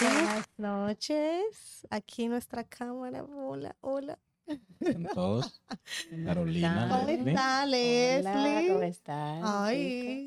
Buenas 0.00 0.48
noches. 0.58 1.86
Aquí 1.90 2.28
nuestra 2.28 2.64
cámara. 2.64 3.24
Hola, 3.24 3.76
hola. 3.80 4.18
Todos. 5.14 5.60
Carolina, 6.24 6.88
¿Cómo 6.90 7.08
está 7.08 7.66
Leslie? 7.66 8.72
Hola, 8.72 8.90
¿cómo? 9.04 9.58
Ay. 9.64 9.76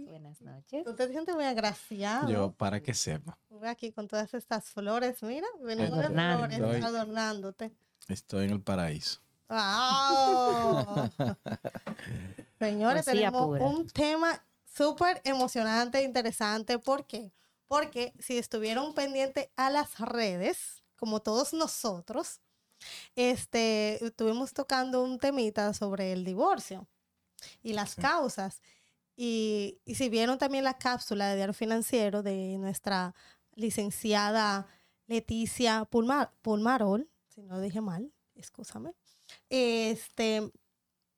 chicas? 0.05 0.11
Buenas 0.11 0.41
noches. 0.41 0.83
Tú 0.85 0.95
te 0.95 1.07
sientes 1.09 1.35
muy 1.35 1.45
agraciado. 1.45 2.29
Yo, 2.29 2.51
para 2.51 2.81
que 2.81 2.93
sepa, 2.93 3.37
Voy 3.49 3.67
aquí 3.67 3.91
con 3.91 4.07
todas 4.07 4.33
estas 4.33 4.65
flores. 4.71 5.21
Mira, 5.23 5.47
venimos 5.61 5.97
de 5.97 6.05
Adornando. 6.05 6.45
flores, 6.55 6.59
Estoy- 6.79 6.83
adornándote. 6.95 7.71
estoy 8.07 8.45
en 8.45 8.51
el 8.51 8.61
paraíso. 8.61 9.19
¡Wow! 9.49 11.09
Señores, 12.59 13.05
Poesía 13.05 13.29
tenemos 13.31 13.45
pura. 13.47 13.65
un 13.65 13.87
tema 13.87 14.43
súper 14.65 15.21
emocionante 15.23 15.99
e 15.99 16.03
interesante. 16.03 16.79
¿Por 16.79 17.05
qué? 17.05 17.31
Porque 17.67 18.13
si 18.19 18.37
estuvieron 18.37 18.93
pendientes 18.93 19.49
a 19.55 19.69
las 19.69 19.99
redes, 19.99 20.83
como 20.95 21.21
todos 21.21 21.53
nosotros, 21.53 22.39
este, 23.15 24.03
estuvimos 24.05 24.53
tocando 24.53 25.03
un 25.03 25.19
temita 25.19 25.73
sobre 25.73 26.11
el 26.13 26.23
divorcio 26.25 26.87
y 27.61 27.73
las 27.73 27.91
Sí. 27.91 28.01
causas. 28.01 28.61
Y, 29.15 29.79
y 29.85 29.95
si 29.95 30.09
vieron 30.09 30.37
también 30.37 30.63
la 30.63 30.77
cápsula 30.77 31.27
de 31.29 31.35
Diario 31.35 31.53
Financiero 31.53 32.23
de 32.23 32.57
nuestra 32.57 33.13
licenciada 33.55 34.65
Leticia 35.07 35.85
Pulmar, 35.85 36.31
Pulmarol, 36.41 37.09
si 37.27 37.41
no 37.43 37.55
lo 37.55 37.61
dije 37.61 37.81
mal, 37.81 38.11
escúchame, 38.35 38.93
este, 39.49 40.51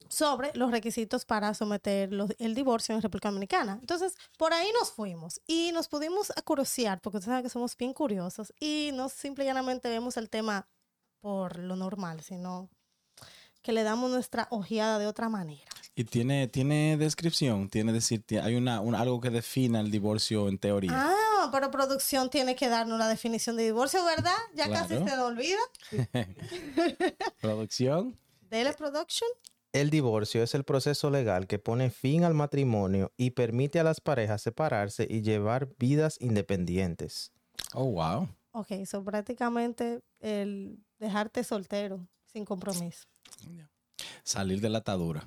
sobre 0.09 0.51
los 0.55 0.71
requisitos 0.71 1.25
para 1.25 1.53
someter 1.53 2.11
los- 2.11 2.31
el 2.37 2.53
divorcio 2.53 2.93
en 2.95 3.01
República 3.01 3.29
Dominicana. 3.29 3.77
Entonces, 3.79 4.15
por 4.37 4.53
ahí 4.53 4.67
nos 4.79 4.91
fuimos 4.91 5.39
y 5.47 5.71
nos 5.71 5.87
pudimos 5.87 6.31
curiosear, 6.43 7.01
porque 7.01 7.17
ustedes 7.17 7.31
saben 7.31 7.43
que 7.43 7.49
somos 7.49 7.75
bien 7.77 7.93
curiosos, 7.93 8.53
y 8.59 8.91
no 8.93 9.09
simple 9.09 9.43
y 9.45 9.47
llanamente 9.47 9.89
vemos 9.89 10.17
el 10.17 10.29
tema 10.29 10.67
por 11.25 11.57
lo 11.57 11.75
normal, 11.75 12.21
sino 12.21 12.69
que 13.63 13.71
le 13.71 13.81
damos 13.81 14.11
nuestra 14.11 14.47
ojeada 14.51 14.99
de 14.99 15.07
otra 15.07 15.27
manera. 15.27 15.65
Y 15.95 16.03
tiene, 16.03 16.47
tiene 16.47 16.97
descripción, 16.97 17.67
tiene 17.67 17.93
decir, 17.93 18.23
hay 18.43 18.53
una, 18.53 18.79
un- 18.79 18.93
algo 18.93 19.19
que 19.19 19.31
defina 19.31 19.79
el 19.79 19.89
divorcio 19.89 20.47
en 20.49 20.59
teoría. 20.59 20.91
Ah, 20.93 21.49
pero 21.51 21.71
producción 21.71 22.29
tiene 22.29 22.55
que 22.55 22.69
darnos 22.69 22.99
la 22.99 23.07
definición 23.07 23.55
de 23.57 23.63
divorcio, 23.63 24.05
¿verdad? 24.05 24.35
Ya 24.53 24.69
casi 24.69 24.93
se 24.93 24.99
nos 25.03 25.17
olvida. 25.31 25.57
Producción. 27.41 28.15
Dele 28.51 28.73
production. 28.73 29.27
El 29.73 29.89
divorcio 29.89 30.43
es 30.43 30.53
el 30.53 30.63
proceso 30.63 31.09
legal 31.09 31.47
que 31.47 31.57
pone 31.57 31.89
fin 31.89 32.23
al 32.23 32.35
matrimonio 32.35 33.11
y 33.17 33.31
permite 33.31 33.79
a 33.79 33.83
las 33.83 33.99
parejas 33.99 34.43
separarse 34.43 35.07
y 35.09 35.21
llevar 35.23 35.69
vidas 35.79 36.17
independientes. 36.21 37.31
Oh, 37.73 37.85
wow. 37.85 38.29
Ok, 38.57 38.71
eso 38.71 39.03
prácticamente 39.03 40.01
el 40.21 40.79
dejarte 40.97 41.43
soltero, 41.43 42.07
sin 42.31 42.45
compromiso. 42.45 43.05
Salir 44.23 44.61
de 44.61 44.69
la 44.69 44.77
atadura. 44.77 45.25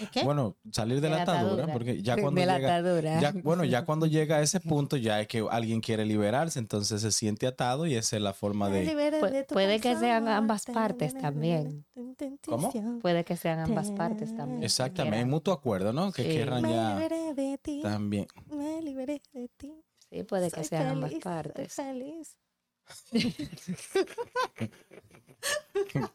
¿Y 0.00 0.06
qué? 0.06 0.24
Bueno, 0.24 0.56
salir 0.72 1.00
de, 1.00 1.08
la 1.08 1.22
atadura, 1.22 1.72
porque 1.72 2.02
ya 2.02 2.14
De 2.16 2.22
cuando 2.22 2.44
la 2.44 2.56
llega, 2.58 2.76
atadura. 2.76 3.20
ya, 3.20 3.32
bueno, 3.42 3.64
ya 3.64 3.84
cuando 3.84 4.06
llega 4.06 4.36
a 4.36 4.40
ese 4.40 4.58
punto 4.60 4.96
ya 4.96 5.20
es 5.20 5.28
que 5.28 5.44
alguien 5.50 5.80
quiere 5.80 6.04
liberarse, 6.04 6.58
entonces 6.58 7.00
se 7.00 7.12
siente 7.12 7.46
atado 7.46 7.86
y 7.86 7.94
esa 7.94 8.16
es 8.16 8.22
la 8.22 8.32
forma 8.32 8.68
Me 8.68 8.84
de... 8.84 8.94
de 8.94 9.44
puede 9.48 9.80
que 9.80 9.96
sean 9.96 10.26
ambas 10.28 10.64
te 10.64 10.72
partes 10.72 11.14
también. 11.14 11.84
¿Cómo? 12.46 12.72
Puede 13.00 13.24
que 13.24 13.36
sean 13.36 13.60
ambas 13.60 13.90
partes 13.92 14.34
también. 14.36 14.62
Exactamente, 14.64 15.20
en 15.20 15.28
mutuo 15.28 15.54
acuerdo, 15.54 15.92
¿no? 15.92 16.12
Que 16.12 16.22
Sí. 16.22 16.28
quieran 16.30 16.62
Me 16.62 16.70
ya 16.70 16.94
liberé 16.94 17.34
de 17.34 17.58
ti, 17.58 17.80
también. 17.82 18.26
me 18.46 18.82
liberé 18.82 19.20
de 19.32 19.48
ti. 19.56 19.74
Sí, 20.10 20.22
puede 20.24 20.50
que 20.50 20.56
Soy 20.56 20.64
sean 20.64 20.86
ambas 20.88 21.10
feliz, 21.10 21.22
soy 21.22 21.32
partes. 21.32 21.72
feliz. 21.74 22.36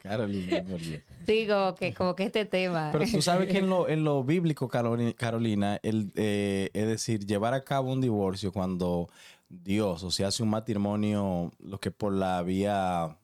Carolina, 0.01 0.63
por 0.69 0.79
Dios. 0.79 1.01
Como 1.47 1.75
que, 1.75 1.93
como 1.93 2.15
que 2.15 2.23
este 2.25 2.45
tema. 2.45 2.89
Pero 2.91 3.05
tú 3.09 3.21
sabes 3.21 3.49
que 3.51 3.59
en 3.59 3.69
lo, 3.69 3.87
en 3.89 4.03
lo 4.03 4.23
bíblico, 4.23 4.67
Caroli- 4.69 5.15
Carolina, 5.15 5.79
el, 5.83 6.11
eh, 6.15 6.69
es 6.73 6.87
decir, 6.87 7.25
llevar 7.25 7.53
a 7.53 7.63
cabo 7.63 7.91
un 7.91 8.01
divorcio 8.01 8.51
cuando 8.51 9.09
Dios, 9.49 10.03
o 10.03 10.11
sea, 10.11 10.27
hace 10.27 10.43
un 10.43 10.49
matrimonio, 10.49 11.51
lo 11.59 11.79
que 11.79 11.91
por 11.91 12.13
la 12.13 12.41
vía 12.43 13.17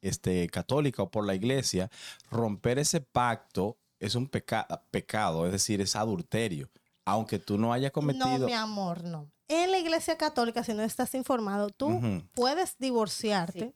este, 0.00 0.48
católica 0.48 1.02
o 1.02 1.10
por 1.10 1.26
la 1.26 1.34
iglesia, 1.34 1.90
romper 2.30 2.78
ese 2.78 3.00
pacto 3.00 3.76
es 3.98 4.14
un 4.14 4.28
peca- 4.28 4.66
pecado, 4.90 5.46
es 5.46 5.52
decir, 5.52 5.80
es 5.80 5.94
adulterio. 5.96 6.70
Aunque 7.04 7.38
tú 7.38 7.58
no 7.58 7.72
hayas 7.72 7.90
No, 7.90 7.94
cometido... 7.94 8.46
mi 8.46 8.52
amor, 8.54 9.04
no. 9.04 9.30
En 9.50 9.72
la 9.72 9.78
iglesia 9.78 10.16
católica, 10.16 10.62
si 10.62 10.74
no 10.74 10.82
estás 10.84 11.12
informado, 11.16 11.70
tú 11.70 12.00
puedes 12.34 12.78
divorciarte 12.78 13.74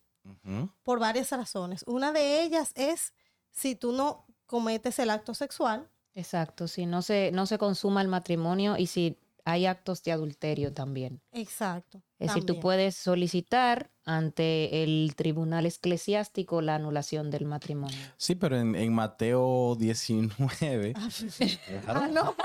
por 0.84 1.00
varias 1.00 1.32
razones. 1.32 1.82
Una 1.88 2.12
de 2.12 2.44
ellas 2.44 2.70
es 2.76 3.12
si 3.50 3.74
tú 3.74 3.90
no 3.90 4.24
cometes 4.46 5.00
el 5.00 5.10
acto 5.10 5.34
sexual. 5.34 5.90
Exacto, 6.14 6.68
si 6.68 6.86
no 6.86 7.02
se, 7.02 7.32
no 7.32 7.46
se 7.46 7.58
consuma 7.58 8.02
el 8.02 8.08
matrimonio 8.08 8.76
y 8.78 8.86
si 8.86 9.18
hay 9.44 9.66
actos 9.66 10.04
de 10.04 10.12
adulterio 10.12 10.72
también. 10.72 11.20
Exacto. 11.32 12.00
Es 12.20 12.28
decir, 12.28 12.42
tú 12.42 12.54
también. 12.54 12.62
puedes 12.62 12.94
solicitar 12.94 13.90
ante 14.04 14.84
el 14.84 15.14
tribunal 15.16 15.66
eclesiástico 15.66 16.62
la 16.62 16.76
anulación 16.76 17.32
del 17.32 17.46
matrimonio. 17.46 17.98
Sí, 18.16 18.36
pero 18.36 18.56
en, 18.56 18.76
en 18.76 18.92
Mateo 18.92 19.74
19... 19.74 20.94
Ah, 21.88 22.08
no. 22.08 22.36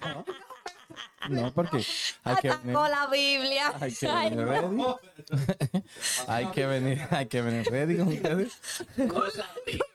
No, 0.00 0.24
porque 1.54 1.84
hay 2.24 2.36
que 2.36 2.50
venir- 2.50 2.74
la 2.74 3.06
Biblia. 3.10 3.72
Hay 3.80 3.92
que 3.92 4.06
venir 4.06 4.46
ready. 4.46 4.82
hay 6.28 6.46
que 6.46 6.66
venir, 6.66 7.00
hay 7.10 7.26
que 7.26 7.42
venir 7.42 7.66
ready 7.70 7.96
con 7.96 8.08
ustedes. 8.08 8.52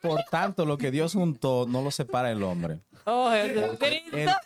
Por 0.02 0.22
tanto, 0.30 0.64
lo 0.64 0.78
que 0.78 0.90
Dios 0.90 1.12
juntó 1.14 1.66
no 1.68 1.82
lo 1.82 1.90
separa 1.90 2.30
el 2.30 2.42
hombre. 2.42 2.80
Oh. 3.04 3.32
El 3.32 3.78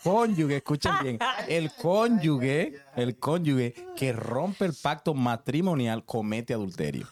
cónyuge, 0.03 0.57
escuchen 0.57 0.93
bien, 1.03 1.19
el 1.49 1.73
cónyuge, 1.73 2.81
el 2.97 3.19
cónyuge 3.19 3.75
que 3.97 4.13
rompe 4.13 4.65
el 4.65 4.75
pacto 4.75 5.13
matrimonial 5.15 6.05
comete 6.05 6.55
adulterio. 6.55 7.09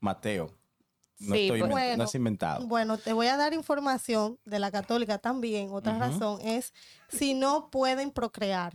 Mateo. 0.00 0.50
No, 1.20 1.34
Sí, 1.34 1.42
estoy 1.42 1.60
pues- 1.60 1.70
Bueno, 1.72 1.96
no 1.98 2.04
es 2.04 2.14
inventado. 2.14 2.66
Bueno, 2.66 2.98
te 2.98 3.12
voy 3.12 3.28
a 3.28 3.36
dar 3.36 3.52
información 3.54 4.38
de 4.44 4.58
la 4.58 4.70
católica 4.70 5.18
también. 5.18 5.70
Otra 5.70 5.98
razón 5.98 6.40
es 6.42 6.72
si 7.08 7.34
no 7.34 7.70
pueden 7.70 8.10
procrear, 8.10 8.74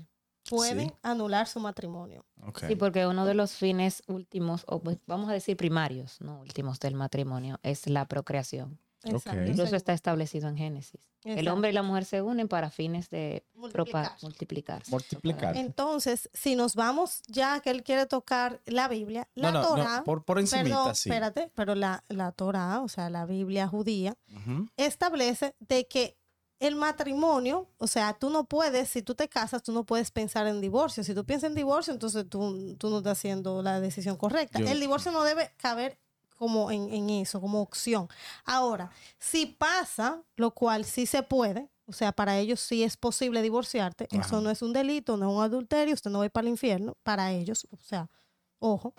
pueden 0.49 0.87
Sí. 0.89 0.93
anular 1.03 1.47
su 1.47 1.59
matrimonio. 1.59 2.25
Sí, 2.67 2.75
porque 2.75 3.05
uno 3.05 3.25
de 3.25 3.33
los 3.33 3.51
fines 3.53 4.01
últimos, 4.07 4.63
o 4.67 4.79
pues, 4.81 4.97
vamos 5.05 5.29
a 5.29 5.33
decir 5.33 5.57
primarios, 5.57 6.19
no 6.21 6.39
últimos 6.39 6.79
del 6.79 6.95
matrimonio, 6.95 7.59
es 7.61 7.87
la 7.87 8.07
procreación. 8.07 8.79
Exacto. 9.03 9.45
Incluso 9.45 9.75
está 9.75 9.93
establecido 9.93 10.49
en 10.49 10.57
Génesis. 10.57 10.99
El 11.23 11.47
hombre 11.49 11.69
y 11.69 11.73
la 11.73 11.83
mujer 11.83 12.05
se 12.05 12.21
unen 12.21 12.47
para 12.47 12.69
fines 12.69 13.09
de 13.09 13.43
propa- 13.55 13.59
Multiplicarse. 13.59 14.25
multiplicarse. 14.25 14.91
Multiplicar. 14.91 15.57
Entonces, 15.57 16.29
si 16.33 16.55
nos 16.55 16.75
vamos 16.75 17.21
ya 17.27 17.59
que 17.61 17.69
él 17.71 17.83
quiere 17.83 18.05
tocar 18.05 18.61
la 18.65 18.87
Biblia, 18.87 19.27
la 19.35 19.51
No, 19.51 19.61
no, 19.61 19.69
no, 19.69 19.75
Torah, 19.75 20.03
por, 20.05 20.23
por 20.23 20.39
encimita, 20.39 20.69
perdón, 20.77 20.95
sí. 20.95 21.09
espérate, 21.09 21.51
pero 21.55 21.75
la, 21.75 22.03
la 22.09 22.31
Torah, 22.31 22.81
o 22.81 22.87
sea, 22.89 23.09
la 23.09 23.25
Biblia 23.25 23.67
judía, 23.67 24.15
establece 24.77 25.55
de 25.59 25.87
que 25.87 26.17
el 26.59 26.75
matrimonio, 26.75 27.69
o 27.77 27.87
sea, 27.87 28.13
tú 28.13 28.29
no 28.29 28.43
puedes, 28.43 28.89
si 28.89 29.01
tú 29.01 29.15
te 29.15 29.29
casas, 29.29 29.63
tú 29.63 29.71
no 29.71 29.85
puedes 29.85 30.11
pensar 30.11 30.45
en 30.45 30.59
divorcio. 30.59 31.03
Si 31.05 31.13
tú 31.13 31.25
piensas 31.25 31.49
en 31.49 31.55
divorcio, 31.55 31.93
entonces 31.93 32.25
tú, 32.29 32.75
tú 32.77 32.89
no 32.89 32.97
estás 32.97 33.17
haciendo 33.17 33.61
la 33.63 33.79
decisión 33.79 34.17
correcta. 34.17 34.59
Yo- 34.59 34.67
el 34.67 34.79
divorcio 34.79 35.11
no 35.13 35.23
debe 35.23 35.51
caber 35.57 35.97
como 36.39 36.71
en, 36.71 36.91
en 36.91 37.09
eso, 37.09 37.41
como 37.41 37.61
opción. 37.61 38.07
Ahora, 38.45 38.89
si 39.19 39.45
pasa, 39.45 40.23
lo 40.37 40.51
cual 40.51 40.85
sí 40.85 41.05
se 41.05 41.21
puede, 41.21 41.69
o 41.85 41.91
sea, 41.91 42.13
para 42.13 42.39
ellos 42.39 42.61
sí 42.61 42.81
es 42.81 42.95
posible 42.95 43.41
divorciarte, 43.41 44.07
Ajá. 44.09 44.21
eso 44.21 44.39
no 44.39 44.49
es 44.49 44.61
un 44.61 44.71
delito, 44.71 45.17
no 45.17 45.29
es 45.29 45.35
un 45.37 45.43
adulterio, 45.43 45.93
usted 45.93 46.09
no 46.09 46.19
va 46.19 46.23
a 46.23 46.27
ir 46.27 46.31
para 46.31 46.47
el 46.47 46.51
infierno, 46.51 46.97
para 47.03 47.33
ellos, 47.33 47.67
o 47.71 47.77
sea, 47.77 48.09
ojo, 48.57 48.93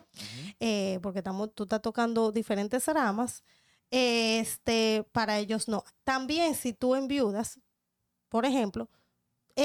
eh, 0.61 0.99
porque 1.03 1.21
estamos, 1.21 1.55
tú 1.55 1.63
estás 1.63 1.81
tocando 1.81 2.31
diferentes 2.31 2.87
ramas, 2.89 3.43
este, 3.91 5.07
para 5.13 5.39
ellos 5.39 5.67
no. 5.67 5.83
También 6.05 6.55
si 6.55 6.75
tú 6.75 6.95
enviudas, 6.95 7.59
por 8.29 8.45
ejemplo, 8.45 8.91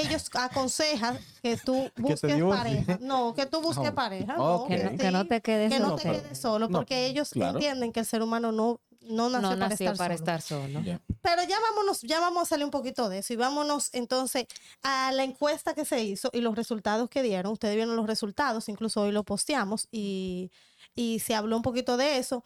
ellos 0.00 0.30
aconsejan 0.34 1.18
que 1.42 1.56
tú 1.56 1.90
busques 1.96 2.42
pareja. 2.42 2.98
No, 3.00 3.34
que 3.34 3.46
tú 3.46 3.60
busques 3.60 3.90
Oh, 3.90 3.94
pareja. 3.94 4.36
No, 4.36 4.66
Que 4.66 4.78
no, 4.84 4.96
que 4.98 5.10
no 5.10 5.22
sí, 5.22 5.28
te 5.28 5.40
quedes 5.40 5.72
que 5.72 5.78
no 5.80 5.88
No, 5.90 5.96
te 5.96 6.02
quedes 6.02 6.38
solo, 6.38 6.68
no, 6.68 6.78
porque 6.78 7.06
ellos 7.06 7.30
claro. 7.30 7.54
entienden 7.58 7.92
que 7.92 8.00
el 8.00 8.06
ser 8.06 8.22
humano 8.22 8.52
no, 8.52 8.80
no 9.02 9.30
nació, 9.30 9.40
No 9.40 9.48
para, 9.56 9.68
nació 9.68 9.90
estar, 9.92 9.96
para 9.96 10.16
solo. 10.16 10.24
estar 10.38 10.42
solo. 10.42 10.80
Pero 11.22 11.42
ya 11.44 11.58
vámonos, 11.60 12.00
ya 12.02 12.20
vamos 12.20 12.42
a 12.42 12.46
salir 12.46 12.64
un 12.64 12.70
poquito 12.70 13.08
de 13.08 13.18
eso 13.18 13.32
y 13.32 13.36
vámonos 13.36 13.90
entonces 13.92 14.46
a 14.82 15.12
la 15.12 15.22
encuesta 15.24 15.74
que 15.74 15.84
se 15.84 16.02
hizo 16.02 16.30
y 16.32 16.40
los 16.40 16.56
resultados 16.56 17.08
que 17.08 17.22
dieron. 17.22 17.52
Ustedes 17.52 17.76
vieron 17.76 17.94
los 17.96 18.06
resultados, 18.06 18.68
incluso 18.68 19.02
hoy 19.02 19.12
lo 19.12 19.22
posteamos 19.24 19.86
y, 19.92 20.50
y 20.94 21.20
se 21.20 21.34
habló 21.34 21.56
un 21.56 21.62
poquito 21.62 21.96
de 21.96 22.18
eso. 22.18 22.42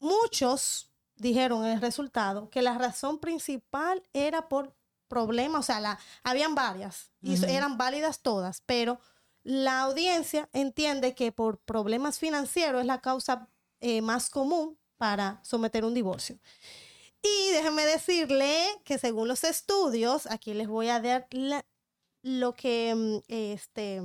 Muchos 0.00 0.90
dijeron 1.16 1.64
en 1.64 1.72
el 1.72 1.80
resultado 1.80 2.50
que 2.50 2.62
la 2.62 2.76
razón 2.76 3.18
principal 3.18 4.02
era 4.12 4.48
por 4.48 4.74
problemas, 5.12 5.60
o 5.60 5.62
sea, 5.62 5.78
la, 5.80 5.98
habían 6.22 6.54
varias 6.54 7.10
y 7.20 7.34
eran 7.44 7.76
válidas 7.76 8.20
todas, 8.22 8.62
pero 8.64 8.98
la 9.44 9.82
audiencia 9.82 10.48
entiende 10.54 11.14
que 11.14 11.32
por 11.32 11.58
problemas 11.58 12.18
financieros 12.18 12.80
es 12.80 12.86
la 12.86 13.00
causa 13.02 13.48
eh, 13.80 14.00
más 14.00 14.30
común 14.30 14.78
para 14.96 15.38
someter 15.44 15.84
un 15.84 15.92
divorcio. 15.92 16.38
Y 17.22 17.52
déjenme 17.52 17.84
decirle 17.84 18.54
que 18.84 18.96
según 18.98 19.28
los 19.28 19.44
estudios, 19.44 20.26
aquí 20.26 20.54
les 20.54 20.66
voy 20.68 20.88
a 20.88 20.98
dar 21.00 21.26
la- 21.30 21.66
lo 22.22 22.54
que, 22.54 22.94
mm, 22.94 23.18
este, 23.28 24.00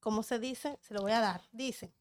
¿cómo 0.00 0.22
se 0.22 0.38
dice? 0.38 0.78
Se 0.82 0.92
lo 0.94 1.00
voy 1.00 1.12
a 1.12 1.20
dar. 1.20 1.40
Dice 1.52 1.94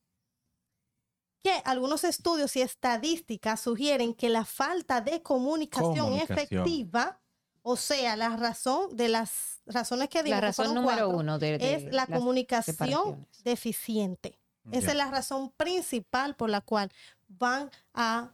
que 1.44 1.54
algunos 1.66 2.04
estudios 2.04 2.56
y 2.56 2.62
estadísticas 2.62 3.62
sugieren 3.62 4.14
que 4.14 4.30
la 4.30 4.46
falta 4.46 5.02
de 5.02 5.22
comunicación, 5.24 5.98
Comunicación. 5.98 6.38
efectiva, 6.64 7.20
o 7.64 7.76
sea, 7.76 8.16
la 8.16 8.36
razón 8.38 8.96
de 8.96 9.10
las 9.10 9.62
razones 9.66 10.10
que 10.10 10.24
dimos, 10.24 10.38
La 10.40 10.48
razón 10.48 10.74
número 10.74 11.06
cuatro, 11.06 11.10
uno 11.10 11.40
de, 11.40 11.58
de 11.58 11.76
es 11.76 11.94
la 11.94 12.08
comunicación 12.08 13.28
deficiente. 13.44 14.38
Esa 14.72 14.88
Ya. 14.88 14.92
es 14.92 14.96
la 14.98 15.12
razón 15.12 15.52
principal 15.58 16.36
por 16.36 16.50
la 16.50 16.62
cual 16.62 16.92
van 17.28 17.70
a, 17.94 18.32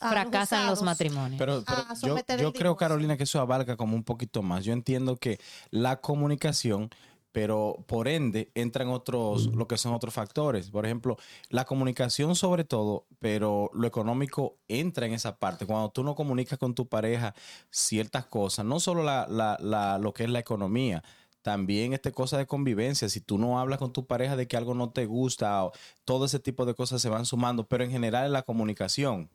a 0.00 0.10
Fracasan 0.10 0.66
los 0.66 0.82
matrimonios. 0.82 1.38
Pero, 1.38 1.62
pero 1.66 1.78
a 1.88 1.94
yo, 1.94 2.36
yo 2.38 2.52
creo. 2.52 2.76
Carolina, 2.76 3.16
que 3.16 3.24
eso 3.24 3.40
abarca 3.40 3.76
como 3.76 3.94
un 3.96 4.04
poquito 4.04 4.42
más. 4.42 4.64
Yo 4.64 4.72
entiendo 4.72 5.16
que 5.16 5.38
la 5.70 6.00
comunicación, 6.00 6.90
pero 7.32 7.84
por 7.86 8.08
ende 8.08 8.50
entran 8.54 8.88
otros, 8.88 9.46
lo 9.54 9.68
que 9.68 9.76
son 9.78 9.92
otros 9.94 10.14
factores. 10.14 10.70
Por 10.70 10.86
ejemplo, 10.86 11.16
la 11.50 11.64
comunicación 11.64 12.34
sobre 12.34 12.64
todo, 12.64 13.06
pero 13.18 13.70
lo 13.74 13.86
económico 13.86 14.58
entra 14.68 15.06
en 15.06 15.12
esa 15.12 15.38
parte. 15.38 15.66
Cuando 15.66 15.90
tú 15.90 16.02
no 16.02 16.14
comunicas 16.14 16.58
con 16.58 16.74
tu 16.74 16.88
pareja 16.88 17.34
ciertas 17.70 18.26
cosas, 18.26 18.64
no 18.64 18.80
solo 18.80 19.02
la, 19.02 19.26
la- 19.28 19.58
la- 19.60 19.98
lo 19.98 20.12
que 20.14 20.24
es 20.24 20.30
la 20.30 20.38
economía, 20.38 21.02
también 21.42 21.92
este 21.92 22.12
cosa 22.12 22.36
de 22.36 22.46
convivencia. 22.46 23.08
Si 23.08 23.20
tú 23.20 23.38
no 23.38 23.58
hablas 23.60 23.78
con 23.78 23.92
tu 23.92 24.06
pareja 24.06 24.36
de 24.36 24.48
que 24.48 24.56
algo 24.56 24.74
no 24.74 24.90
te 24.90 25.06
gusta, 25.06 25.64
o 25.64 25.72
todo 26.04 26.24
ese 26.26 26.40
tipo 26.40 26.66
de 26.66 26.74
cosas 26.74 27.00
se 27.00 27.08
van 27.08 27.24
sumando, 27.26 27.66
pero 27.68 27.84
en 27.84 27.90
general 27.90 28.26
es 28.26 28.32
la 28.32 28.42
comunicación 28.42 29.30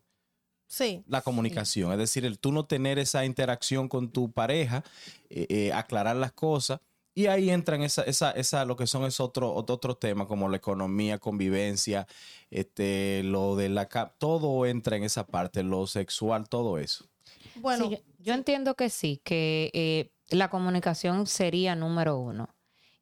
Sí. 0.68 1.04
la 1.08 1.22
comunicación, 1.22 1.92
es 1.92 1.98
decir, 2.00 2.26
el 2.26 2.40
tú 2.40 2.52
no 2.52 2.66
tener 2.66 2.98
esa 2.98 3.26
interacción 3.26 3.88
con 3.88 4.10
tu 4.12 4.32
pareja, 4.32 4.84
eh, 5.30 5.46
eh, 5.50 5.74
aclarar 5.74 6.16
las 6.16 6.32
cosas. 6.32 6.80
Y 7.16 7.28
ahí 7.28 7.50
entran 7.52 7.84
esa, 7.84 8.04
esa, 8.04 8.32
esa, 8.32 8.66
lo 8.66 8.76
que 8.76 8.88
son 8.88 9.06
es 9.06 9.20
otro, 9.20 9.54
otro, 9.54 9.76
otro 9.76 9.96
tema, 9.96 10.28
como 10.28 10.50
la 10.50 10.58
economía, 10.58 11.20
convivencia, 11.20 12.08
este, 12.50 13.22
lo 13.24 13.56
de 13.56 13.70
la 13.70 13.88
todo 14.18 14.66
entra 14.66 14.98
en 14.98 15.04
esa 15.04 15.28
parte, 15.28 15.62
lo 15.62 15.86
sexual, 15.86 16.50
todo 16.50 16.80
eso. 16.80 17.06
Bueno, 17.56 17.86
Sí, 17.86 17.92
yo, 17.92 17.98
yo 18.20 18.34
entiendo 18.34 18.76
que 18.76 18.90
sí, 18.90 19.22
que 19.24 19.70
eh, 19.74 20.12
la 20.30 20.50
comunicación 20.50 21.28
sería 21.28 21.76
número 21.76 22.18
uno. 22.18 22.50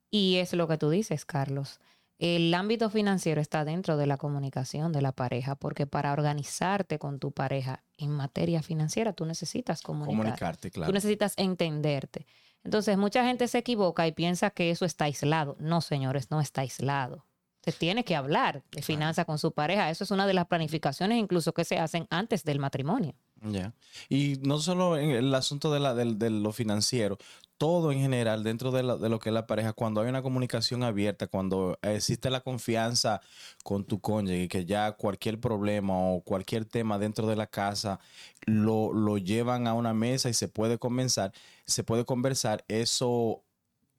Y 0.09 0.37
es 0.37 0.53
lo 0.53 0.67
que 0.67 0.77
tú 0.77 0.89
dices, 0.89 1.23
Carlos. 1.23 1.79
El 2.19 2.53
ámbito 2.53 2.91
financiero 2.91 3.41
está 3.41 3.65
dentro 3.65 3.97
de 3.97 4.05
la 4.05 4.17
comunicación 4.17 4.91
de 4.91 5.01
la 5.01 5.11
pareja, 5.11 5.55
porque 5.55 5.87
para 5.87 6.13
organizarte 6.13 6.99
con 6.99 7.17
tu 7.17 7.31
pareja 7.31 7.83
en 7.97 8.11
materia 8.11 8.61
financiera, 8.61 9.13
tú 9.13 9.25
necesitas 9.25 9.81
comunicar. 9.81 10.17
Comunicarte, 10.17 10.69
Tú 10.69 10.75
claro. 10.75 10.93
necesitas 10.93 11.33
entenderte. 11.37 12.27
Entonces, 12.63 12.97
mucha 12.97 13.25
gente 13.25 13.47
se 13.47 13.57
equivoca 13.57 14.05
y 14.07 14.11
piensa 14.11 14.49
que 14.51 14.69
eso 14.71 14.85
está 14.85 15.05
aislado. 15.05 15.55
No, 15.59 15.81
señores, 15.81 16.29
no 16.31 16.41
está 16.41 16.61
aislado. 16.61 17.25
Se 17.63 17.71
tiene 17.71 18.03
que 18.03 18.15
hablar 18.15 18.63
de 18.71 18.81
finanzas 18.81 19.25
con 19.25 19.37
su 19.37 19.51
pareja. 19.51 19.89
Eso 19.91 20.03
es 20.03 20.11
una 20.11 20.25
de 20.25 20.33
las 20.33 20.47
planificaciones 20.47 21.17
incluso 21.19 21.53
que 21.53 21.63
se 21.65 21.77
hacen 21.79 22.07
antes 22.09 22.43
del 22.43 22.59
matrimonio. 22.59 23.13
Ya. 23.43 23.73
Y 24.09 24.37
no 24.41 24.59
solo 24.59 24.97
en 24.97 25.11
el 25.11 25.33
asunto 25.33 25.71
de, 25.71 25.79
la, 25.79 25.93
del- 25.95 26.17
de 26.19 26.29
lo 26.29 26.51
financiero, 26.51 27.17
todo 27.61 27.91
en 27.91 27.99
general 27.99 28.43
dentro 28.43 28.71
de, 28.71 28.81
la- 28.81 28.97
de 28.97 29.07
lo 29.07 29.19
que 29.19 29.29
es 29.29 29.33
la 29.33 29.45
pareja, 29.45 29.73
cuando 29.73 30.01
hay 30.01 30.09
una 30.09 30.23
comunicación 30.23 30.81
abierta, 30.81 31.27
cuando 31.27 31.77
existe 31.83 32.31
la 32.31 32.41
confianza 32.41 33.21
con 33.63 33.85
tu 33.85 33.99
cónyuge, 34.01 34.47
que 34.47 34.65
ya 34.65 34.93
cualquier 34.93 35.39
problema 35.39 35.93
o 35.95 36.21
cualquier 36.21 36.65
tema 36.65 36.97
dentro 36.97 37.27
de 37.27 37.35
la 37.35 37.45
casa 37.45 37.99
lo, 38.47 38.91
lo 38.93 39.17
llevan 39.19 39.67
a 39.67 39.75
una 39.75 39.93
mesa 39.93 40.27
y 40.29 40.33
se 40.33 40.47
puede 40.47 40.79
conversar, 40.79 41.33
se 41.65 41.83
puede 41.83 42.03
conversar, 42.03 42.65
eso 42.67 43.43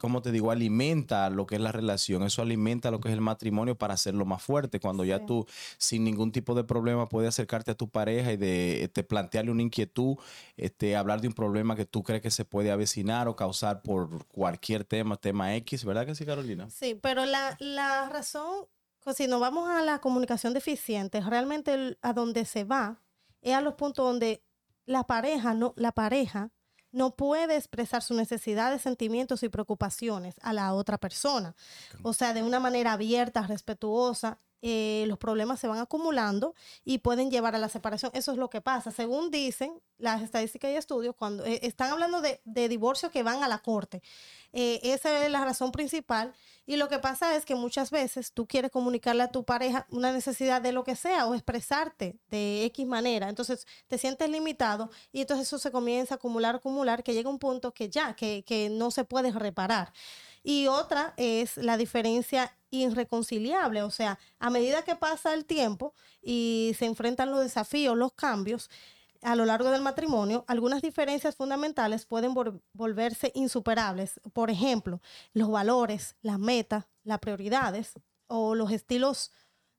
como 0.03 0.21
te 0.21 0.31
digo, 0.33 0.51
alimenta 0.51 1.31
lo 1.31 1.47
que 1.47 1.55
es 1.55 1.61
la 1.63 1.73
relación, 1.73 2.23
eso 2.25 2.43
alimenta 2.43 2.91
lo 2.91 3.01
que 3.01 3.09
es 3.09 3.15
el 3.15 3.23
matrimonio 3.23 3.77
para 3.79 3.95
hacerlo 3.95 4.27
más 4.27 4.43
fuerte. 4.43 4.81
Cuando 4.81 5.05
ya 5.05 5.25
tú, 5.25 5.47
sin 5.79 6.05
ningún 6.05 6.31
tipo 6.33 6.55
de 6.55 6.65
problema, 6.65 7.09
puedes 7.09 7.29
acercarte 7.31 7.71
a 7.71 7.75
tu 7.75 7.89
pareja 7.89 8.33
y 8.33 8.37
de 8.37 8.85
este, 8.85 9.05
plantearle 9.05 9.51
una 9.51 9.63
inquietud, 9.63 10.17
este, 10.59 10.97
hablar 10.97 11.23
de 11.23 11.29
un 11.29 11.35
problema 11.35 11.75
que 11.77 11.87
tú 11.87 12.03
crees 12.03 12.21
que 12.21 12.31
se 12.31 12.45
puede 12.45 12.71
avecinar 12.71 13.29
o 13.29 13.37
causar 13.37 13.81
por 13.81 14.27
cualquier 14.27 14.85
tema, 14.85 15.17
tema 15.17 15.55
X, 15.57 15.85
¿verdad 15.85 16.05
que 16.05 16.15
sí, 16.15 16.27
Carolina? 16.27 16.69
sí, 16.69 16.95
pero 17.01 17.25
la, 17.25 17.57
la 17.61 18.09
razón, 18.11 18.67
pues, 19.05 19.17
si 19.17 19.27
nos 19.29 19.41
vamos 19.41 19.69
a 19.71 19.83
la 19.83 20.01
comunicación 20.01 20.53
deficiente, 20.53 21.21
realmente 21.21 21.73
el- 21.75 21.99
a 22.03 22.13
donde 22.13 22.45
se 22.45 22.65
va 22.65 23.01
es 23.41 23.55
a 23.55 23.61
los 23.61 23.75
puntos 23.75 24.05
donde 24.05 24.43
la 24.85 25.05
pareja 25.05 25.55
no, 25.55 25.75
la 25.77 25.93
pareja 25.93 26.51
no 26.93 27.17
puede 27.17 27.57
expresar 27.57 28.03
sus 28.03 28.17
necesidades, 28.17 28.83
sentimientos 28.83 29.43
y 29.43 29.49
preocupaciones 29.49 30.37
a 30.43 30.53
la 30.53 30.73
otra 30.75 30.99
persona. 30.99 31.55
O 32.03 32.13
sea, 32.13 32.35
de 32.35 32.43
una 32.43 32.61
manera 32.61 32.93
abierta, 32.93 33.47
respetuosa, 33.47 34.39
eh, 34.63 35.05
los 35.09 35.19
problemas 35.19 35.61
se 35.61 35.67
van 35.67 35.79
acumulando 35.79 36.55
y 36.85 36.99
pueden 36.99 37.31
llevar 37.31 37.55
a 37.55 37.59
la 37.59 37.69
separación. 37.69 38.13
Eso 38.15 38.33
es 38.33 38.39
lo 38.39 38.49
que 38.49 38.61
pasa. 38.61 38.93
Según 38.93 39.31
dicen 39.31 39.75
las 39.99 40.23
estadísticas 40.23 40.71
y 40.71 40.77
estudios, 40.77 41.15
cuando 41.17 41.45
eh, 41.45 41.61
están 41.63 41.91
hablando 41.91 42.21
de, 42.21 42.41
de 42.45 42.69
divorcios 42.69 43.11
que 43.13 43.23
van 43.23 43.43
a 43.43 43.49
la 43.49 43.59
corte. 43.59 44.03
Eh, 44.53 44.81
esa 44.83 45.25
es 45.25 45.31
la 45.31 45.45
razón 45.45 45.73
principal. 45.73 46.33
Y 46.65 46.77
lo 46.77 46.89
que 46.89 46.99
pasa 47.01 47.35
es 47.35 47.45
que 47.45 47.55
muchas 47.57 47.91
veces 47.91 48.33
tú 48.33 48.47
quieres 48.47 48.71
comunicarle 48.71 49.25
a 49.25 49.33
tu 49.33 49.45
pareja 49.45 49.87
una 49.91 50.13
necesidad 50.13 50.63
de 50.63 50.73
lo 50.73 50.85
que 50.85 50.95
sea 50.95 51.27
o 51.27 51.35
expresarte 51.35 52.19
de 52.31 52.65
X 52.67 52.87
manera. 52.87 53.29
Entonces 53.29 53.67
te 53.89 53.99
sientes 53.99 54.31
limitado 54.31 54.91
y 55.11 55.23
entonces 55.23 55.49
eso 55.49 55.59
se 55.59 55.73
comienza 55.73 56.15
a 56.15 56.17
acumular, 56.17 56.57
acumular, 56.57 57.03
que 57.03 57.15
llega 57.15 57.29
un 57.31 57.39
punto 57.41 57.75
que 57.75 57.89
ya, 57.89 58.15
que, 58.15 58.45
que 58.47 58.71
no 58.71 58.91
se 58.93 59.05
puede 59.05 59.33
reparar. 59.33 59.93
Y 60.43 60.67
otra 60.67 61.15
es 61.17 61.57
la 61.57 61.77
diferencia 61.77 62.57
irreconciliable, 62.71 63.83
o 63.83 63.91
sea, 63.91 64.19
a 64.39 64.51
medida 64.51 64.83
que 64.83 64.97
pasa 64.97 65.35
el 65.35 65.45
tiempo 65.45 65.95
y 66.23 66.73
se 66.79 66.87
enfrentan 66.87 67.31
los 67.31 67.41
desafíos, 67.41 67.97
los 67.97 68.13
cambios, 68.13 68.71
a 69.21 69.37
lo 69.37 69.45
largo 69.45 69.71
del 69.71 69.83
matrimonio, 69.83 70.45
algunas 70.49 70.83
diferencias 70.83 71.37
fundamentales 71.37 72.07
pueden 72.07 72.35
vol- 72.35 72.61
volverse 72.73 73.31
insuperables. 73.37 74.21
Por 74.33 74.51
ejemplo, 74.51 75.01
los 75.33 75.49
valores, 75.51 76.17
las 76.23 76.39
metas, 76.41 76.87
las 77.05 77.21
prioridades 77.21 77.93
o 78.27 78.55
los 78.57 78.73
estilos 78.73 79.31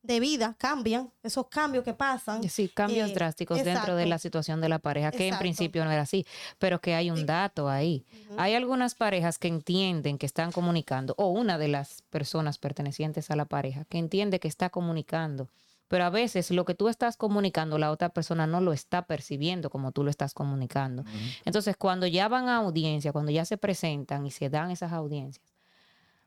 de 0.04 0.20
vida 0.20 0.54
cambian, 0.58 1.10
esos 1.24 1.48
cambios 1.48 1.86
que 1.86 1.94
pasan. 1.94 2.48
Sí, 2.50 2.68
cambios 2.68 3.10
Eh, 3.10 3.14
drásticos 3.14 3.64
dentro 3.64 3.96
de 3.96 4.06
la 4.06 4.20
situación 4.20 4.60
de 4.60 4.68
la 4.68 4.80
pareja, 4.80 5.12
que 5.12 5.30
en 5.30 5.38
principio 5.40 5.84
no 5.86 5.92
era 5.92 6.02
así, 6.02 6.26
pero 6.60 6.82
que 6.82 6.94
hay 6.94 7.10
un 7.10 7.26
dato 7.26 7.70
ahí. 7.70 8.06
Hay 8.38 8.54
algunas 8.54 8.96
parejas 8.96 9.40
que 9.40 9.48
entienden 9.48 10.18
que 10.18 10.26
están 10.26 10.52
comunicando, 10.52 11.16
o 11.18 11.30
una 11.30 11.58
de 11.58 11.70
las 11.70 12.04
personas 12.10 12.58
pertenecientes 12.58 13.32
a 13.32 13.38
la 13.38 13.46
pareja 13.46 13.86
que 13.86 13.98
entiende 13.98 14.42
que 14.42 14.50
está 14.50 14.70
comunicando, 14.70 15.48
pero 15.88 16.04
a 16.04 16.10
veces 16.10 16.52
lo 16.52 16.66
que 16.66 16.76
tú 16.76 16.90
estás 16.90 17.16
comunicando, 17.16 17.78
la 17.78 17.90
otra 17.90 18.10
persona 18.10 18.46
no 18.46 18.60
lo 18.60 18.74
está 18.74 19.06
percibiendo 19.06 19.70
como 19.70 19.94
tú 19.94 20.04
lo 20.04 20.10
estás 20.10 20.34
comunicando. 20.34 21.06
Entonces, 21.46 21.78
cuando 21.78 22.08
ya 22.08 22.28
van 22.28 22.50
a 22.50 22.58
audiencia, 22.58 23.14
cuando 23.14 23.32
ya 23.32 23.46
se 23.46 23.58
presentan 23.58 24.26
y 24.26 24.32
se 24.32 24.50
dan 24.50 24.70
esas 24.70 24.92
audiencias, 24.92 25.46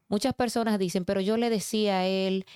muchas 0.09 0.33
personas 0.33 0.79
dicen, 0.79 1.05
pero 1.05 1.21
yo 1.21 1.37
le 1.37 1.51
decía 1.51 1.99
a 1.99 2.07
él, 2.07 2.47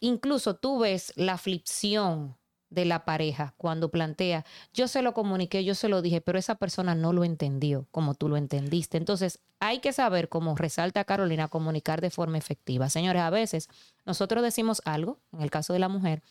incluso 0.00 0.56
tú 0.56 0.78
ves 0.78 1.12
la 1.16 1.34
aflicción 1.34 2.36
de 2.70 2.84
la 2.84 3.04
pareja 3.04 3.54
cuando 3.56 3.90
plantea, 3.90 4.44
yo 4.74 4.88
se 4.88 5.02
lo 5.02 5.14
comuniqué, 5.14 5.64
yo 5.64 5.74
se 5.74 5.88
lo 5.88 6.02
dije, 6.02 6.20
pero 6.20 6.38
esa 6.38 6.56
persona 6.56 6.94
no 6.94 7.12
lo 7.12 7.24
entendió 7.24 7.86
como 7.90 8.14
tú 8.14 8.28
lo 8.28 8.36
entendiste. 8.36 8.98
Entonces, 8.98 9.40
hay 9.60 9.80
que 9.80 9.92
saber, 9.92 10.28
como 10.28 10.54
resalta 10.54 11.04
Carolina, 11.04 11.48
comunicar 11.48 12.00
de 12.00 12.10
forma 12.10 12.38
efectiva. 12.38 12.90
Señores, 12.90 13.22
a 13.22 13.30
veces 13.30 13.68
nosotros 14.04 14.42
decimos 14.42 14.82
algo, 14.84 15.18
en 15.32 15.40
el 15.42 15.50
caso 15.50 15.72
de 15.72 15.78
la 15.78 15.88
mujer, 15.88 16.22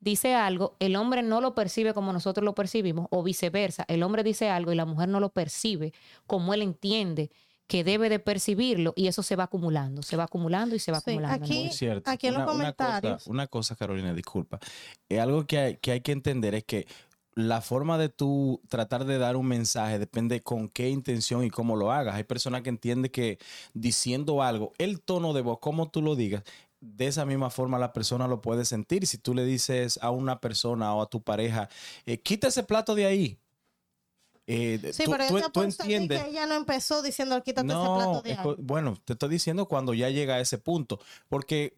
dice 0.00 0.34
algo, 0.34 0.76
el 0.78 0.96
hombre 0.96 1.22
no 1.22 1.40
lo 1.40 1.54
percibe 1.54 1.94
como 1.94 2.12
nosotros 2.12 2.44
lo 2.44 2.54
percibimos, 2.54 3.08
o 3.10 3.22
viceversa, 3.22 3.84
el 3.88 4.02
hombre 4.02 4.22
dice 4.22 4.50
algo 4.50 4.72
y 4.72 4.76
la 4.76 4.84
mujer 4.84 5.08
no 5.08 5.20
lo 5.20 5.30
percibe 5.30 5.92
como 6.26 6.54
él 6.54 6.62
entiende 6.62 7.30
que 7.66 7.84
debe 7.84 8.08
de 8.08 8.18
percibirlo 8.18 8.92
y 8.96 9.06
eso 9.06 9.22
se 9.22 9.36
va 9.36 9.44
acumulando, 9.44 10.02
se 10.02 10.16
va 10.16 10.24
acumulando 10.24 10.74
y 10.74 10.78
se 10.78 10.92
va 10.92 11.00
Sí, 11.00 11.10
acumulando. 11.12 11.44
aquí- 11.44 11.64
Muy 11.64 11.72
cierto. 11.72 12.10
aquí 12.10 12.26
en 12.26 12.34
los 12.34 12.42
cosa- 12.44 12.52
comentarios. 12.52 13.26
Una 13.26 13.46
cosa, 13.46 13.76
Carolina, 13.76 14.12
disculpa. 14.12 14.58
Es 15.08 15.18
algo 15.20 15.46
que 15.46 15.58
hay, 15.58 15.76
que 15.76 15.92
hay 15.92 16.00
que 16.00 16.12
entender 16.12 16.54
es 16.54 16.64
que 16.64 16.86
la 17.34 17.62
forma 17.62 17.96
de 17.96 18.10
tú 18.10 18.60
tratar 18.68 19.06
de 19.06 19.16
dar 19.16 19.36
un 19.36 19.46
mensaje 19.46 19.98
depende 19.98 20.42
con 20.42 20.68
qué 20.68 20.90
intención 20.90 21.44
y 21.44 21.50
cómo 21.50 21.76
lo 21.76 21.90
hagas. 21.90 22.14
Hay 22.16 22.24
personas 22.24 22.60
que 22.60 22.68
entienden 22.68 23.10
que 23.10 23.38
diciendo 23.72 24.42
algo, 24.42 24.72
el 24.76 25.00
tono 25.00 25.32
de 25.32 25.40
voz, 25.40 25.58
cómo 25.60 25.88
tú 25.90 26.02
lo 26.02 26.14
digas, 26.14 26.42
de 26.80 27.06
esa 27.06 27.24
misma 27.24 27.48
forma 27.48 27.78
la 27.78 27.92
persona 27.94 28.26
lo 28.26 28.42
puede 28.42 28.64
sentir. 28.66 29.06
Si 29.06 29.16
tú 29.16 29.32
le 29.34 29.44
dices 29.46 29.98
a 30.02 30.10
una 30.10 30.40
persona 30.40 30.94
o 30.94 31.00
a 31.00 31.06
tu 31.08 31.22
pareja, 31.22 31.70
eh, 32.04 32.20
quita 32.20 32.48
ese 32.48 32.64
plato 32.64 32.94
de 32.94 33.06
ahí. 33.06 33.38
Eh, 34.46 34.90
Sí, 34.92 35.04
tú, 35.04 35.10
pero 35.12 35.26
tú- 35.28 35.50
tú 35.52 35.62
entiendes. 35.62 36.22
que 36.22 36.30
ella 36.30 36.46
no 36.46 36.54
empezó 36.54 37.02
diciendo 37.02 37.40
quítate 37.42 37.66
ese 37.68 37.74
No, 37.76 37.94
plato 37.94 38.22
de 38.22 38.32
es 38.32 38.38
co- 38.38 38.56
bueno, 38.58 38.96
te 39.04 39.12
estoy 39.14 39.28
diciendo 39.28 39.66
cuando 39.66 39.94
ya 39.94 40.08
llega 40.10 40.34
a 40.36 40.40
ese 40.40 40.58
punto, 40.58 41.00
porque 41.28 41.76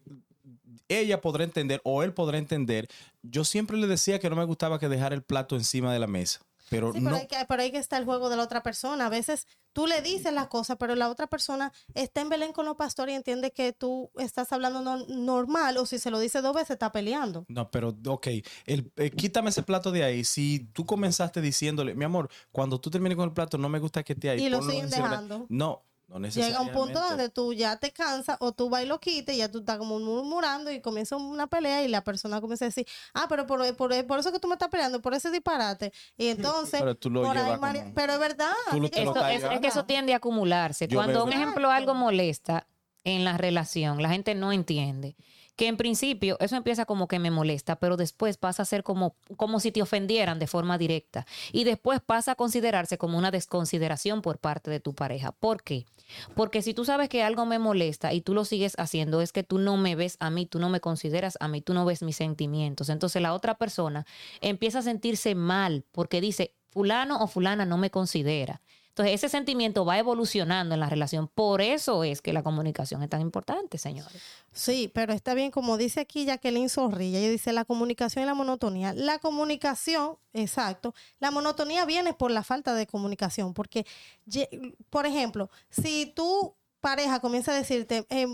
ella 0.87 1.19
podrá 1.21 1.43
entender 1.43 1.81
o 1.83 2.03
él 2.03 2.13
podrá 2.13 2.37
entender. 2.37 2.87
Yo 3.23 3.43
siempre 3.43 3.77
le 3.77 3.87
decía 3.87 4.19
que 4.19 4.29
no 4.29 4.35
me 4.35 4.43
gustaba 4.45 4.79
que 4.79 4.87
dejara 4.89 5.15
el 5.15 5.23
plato 5.23 5.55
encima 5.55 5.91
de 5.91 5.99
la 5.99 6.07
mesa, 6.07 6.41
pero 6.69 6.93
Sí, 6.93 6.99
no. 6.99 7.09
pero, 7.11 7.15
hay 7.21 7.27
que, 7.27 7.37
pero 7.47 7.61
ahí 7.61 7.71
que 7.71 7.77
está 7.77 7.97
el 7.97 8.05
juego 8.05 8.29
de 8.29 8.37
la 8.37 8.43
otra 8.43 8.63
persona. 8.63 9.05
A 9.05 9.09
veces 9.09 9.47
tú 9.73 9.87
le 9.87 10.01
dices 10.01 10.31
las 10.33 10.47
cosas, 10.47 10.77
pero 10.79 10.95
la 10.95 11.09
otra 11.09 11.27
persona 11.27 11.71
está 11.93 12.21
en 12.21 12.29
Belén 12.29 12.53
con 12.53 12.65
los 12.65 12.75
pastores 12.75 13.13
y 13.13 13.15
entiende 13.15 13.51
que 13.51 13.73
tú 13.73 14.11
estás 14.17 14.51
hablando 14.53 14.81
no- 14.81 15.05
normal 15.07 15.77
o 15.77 15.85
si 15.85 15.99
se 15.99 16.11
lo 16.11 16.19
dice 16.19 16.41
dos 16.41 16.53
veces 16.55 16.71
está 16.71 16.91
peleando. 16.91 17.45
No, 17.47 17.69
pero 17.71 17.95
ok, 18.07 18.27
el, 18.65 18.91
eh, 18.95 19.11
quítame 19.11 19.49
ese 19.49 19.63
plato 19.63 19.91
de 19.91 20.03
ahí. 20.03 20.23
Si 20.23 20.67
tú 20.73 20.85
comenzaste 20.85 21.41
diciéndole, 21.41 21.95
mi 21.95 22.05
amor, 22.05 22.29
cuando 22.51 22.79
tú 22.79 22.89
termines 22.89 23.15
con 23.15 23.25
el 23.29 23.33
plato, 23.33 23.57
no 23.57 23.69
me 23.69 23.79
gusta 23.79 24.03
que 24.03 24.13
esté 24.13 24.29
ahí. 24.29 24.43
Y 24.45 24.49
lo 24.49 24.61
siguen 24.61 24.85
encima 24.85 25.03
de 25.05 25.09
la-". 25.15 25.21
dejando. 25.21 25.45
No, 25.49 25.83
no 26.07 26.27
Llega 26.27 26.61
un 26.61 26.71
punto 26.71 26.99
donde 26.99 27.29
tú 27.29 27.53
ya 27.53 27.77
te 27.77 27.91
cansas 27.91 28.37
o 28.39 28.51
tú 28.51 28.69
vas 28.69 28.83
y 28.83 28.85
lo 28.85 28.99
quites 28.99 29.35
y 29.35 29.39
ya 29.39 29.51
tú 29.51 29.59
estás 29.59 29.77
como 29.77 29.99
murmurando 29.99 30.71
y 30.71 30.79
comienza 30.79 31.15
una 31.17 31.47
pelea 31.47 31.83
y 31.83 31.87
la 31.87 32.03
persona 32.03 32.39
comienza 32.41 32.65
a 32.65 32.67
decir, 32.69 32.85
ah, 33.13 33.25
pero 33.27 33.45
por, 33.47 33.75
por, 33.75 34.05
por 34.05 34.19
eso 34.19 34.31
que 34.31 34.39
tú 34.39 34.47
me 34.47 34.53
estás 34.53 34.69
peleando, 34.69 35.01
por 35.01 35.13
ese 35.13 35.31
disparate. 35.31 35.91
Y 36.17 36.27
entonces, 36.27 36.79
Pero 36.81 36.95
tú 36.95 37.09
lo 37.09 37.23
por 37.23 37.37
ahí, 37.37 37.57
como- 37.57 37.93
pero 37.95 38.13
es 38.13 38.19
verdad. 38.19 38.53
Tú 38.71 38.79
que- 38.89 39.03
estás 39.03 39.31
es, 39.33 39.43
es 39.43 39.59
que 39.59 39.67
eso 39.67 39.85
tiende 39.85 40.13
a 40.13 40.17
acumularse. 40.17 40.87
Yo 40.87 40.97
Cuando 40.99 41.23
un 41.23 41.33
ejemplo 41.33 41.71
algo 41.71 41.93
molesta 41.95 42.67
en 43.03 43.23
la 43.23 43.37
relación, 43.37 44.01
la 44.01 44.09
gente 44.09 44.35
no 44.35 44.51
entiende 44.51 45.15
que 45.55 45.67
en 45.67 45.77
principio 45.77 46.37
eso 46.39 46.55
empieza 46.55 46.85
como 46.85 47.07
que 47.07 47.19
me 47.19 47.31
molesta, 47.31 47.77
pero 47.77 47.97
después 47.97 48.37
pasa 48.37 48.63
a 48.63 48.65
ser 48.65 48.83
como, 48.83 49.15
como 49.37 49.59
si 49.59 49.71
te 49.71 49.81
ofendieran 49.81 50.39
de 50.39 50.47
forma 50.47 50.77
directa 50.77 51.25
y 51.51 51.63
después 51.63 52.01
pasa 52.01 52.33
a 52.33 52.35
considerarse 52.35 52.97
como 52.97 53.17
una 53.17 53.31
desconsideración 53.31 54.21
por 54.21 54.39
parte 54.39 54.69
de 54.69 54.79
tu 54.79 54.93
pareja. 54.93 55.31
¿Por 55.31 55.63
qué? 55.63 55.85
Porque 56.35 56.61
si 56.61 56.73
tú 56.73 56.85
sabes 56.85 57.09
que 57.09 57.23
algo 57.23 57.45
me 57.45 57.59
molesta 57.59 58.13
y 58.13 58.21
tú 58.21 58.33
lo 58.33 58.45
sigues 58.45 58.75
haciendo, 58.77 59.21
es 59.21 59.31
que 59.31 59.43
tú 59.43 59.57
no 59.57 59.77
me 59.77 59.95
ves 59.95 60.17
a 60.19 60.29
mí, 60.29 60.45
tú 60.45 60.59
no 60.59 60.69
me 60.69 60.79
consideras 60.79 61.37
a 61.39 61.47
mí, 61.47 61.61
tú 61.61 61.73
no 61.73 61.85
ves 61.85 62.03
mis 62.03 62.17
sentimientos. 62.17 62.89
Entonces 62.89 63.21
la 63.21 63.33
otra 63.33 63.57
persona 63.57 64.05
empieza 64.41 64.79
a 64.79 64.83
sentirse 64.83 65.35
mal 65.35 65.85
porque 65.91 66.21
dice, 66.21 66.53
fulano 66.69 67.23
o 67.23 67.27
fulana 67.27 67.65
no 67.65 67.77
me 67.77 67.89
considera. 67.89 68.61
Entonces 68.95 69.15
ese 69.15 69.27
sentimiento 69.27 69.83
va 69.83 69.99
evolucionando 69.99 70.73
en 70.73 70.79
la 70.79 70.89
relación. 70.89 71.27
Por 71.27 71.59
eso 71.59 72.05
es 72.05 72.21
que 72.21 72.31
la 72.31 72.43
comunicación 72.43 73.03
es 73.03 73.09
tan 73.09 73.19
importante, 73.19 73.77
señores. 73.77 74.21
Sí, 74.53 74.89
pero 74.93 75.11
está 75.11 75.33
bien, 75.33 75.51
como 75.51 75.75
dice 75.75 75.99
aquí 75.99 76.23
Jacqueline 76.23 76.69
Zorrilla, 76.69 77.19
ella 77.19 77.29
dice 77.29 77.51
la 77.51 77.65
comunicación 77.65 78.23
y 78.23 78.25
la 78.25 78.35
monotonía. 78.35 78.93
La 78.93 79.19
comunicación, 79.19 80.15
exacto, 80.31 80.95
la 81.19 81.29
monotonía 81.29 81.83
viene 81.83 82.13
por 82.13 82.31
la 82.31 82.41
falta 82.41 82.73
de 82.73 82.87
comunicación, 82.87 83.53
porque, 83.53 83.85
por 84.89 85.05
ejemplo, 85.05 85.49
si 85.69 86.13
tu 86.15 86.55
pareja 86.79 87.19
comienza 87.19 87.51
a 87.51 87.55
decirte, 87.55 88.05
eh, 88.09 88.27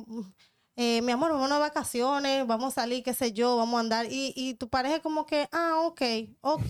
eh, 0.76 1.02
mi 1.02 1.12
amor, 1.12 1.32
vamos 1.32 1.52
a 1.52 1.58
vacaciones, 1.58 2.46
vamos 2.46 2.74
a 2.78 2.82
salir, 2.82 3.04
qué 3.04 3.16
sé 3.16 3.34
yo, 3.34 3.58
vamos 3.58 3.78
a 3.78 3.80
andar, 3.80 4.06
y, 4.06 4.32
y 4.36 4.54
tu 4.54 4.70
pareja 4.70 5.00
como 5.00 5.26
que, 5.26 5.50
ah, 5.52 5.82
ok, 5.86 6.02
ok, 6.42 6.70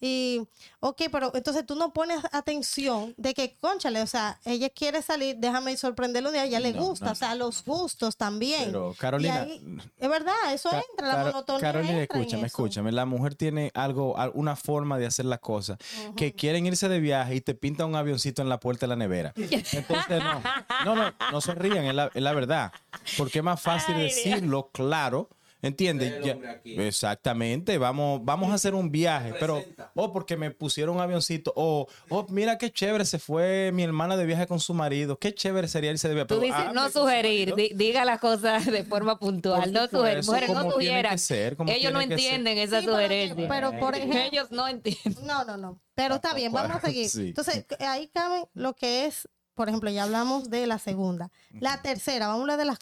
y, 0.00 0.42
ok, 0.80 1.02
pero 1.10 1.32
entonces 1.34 1.64
tú 1.66 1.74
no 1.74 1.92
pones 1.92 2.18
atención 2.32 3.14
de 3.16 3.32
que, 3.34 3.56
conchale, 3.60 4.02
o 4.02 4.06
sea, 4.06 4.38
ella 4.44 4.68
quiere 4.70 5.00
salir, 5.02 5.36
déjame 5.38 5.76
sorprenderlo 5.76 6.30
de 6.32 6.44
ella, 6.44 6.60
le 6.60 6.72
No, 6.72 6.82
gusta, 6.84 7.06
no, 7.06 7.12
o 7.12 7.14
sea, 7.14 7.34
los 7.34 7.64
gustos 7.64 8.16
también. 8.16 8.66
Pero, 8.66 8.94
Carolina, 8.98 9.42
ahí- 9.42 9.78
es 9.98 10.08
verdad, 10.08 10.34
eso 10.52 10.70
Ca- 10.70 10.82
entra, 10.90 11.08
la 11.08 11.24
monotonía 11.24 11.60
Carolina, 11.60 12.00
entra 12.02 12.16
en 12.18 12.22
escúchame, 12.22 12.46
escúchame. 12.46 12.92
La 12.92 13.06
mujer 13.06 13.34
tiene 13.34 13.70
algo, 13.74 14.16
al- 14.18 14.32
una 14.34 14.54
forma 14.56 14.98
de 14.98 15.06
hacer 15.06 15.24
las 15.24 15.40
cosas. 15.40 15.78
Que 16.16 16.34
quieren 16.34 16.66
irse 16.66 16.88
de 16.88 17.00
viaje 17.00 17.34
y 17.36 17.40
te 17.40 17.54
pinta 17.54 17.84
un 17.86 17.94
avioncito 17.96 18.42
en 18.42 18.48
la 18.48 18.60
puerta 18.60 18.86
de 18.86 18.88
la 18.88 18.96
nevera. 18.96 19.32
Entonces, 19.36 20.22
no. 20.22 20.42
No, 20.84 20.94
no, 20.94 21.14
no 21.32 21.40
se 21.40 21.54
rían, 21.54 21.84
es 21.86 21.94
la, 21.94 22.10
es 22.12 22.22
la 22.22 22.32
verdad. 22.32 22.72
Porque 23.16 23.38
es 23.38 23.44
más 23.44 23.60
fácil 23.60 23.94
Ay, 23.96 24.04
decirlo 24.04 24.70
claro. 24.72 25.28
¿Entiendes? 25.62 26.14
Exactamente, 26.64 27.78
vamos, 27.78 28.20
vamos 28.24 28.50
a 28.50 28.54
hacer 28.54 28.74
un 28.74 28.90
viaje, 28.92 29.34
pero, 29.40 29.64
o 29.94 30.12
porque 30.12 30.36
me 30.36 30.50
pusieron 30.50 30.96
un 30.96 31.02
avioncito, 31.02 31.52
o, 31.56 31.86
oh, 32.10 32.26
mira 32.30 32.58
qué 32.58 32.70
chévere 32.70 33.04
se 33.04 33.18
fue 33.18 33.70
mi 33.72 33.82
hermana 33.82 34.16
de 34.16 34.26
viaje 34.26 34.46
con 34.46 34.60
su 34.60 34.74
marido, 34.74 35.18
qué 35.18 35.34
chévere 35.34 35.66
sería 35.68 35.90
irse 35.90 36.08
de 36.08 36.14
viaje. 36.14 36.28
Tú 36.28 36.40
dices 36.40 36.56
hable 36.56 36.74
no 36.74 36.90
sugerir, 36.90 37.54
diga 37.74 38.04
las 38.04 38.20
cosas 38.20 38.66
de 38.66 38.84
forma 38.84 39.18
puntual, 39.18 39.72
no 39.72 39.88
sugerir. 39.88 40.24
Mujeres 40.24 40.50
no 40.50 40.70
sugieran. 40.70 41.12
que 41.12 41.18
ser, 41.18 41.56
Ellos 41.68 41.92
no 41.92 42.00
ser. 42.00 42.12
entienden 42.12 42.58
esa 42.58 42.80
Sí, 42.80 42.86
sugerencia. 42.86 43.48
pero, 43.48 43.72
por 43.78 43.94
ejemplo- 43.94 44.20
Ellos 44.20 44.50
no 44.50 44.68
entienden. 44.68 45.26
No, 45.26 45.44
no, 45.44 45.56
no. 45.56 45.80
Pero 45.94 46.16
está 46.16 46.34
bien, 46.34 46.52
vamos 46.52 46.76
a 46.76 46.80
seguir. 46.80 47.08
Sí. 47.08 47.28
Entonces, 47.28 47.64
ahí 47.80 48.08
cabe 48.08 48.44
lo 48.52 48.74
que 48.74 49.06
es, 49.06 49.28
por 49.56 49.70
ejemplo, 49.70 49.88
ya 49.88 50.02
hablamos 50.02 50.50
de 50.50 50.66
la 50.66 50.78
segunda. 50.78 51.30
La 51.50 51.80
tercera, 51.80 52.28
vamos 52.28 52.40
a 52.40 52.42
hablar 52.42 52.58
de 52.58 52.66
las, 52.66 52.78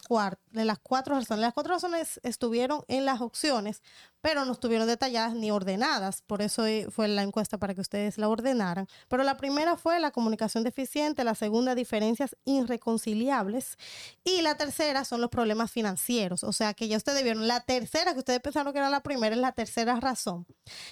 de 0.51 0.65
las 0.65 0.77
cuatro 0.77 1.15
razones. 1.15 1.41
Las 1.41 1.53
cuatro 1.53 1.73
razones 1.73 2.19
estuvieron 2.21 2.83
en 2.89 3.05
las 3.05 3.21
opciones, 3.21 3.81
pero 4.25 4.43
no 4.43 4.53
estuvieron 4.53 4.87
detalladas 4.87 5.35
ni 5.35 5.51
ordenadas. 5.51 6.23
Por 6.23 6.41
eso 6.41 6.65
eh, 6.65 6.87
fue 6.89 7.07
la 7.07 7.21
encuesta 7.21 7.59
para 7.59 7.75
que 7.75 7.81
ustedes 7.81 8.17
la 8.17 8.27
ordenaran. 8.27 8.87
Pero 9.07 9.21
la 9.21 9.37
primera 9.37 9.77
fue 9.77 9.99
la 9.99 10.09
comunicación 10.09 10.63
deficiente, 10.63 11.23
la 11.23 11.35
segunda, 11.35 11.75
diferencias 11.75 12.35
irreconciliables. 12.43 13.77
Y 14.23 14.41
la 14.41 14.57
tercera 14.57 15.05
son 15.05 15.21
los 15.21 15.29
problemas 15.29 15.69
financieros. 15.69 16.43
O 16.43 16.53
sea 16.53 16.73
que 16.73 16.87
ya 16.87 16.97
ustedes 16.97 17.21
vieron, 17.21 17.47
la 17.47 17.59
tercera 17.59 18.13
que 18.13 18.19
ustedes 18.19 18.39
pensaron 18.39 18.73
que 18.73 18.79
era 18.79 18.89
la 18.89 19.03
primera, 19.03 19.35
es 19.35 19.41
la 19.41 19.51
tercera 19.51 19.99
razón 19.99 20.47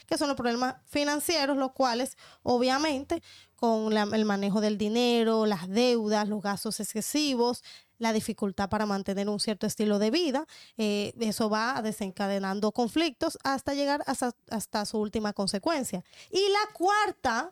que 0.06 0.18
son 0.18 0.28
los 0.28 0.38
problemas 0.38 0.76
financieros, 0.86 1.58
los 1.58 1.72
cuales 1.72 2.18
obviamente 2.44 3.24
con 3.56 3.98
el 3.98 4.26
manejo 4.26 4.60
del 4.60 4.78
dinero, 4.78 5.46
las 5.46 5.70
deudas, 5.70 6.28
los 6.28 6.42
gastos 6.42 6.82
excesivos, 6.82 7.64
la 8.04 8.14
dificultad 8.14 8.70
para 8.70 8.86
mantener 8.86 9.30
un 9.30 9.40
cierto 9.40 9.66
estilo 9.66 9.98
de 9.98 10.12
vida, 10.12 10.46
eh, 10.78 11.14
eso 11.20 11.50
va 11.50 11.82
desencadenando 11.82 12.72
conflictos 12.72 13.40
hasta 13.44 13.74
llegar 13.74 14.04
hasta, 14.06 14.36
hasta 14.52 14.86
su 14.86 15.00
última 15.00 15.34
consecuencia. 15.34 16.04
Y 16.30 16.50
la 16.50 16.74
cuarta, 16.74 17.52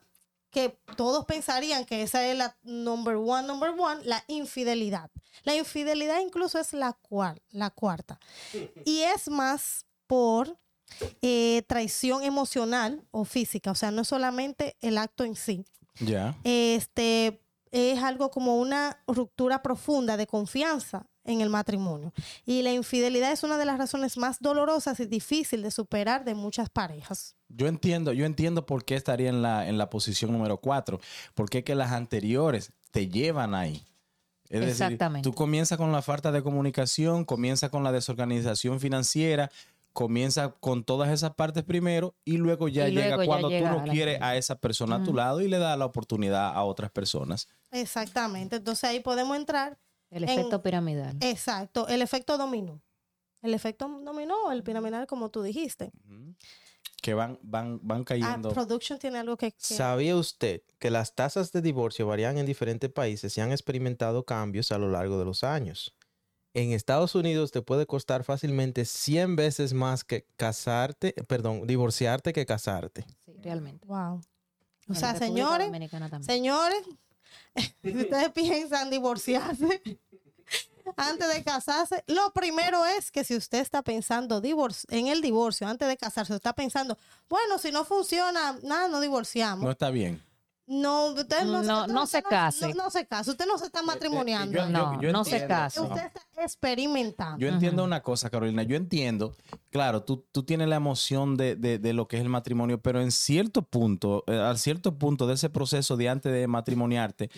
que 0.51 0.77
todos 0.97 1.25
pensarían 1.25 1.85
que 1.85 2.03
esa 2.03 2.27
es 2.27 2.37
la 2.37 2.55
number 2.63 3.15
one, 3.15 3.47
number 3.47 3.73
one, 3.77 4.03
la 4.03 4.23
infidelidad. 4.27 5.09
La 5.43 5.55
infidelidad 5.55 6.19
incluso 6.19 6.59
es 6.59 6.73
la, 6.73 6.93
cual, 6.93 7.41
la 7.49 7.69
cuarta. 7.69 8.19
Y 8.85 8.99
es 8.99 9.29
más 9.29 9.85
por 10.05 10.57
eh, 11.21 11.63
traición 11.67 12.23
emocional 12.23 13.01
o 13.11 13.23
física, 13.23 13.71
o 13.71 13.75
sea, 13.75 13.91
no 13.91 14.01
es 14.01 14.09
solamente 14.09 14.75
el 14.81 14.97
acto 14.97 15.23
en 15.23 15.35
sí. 15.35 15.65
Ya. 15.99 16.37
Este 16.43 17.40
es 17.71 18.03
algo 18.03 18.31
como 18.31 18.57
una 18.57 19.01
ruptura 19.07 19.61
profunda 19.61 20.17
de 20.17 20.27
confianza 20.27 21.07
en 21.23 21.41
el 21.41 21.49
matrimonio. 21.49 22.13
Y 22.45 22.61
la 22.61 22.73
infidelidad 22.73 23.31
es 23.31 23.43
una 23.43 23.57
de 23.57 23.65
las 23.65 23.77
razones 23.77 24.17
más 24.17 24.39
dolorosas 24.39 24.99
y 24.99 25.05
difícil 25.05 25.61
de 25.61 25.71
superar 25.71 26.25
de 26.25 26.35
muchas 26.35 26.69
parejas. 26.69 27.35
Yo 27.47 27.67
entiendo, 27.67 28.13
yo 28.13 28.25
entiendo 28.25 28.65
por 28.65 28.85
qué 28.85 28.95
estaría 28.95 29.29
en 29.29 29.41
la, 29.41 29.67
en 29.67 29.77
la 29.77 29.89
posición 29.89 30.31
número 30.31 30.57
4, 30.57 30.99
porque 31.35 31.59
es 31.59 31.63
que 31.63 31.75
las 31.75 31.91
anteriores 31.91 32.71
te 32.91 33.07
llevan 33.07 33.55
ahí. 33.55 33.85
Es 34.51 34.59
decir, 34.59 34.83
Exactamente. 34.83 35.29
tú 35.29 35.33
comienzas 35.33 35.77
con 35.77 35.93
la 35.93 36.01
falta 36.01 36.33
de 36.33 36.43
comunicación, 36.43 37.23
comienzas 37.23 37.69
con 37.69 37.85
la 37.85 37.93
desorganización 37.93 38.81
financiera, 38.81 39.49
comienza 39.93 40.51
con 40.59 40.83
todas 40.83 41.09
esas 41.09 41.35
partes 41.35 41.63
primero 41.63 42.15
y 42.23 42.37
luego 42.37 42.67
ya 42.69 42.87
Y 42.87 42.93
llega 42.95 43.17
ya 43.17 43.25
cuando 43.25 43.49
llega 43.49 43.71
tú 43.75 43.79
no 43.85 43.91
quieres 43.91 44.21
a 44.21 44.35
esa 44.37 44.55
persona 44.59 44.95
a 44.97 45.03
tu 45.03 45.13
lado 45.13 45.41
y 45.41 45.47
le 45.47 45.57
das 45.57 45.77
la 45.77 45.85
oportunidad 45.85 46.53
a 46.55 46.63
otras 46.63 46.91
personas. 46.91 47.47
Exactamente. 47.71 48.55
Entonces 48.57 48.83
ahí 48.85 48.99
podemos 49.01 49.35
entrar, 49.37 49.77
El 50.09 50.23
En- 50.23 50.29
efecto 50.29 50.61
piramidal. 50.61 51.17
exacto, 51.21 51.87
el 51.87 52.01
efecto 52.01 52.37
dominó. 52.37 52.81
El 53.41 53.53
efecto 53.53 53.87
dominó, 54.03 54.51
el 54.51 54.61
piramidal, 54.63 55.07
como 55.07 55.29
tú 55.29 55.41
dijiste. 55.41 55.91
Que 57.01 57.13
van, 57.15 57.39
van, 57.41 57.79
van 57.81 58.01
Ah, 58.01 58.05
cayendo. 58.05 58.49
production 58.53 58.99
tiene 58.99 59.17
algo 59.17 59.35
que... 59.35 59.51
que- 59.51 59.57
¿Sabía 59.59 60.15
usted 60.15 60.61
que 60.77 60.91
las 60.91 61.15
tasas 61.15 61.51
de 61.51 61.61
divorcio 61.61 62.05
varían 62.05 62.37
en 62.37 62.45
diferentes 62.45 62.91
países 62.91 63.35
y 63.37 63.41
han 63.41 63.51
experimentado 63.51 64.23
cambios 64.23 64.71
a 64.71 64.77
lo 64.77 64.89
largo 64.89 65.17
de 65.17 65.25
los 65.25 65.43
años? 65.43 65.95
En 66.53 66.73
Estados 66.73 67.15
Unidos 67.15 67.51
te 67.51 67.61
puede 67.61 67.85
costar 67.85 68.23
fácilmente 68.25 68.83
100 68.85 69.35
veces 69.37 69.73
más 69.73 70.03
que 70.03 70.25
casarte, 70.35 71.13
perdón, 71.27 71.65
divorciarte 71.65 72.33
que 72.33 72.45
casarte. 72.45 73.05
Sí, 73.25 73.33
realmente. 73.41 73.85
Wow. 73.87 74.21
O 74.89 74.95
sea, 74.95 75.15
señores, 75.17 75.71
señores, 76.25 76.83
si 77.81 77.97
ustedes 77.97 78.29
piensan 78.31 78.89
divorciarse 78.89 79.81
antes 80.97 81.33
de 81.33 81.43
casarse, 81.43 82.03
lo 82.07 82.33
primero 82.33 82.85
es 82.85 83.11
que 83.11 83.23
si 83.23 83.37
usted 83.37 83.59
está 83.59 83.81
pensando 83.83 84.41
divorci- 84.41 84.85
en 84.89 85.07
el 85.07 85.21
divorcio 85.21 85.67
antes 85.67 85.87
de 85.87 85.95
casarse, 85.95 86.35
está 86.35 86.51
pensando, 86.51 86.97
bueno, 87.29 87.57
si 87.59 87.71
no 87.71 87.85
funciona, 87.85 88.57
nada, 88.63 88.89
no 88.89 88.99
divorciamos. 88.99 89.63
No 89.63 89.71
está 89.71 89.89
bien. 89.89 90.21
No, 90.73 91.07
usted 91.07 91.43
no, 91.43 91.61
No, 91.63 91.85
no 91.87 92.07
se 92.07 92.23
case. 92.23 92.69
No, 92.69 92.85
no 92.85 92.89
se 92.89 93.05
case. 93.05 93.31
Usted 93.31 93.45
no 93.45 93.57
se 93.57 93.65
está 93.65 93.81
matrimoniando. 93.83 94.53
yo- 94.57 94.69
No, 94.69 95.01
no 95.01 95.23
se 95.25 95.35
usted 95.35 95.43
está 95.43 95.67
experimentando. 96.37 97.37
Yo 97.39 97.49
entiendo 97.49 97.83
una 97.83 98.01
cosa, 98.01 98.29
Carolina. 98.29 98.63
Yo 98.63 98.75
entiendo, 98.77 99.35
claro, 99.69 100.03
tú, 100.03 100.25
tú 100.31 100.43
tienes 100.43 100.69
la 100.69 100.77
emoción 100.77 101.35
de, 101.35 101.55
de- 101.55 101.77
de 101.77 101.93
lo 101.93 102.07
que 102.07 102.15
es 102.17 102.21
el 102.21 102.29
matrimonio, 102.29 102.81
pero 102.81 103.01
en 103.01 103.11
cierto 103.11 103.63
punto, 103.63 104.23
eh, 104.27 104.37
al 104.37 104.57
cierto 104.57 104.97
punto 104.97 105.27
de 105.27 105.33
ese 105.33 105.49
proceso 105.49 105.97
de 105.97 106.07
antes 106.07 106.31
de 106.31 106.47
matrimoniarte, 106.47 107.29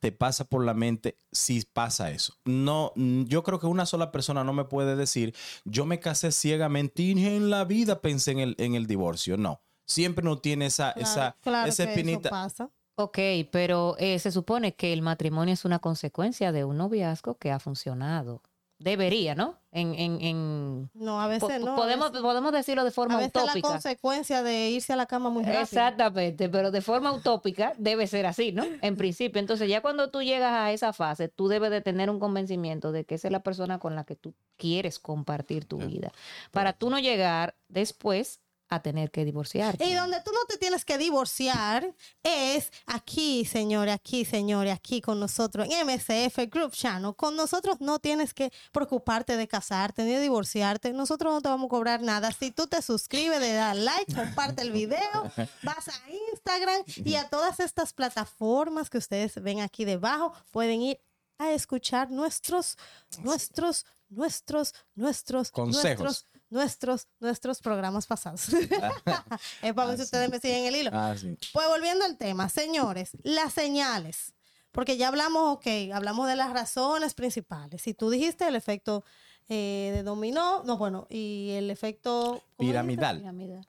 te 0.00 0.10
pasa 0.12 0.44
por 0.44 0.64
la 0.64 0.74
mente 0.74 1.18
si 1.30 1.62
pasa 1.72 2.10
eso. 2.10 2.34
No, 2.44 2.92
yo 2.96 3.42
creo 3.44 3.60
que 3.60 3.66
una 3.66 3.86
sola 3.86 4.10
persona 4.10 4.42
no 4.44 4.52
me 4.52 4.64
puede 4.64 4.96
decir, 4.96 5.34
yo 5.64 5.86
me 5.86 6.00
casé 6.00 6.32
ciegamente 6.32 7.02
y 7.02 7.12
en 7.26 7.50
la 7.50 7.64
vida 7.64 8.00
pensé 8.00 8.32
en 8.32 8.38
el, 8.40 8.54
en 8.58 8.74
el 8.74 8.86
divorcio. 8.86 9.36
No. 9.36 9.60
Siempre 9.86 10.24
no 10.24 10.38
tiene 10.38 10.66
esa, 10.66 10.92
Claro, 10.92 11.08
esa, 11.10 11.36
claro 11.40 11.68
esa 11.68 11.84
que 11.84 11.90
eso 11.90 11.98
espinita. 12.00 12.30
pasa. 12.30 12.70
Ok, 13.02 13.18
pero 13.50 13.96
eh, 13.98 14.18
se 14.18 14.30
supone 14.30 14.74
que 14.74 14.92
el 14.92 15.02
matrimonio 15.02 15.54
es 15.54 15.64
una 15.64 15.78
consecuencia 15.78 16.52
de 16.52 16.64
un 16.64 16.76
noviazgo 16.78 17.36
que 17.38 17.50
ha 17.50 17.58
funcionado. 17.58 18.42
Debería, 18.78 19.34
¿no? 19.34 19.58
En, 19.72 19.94
en, 19.94 20.20
en- 20.22 20.90
No, 20.94 21.20
a 21.20 21.24
po- 21.38 21.48
veces 21.48 21.60
no. 21.62 21.72
a 21.72 21.76
podemos, 21.76 22.12
veces- 22.12 22.22
podemos 22.22 22.50
decirlo 22.50 22.82
de 22.82 22.88
a 22.88 22.92
forma 22.92 23.18
veces 23.18 23.34
la 23.34 23.42
utópica. 23.44 23.68
consecuencia 23.68 24.42
de 24.42 24.70
irse 24.70 24.94
a 24.94 24.96
la 24.96 25.04
cama 25.04 25.28
muy 25.28 25.42
rápido. 25.44 25.60
Exactamente, 25.60 26.48
pero 26.48 26.70
de 26.70 26.80
forma 26.80 27.12
utópica 27.12 27.74
debe 27.76 28.06
ser 28.06 28.24
así, 28.24 28.52
¿no? 28.52 28.64
En 28.80 28.96
principio. 28.96 29.38
Entonces, 29.38 29.68
ya 29.68 29.82
cuando 29.82 30.08
tú 30.10 30.22
llegas 30.22 30.52
a 30.54 30.72
esa 30.72 30.94
fase, 30.94 31.28
tú 31.28 31.48
debes 31.48 31.70
de 31.70 31.82
tener 31.82 32.08
un 32.08 32.18
convencimiento 32.18 32.90
de 32.90 33.04
que 33.04 33.16
esa 33.16 33.28
es 33.28 33.32
la 33.32 33.42
persona 33.42 33.78
con 33.78 33.94
la 33.94 34.04
que 34.04 34.16
tú 34.16 34.34
quieres 34.56 34.98
compartir 34.98 35.66
tu 35.66 35.76
vida. 35.76 36.10
Para 36.50 36.72
tú 36.72 36.88
no 36.88 36.98
llegar 36.98 37.54
después 37.68 38.40
a 38.70 38.80
tener 38.80 39.10
que 39.10 39.24
divorciarte. 39.24 39.84
Y 39.84 39.94
donde 39.94 40.20
tú 40.22 40.30
no 40.32 40.44
te 40.48 40.56
tienes 40.56 40.84
que 40.84 40.96
divorciar 40.96 41.92
es 42.22 42.72
aquí, 42.86 43.44
señores, 43.44 43.94
aquí, 43.94 44.24
señores, 44.24 44.72
aquí 44.72 45.00
con 45.00 45.18
nosotros 45.18 45.68
en 45.68 45.86
MCF 45.86 46.38
Group 46.48 46.72
Channel. 46.72 47.14
Con 47.16 47.36
nosotros 47.36 47.80
no 47.80 47.98
tienes 47.98 48.32
que 48.32 48.52
preocuparte 48.72 49.36
de 49.36 49.48
casarte 49.48 50.04
ni 50.04 50.12
de 50.12 50.20
divorciarte. 50.20 50.92
Nosotros 50.92 51.34
no 51.34 51.42
te 51.42 51.48
vamos 51.48 51.66
a 51.66 51.70
cobrar 51.70 52.00
nada. 52.00 52.30
Si 52.30 52.52
tú 52.52 52.68
te 52.68 52.80
suscribes, 52.80 53.40
le 53.40 53.52
das 53.52 53.76
like, 53.76 54.14
comparte 54.14 54.62
el 54.62 54.70
video, 54.70 55.32
vas 55.62 55.88
a 55.88 56.10
Instagram 56.32 56.84
y 57.04 57.16
a 57.16 57.28
todas 57.28 57.58
estas 57.58 57.92
plataformas 57.92 58.88
que 58.88 58.98
ustedes 58.98 59.42
ven 59.42 59.60
aquí 59.60 59.84
debajo, 59.84 60.32
pueden 60.52 60.80
ir 60.80 61.00
a 61.38 61.52
escuchar 61.52 62.10
nuestros, 62.10 62.76
nuestros, 63.22 63.86
nuestros, 64.08 64.74
nuestros, 64.94 65.50
Consejos. 65.50 66.00
nuestros, 66.00 66.26
nuestros, 66.50 67.08
nuestros 67.20 67.60
programas 67.60 68.06
pasados. 68.06 68.48
es 68.48 68.68
para 69.74 69.88
ver 69.88 69.96
si 69.96 70.02
ustedes 70.02 70.30
me 70.30 70.38
siguen 70.38 70.66
el 70.66 70.76
hilo. 70.76 70.90
Ah, 70.92 71.14
sí. 71.16 71.36
Pues 71.52 71.68
volviendo 71.68 72.04
al 72.04 72.16
tema, 72.16 72.48
señores, 72.48 73.12
las 73.22 73.52
señales. 73.52 74.34
Porque 74.72 74.96
ya 74.96 75.08
hablamos, 75.08 75.56
ok, 75.56 75.66
hablamos 75.92 76.28
de 76.28 76.36
las 76.36 76.52
razones 76.52 77.14
principales. 77.14 77.82
Si 77.82 77.92
tú 77.92 78.08
dijiste 78.08 78.46
el 78.46 78.54
efecto 78.54 79.04
eh, 79.48 79.90
de 79.92 80.04
dominó, 80.04 80.62
no, 80.62 80.76
bueno, 80.78 81.08
y 81.10 81.50
el 81.56 81.70
efecto. 81.70 82.40
Piramidal. 82.56 83.18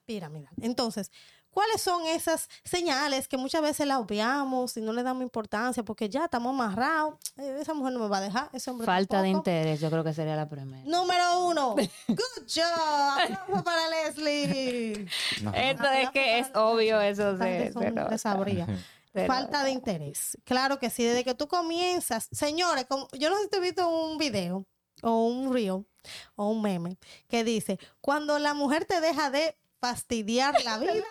Piramidal. 0.05 0.53
Entonces, 0.61 1.11
¿cuáles 1.51 1.81
son 1.81 2.05
esas 2.07 2.49
señales 2.63 3.27
que 3.27 3.37
muchas 3.37 3.61
veces 3.61 3.85
las 3.85 3.99
obviamos 3.99 4.75
y 4.77 4.81
no 4.81 4.93
le 4.93 5.03
damos 5.03 5.23
importancia 5.23 5.83
porque 5.83 6.09
ya 6.09 6.25
estamos 6.25 6.53
amarrados? 6.53 7.15
Eh, 7.37 7.59
esa 7.61 7.73
mujer 7.73 7.93
no 7.93 7.99
me 7.99 8.07
va 8.07 8.17
a 8.17 8.21
dejar, 8.21 8.49
ese 8.51 8.69
hombre 8.69 8.85
Falta 8.85 9.21
de 9.21 9.29
interés, 9.29 9.79
yo 9.79 9.89
creo 9.89 10.03
que 10.03 10.13
sería 10.13 10.35
la 10.35 10.49
primera. 10.49 10.83
Número 10.83 11.47
uno. 11.47 11.75
Good 12.07 12.45
job. 12.47 13.63
Para 13.63 13.89
Leslie. 13.89 15.07
Esto 15.55 15.91
es 15.91 16.09
que 16.11 16.39
es 16.39 16.51
obvio, 16.53 16.99
eso 16.99 17.37
se, 17.37 17.71
sabría. 18.17 18.67
Falta 19.27 19.63
de 19.63 19.71
interés. 19.71 20.37
Claro 20.43 20.77
que 20.77 20.89
sí, 20.89 21.03
desde 21.03 21.23
que 21.23 21.33
tú 21.33 21.47
comienzas. 21.47 22.27
Señores, 22.31 22.85
como- 22.85 23.07
yo 23.13 23.29
no 23.29 23.37
sé 23.37 23.43
si 23.43 23.49
te 23.49 23.57
he 23.57 23.61
visto 23.61 23.87
un 23.87 24.17
video 24.17 24.65
o 25.01 25.25
un 25.25 25.53
reel 25.53 25.85
o 26.35 26.49
un 26.49 26.61
meme 26.61 26.97
que 27.27 27.43
dice, 27.43 27.79
cuando 27.99 28.39
la 28.39 28.53
mujer 28.53 28.85
te 28.85 29.01
deja 29.01 29.29
de 29.29 29.57
fastidiar 29.81 30.55
la 30.63 30.77
vida, 30.77 31.03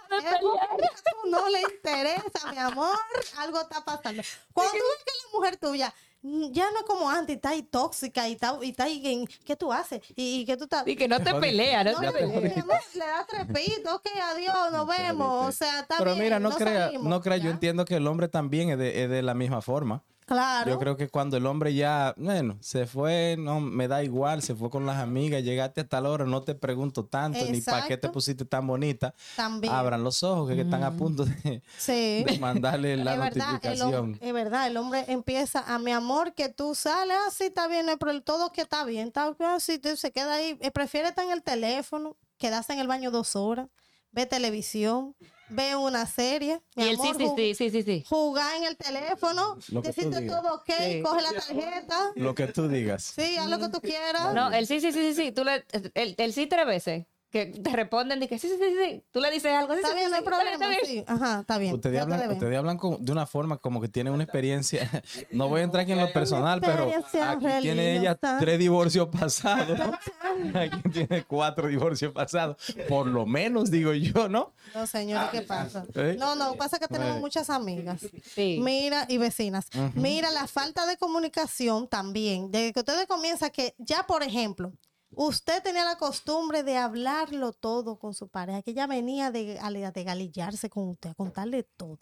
no 1.28 1.48
le 1.48 1.61
interesa, 1.61 2.50
mi 2.52 2.59
amor, 2.59 2.96
algo 3.38 3.61
está 3.61 3.85
pasando. 3.85 4.22
Cuando 4.52 4.72
tú 4.72 4.78
ves 4.78 5.04
que 5.04 5.12
la 5.24 5.38
mujer 5.38 5.56
tuya 5.56 5.94
mm, 6.22 6.52
ya 6.52 6.70
no 6.70 6.78
es 6.78 6.85
como 6.85 7.11
antes, 7.11 7.37
está 7.37 7.50
ahí 7.50 7.62
tóxica 7.64 8.28
y 8.28 8.33
está, 8.35 8.56
y 8.62 8.70
está 8.70 8.85
ahí, 8.85 9.02
en- 9.12 9.26
¿qué 9.26 9.56
tú 9.56 9.72
haces? 9.72 10.00
Y, 10.14 10.42
y 10.42 10.46
que 10.46 10.56
tú 10.56 10.64
estás... 10.64 10.87
Y 10.87 10.94
que 10.96 11.09
no 11.09 11.18
te 11.20 11.35
pelea, 11.35 11.83
¿no? 11.85 11.92
No, 11.92 11.98
te 12.12 12.26
le, 12.26 12.33
pelea. 12.33 12.64
le- 12.64 12.98
le 13.00 13.06
da 13.06 13.26
trepito, 13.26 13.96
ok, 13.96 14.06
adiós, 14.22 14.72
nos 14.72 14.87
vemos. 14.87 15.48
O 15.48 15.52
sea, 15.52 15.80
está 15.80 15.96
Pero 15.98 16.12
bien, 16.12 16.24
mira, 16.24 16.38
no 16.38 16.50
crea, 16.50 16.87
salimos, 16.87 17.06
no 17.09 17.20
crea, 17.20 17.37
yo 17.38 17.50
entiendo 17.50 17.85
que 17.85 17.96
el 17.96 18.06
hombre 18.06 18.28
también 18.28 18.70
es 18.70 18.78
de, 18.78 19.02
es 19.04 19.11
de 19.11 19.22
la 19.22 19.35
misma 19.35 19.62
forma. 19.62 20.02
Claro. 20.31 20.71
Yo 20.71 20.79
creo 20.79 20.97
que 20.97 21.09
cuando 21.09 21.37
el 21.37 21.45
hombre 21.45 21.75
ya, 21.75 22.14
bueno, 22.16 22.57
se 22.61 22.87
fue, 22.87 23.35
no 23.37 23.59
me 23.59 23.88
da 23.88 24.05
igual, 24.05 24.43
se 24.43 24.55
fue 24.55 24.71
con 24.71 24.87
las 24.87 24.99
amigas, 24.99 25.43
llegaste 25.43 25.81
a 25.81 25.88
tal 25.88 26.07
hora, 26.07 26.25
no 26.25 26.43
te 26.43 26.55
pregunto 26.55 27.05
tanto, 27.05 27.40
ni 27.51 27.61
para 27.61 27.88
qué 27.88 27.97
te 27.97 28.09
pusiste 28.11 28.45
tan 28.45 28.64
bonita. 28.64 29.12
También. 29.35 29.73
Abran 29.73 30.05
los 30.05 30.23
ojos, 30.23 30.49
que, 30.49 30.55
que 30.55 30.62
están 30.62 30.85
a 30.85 30.93
punto 30.97 31.25
de, 31.25 31.62
Sí. 31.77 32.23
de 32.29 32.38
mandarle 32.38 32.97
la 32.97 33.14
es 33.14 33.19
verdad, 33.19 33.49
el 33.64 33.79
notificación. 33.79 34.19
es 34.21 34.33
verdad, 34.33 34.69
el 34.69 34.77
hombre 34.77 35.05
empieza 35.09 35.64
a 35.66 35.81
mi 35.81 35.90
amor 35.90 36.33
que 36.33 36.49
tú 36.49 36.77
sales, 36.77 37.16
así 37.27 37.47
está 37.47 37.66
bien, 37.66 37.88
hay 37.88 37.97
problema, 37.97 38.25
todo 38.25 38.53
que 38.53 38.61
está 38.61 38.85
bien, 38.85 39.09
está 39.09 39.33
bien, 39.33 39.51
así 39.51 39.81
tú 39.81 39.97
se 39.97 40.12
queda 40.12 40.35
ahí, 40.35 40.57
eh, 40.61 40.71
prefiere 40.71 41.09
estar 41.09 41.25
en 41.25 41.33
el 41.33 41.43
teléfono, 41.43 42.16
quedarse 42.38 42.73
en 42.73 42.79
el 42.79 42.87
baño 42.87 43.11
dos 43.11 43.35
horas, 43.35 43.66
ve 44.12 44.27
televisión, 44.27 45.16
ve 45.50 45.76
una 45.76 46.06
serie, 46.06 46.60
mi 46.76 46.84
Y 46.84 46.88
el 46.90 46.96
sí, 46.96 47.08
amor, 47.10 47.16
sí, 47.36 47.54
sí, 47.54 47.54
sí, 47.54 47.70
sí, 47.70 47.82
sí. 47.82 48.04
jugar 48.08 48.56
en 48.56 48.64
el 48.64 48.76
teléfono, 48.76 49.56
decirte 49.82 50.22
todo 50.22 50.54
ok, 50.54 50.64
Sí. 50.66 51.02
coge 51.02 51.22
la 51.22 51.32
tarjeta, 51.32 52.12
Lo 52.16 52.34
que 52.34 52.46
tú 52.46 52.68
digas. 52.68 53.02
sí, 53.04 53.36
haz 53.36 53.48
lo 53.48 53.58
que 53.58 53.68
tú 53.68 53.80
quieras. 53.80 54.34
No, 54.34 54.52
el 54.52 54.66
sí, 54.66 54.80
sí, 54.80 54.92
sí, 54.92 55.12
sí, 55.12 55.14
sí. 55.14 55.32
Tú 55.32 55.44
le, 55.44 55.64
el, 55.94 56.14
el 56.16 56.32
sí 56.32 56.46
tres 56.46 56.66
veces. 56.66 57.06
Que 57.31 57.47
te 57.47 57.71
responden 57.71 58.21
y 58.23 58.27
que 58.27 58.38
sí, 58.40 58.49
sí, 58.49 58.57
sí, 58.59 58.75
sí. 58.85 59.03
Tú 59.12 59.21
le 59.21 59.31
dices 59.31 59.53
algo. 59.53 59.73
sí, 59.75 59.79
Está 59.81 59.90
sí, 59.90 59.99
bien, 59.99 60.11
no 60.11 60.16
hay 60.16 60.23
problema, 60.23 60.51
está 60.53 60.69
bien. 60.69 60.81
sí. 60.85 61.05
Ajá, 61.07 61.40
está 61.40 61.59
bien. 61.59 61.75
Ustedes 61.75 62.01
hablan, 62.01 62.31
ustedes 62.33 62.59
hablan 62.59 62.77
con- 62.77 63.05
de 63.05 63.12
una 63.12 63.25
forma 63.27 63.57
como 63.59 63.81
que 63.81 63.88
tienen 63.88 64.12
una 64.12 64.25
experiencia. 64.25 64.88
No 65.31 65.49
voy 65.49 65.61
a 65.61 65.64
entrar 65.64 65.83
aquí 65.85 65.93
en 65.93 66.01
lo 66.01 66.12
personal, 66.12 66.61
pero 66.61 66.90
aquí 67.23 67.47
tiene 67.62 67.97
ella 67.99 68.19
tres 68.38 68.59
divorcios 68.59 69.09
pasados. 69.09 69.79
Aquí 70.55 70.81
tiene 70.93 71.25
cuatro 71.25 71.66
divorcios 71.69 72.12
pasados. 72.12 72.57
Por 72.88 73.07
lo 73.07 73.27
menos, 73.27 73.71
digo 73.71 73.93
yo, 73.93 74.29
¿no? 74.29 74.53
No, 74.75 74.87
señores, 74.87 75.29
¿qué 75.31 75.43
pasa? 75.43 75.85
¿Eh? 75.95 76.16
No, 76.19 76.35
no, 76.37 76.55
pasa 76.55 76.79
que 76.79 76.87
tenemos 76.88 77.19
muchas 77.21 77.51
amigas. 77.51 78.01
Sí. 78.35 78.59
Mira, 78.62 79.07
y 79.09 79.19
vecinas. 79.19 79.66
Mira, 79.95 80.31
la 80.31 80.47
falta 80.47 80.87
de 80.87 80.97
comunicación 80.97 81.88
también. 81.88 82.51
Desde 82.51 82.73
que 82.73 82.81
ustedes 82.81 83.07
comienzan 83.07 83.51
que 83.51 83.75
ya, 83.79 84.05
por 84.07 84.23
ejemplo, 84.23 84.73
usted 85.11 85.62
tenía 85.62 85.85
la 85.85 85.96
costumbre 85.96 86.62
de 86.62 86.77
hablarlo 86.77 87.53
todo 87.53 87.99
con 87.99 88.14
su 88.14 88.29
pareja, 88.29 88.62
que 88.62 88.70
ella 88.73 88.87
venía 88.87 89.31
de, 89.31 89.59
de 89.94 90.05
galillarse 90.05 90.70
con 90.70 90.88
usted, 90.88 91.11
a 91.11 91.14
contarle 91.14 91.62
todo. 91.62 91.99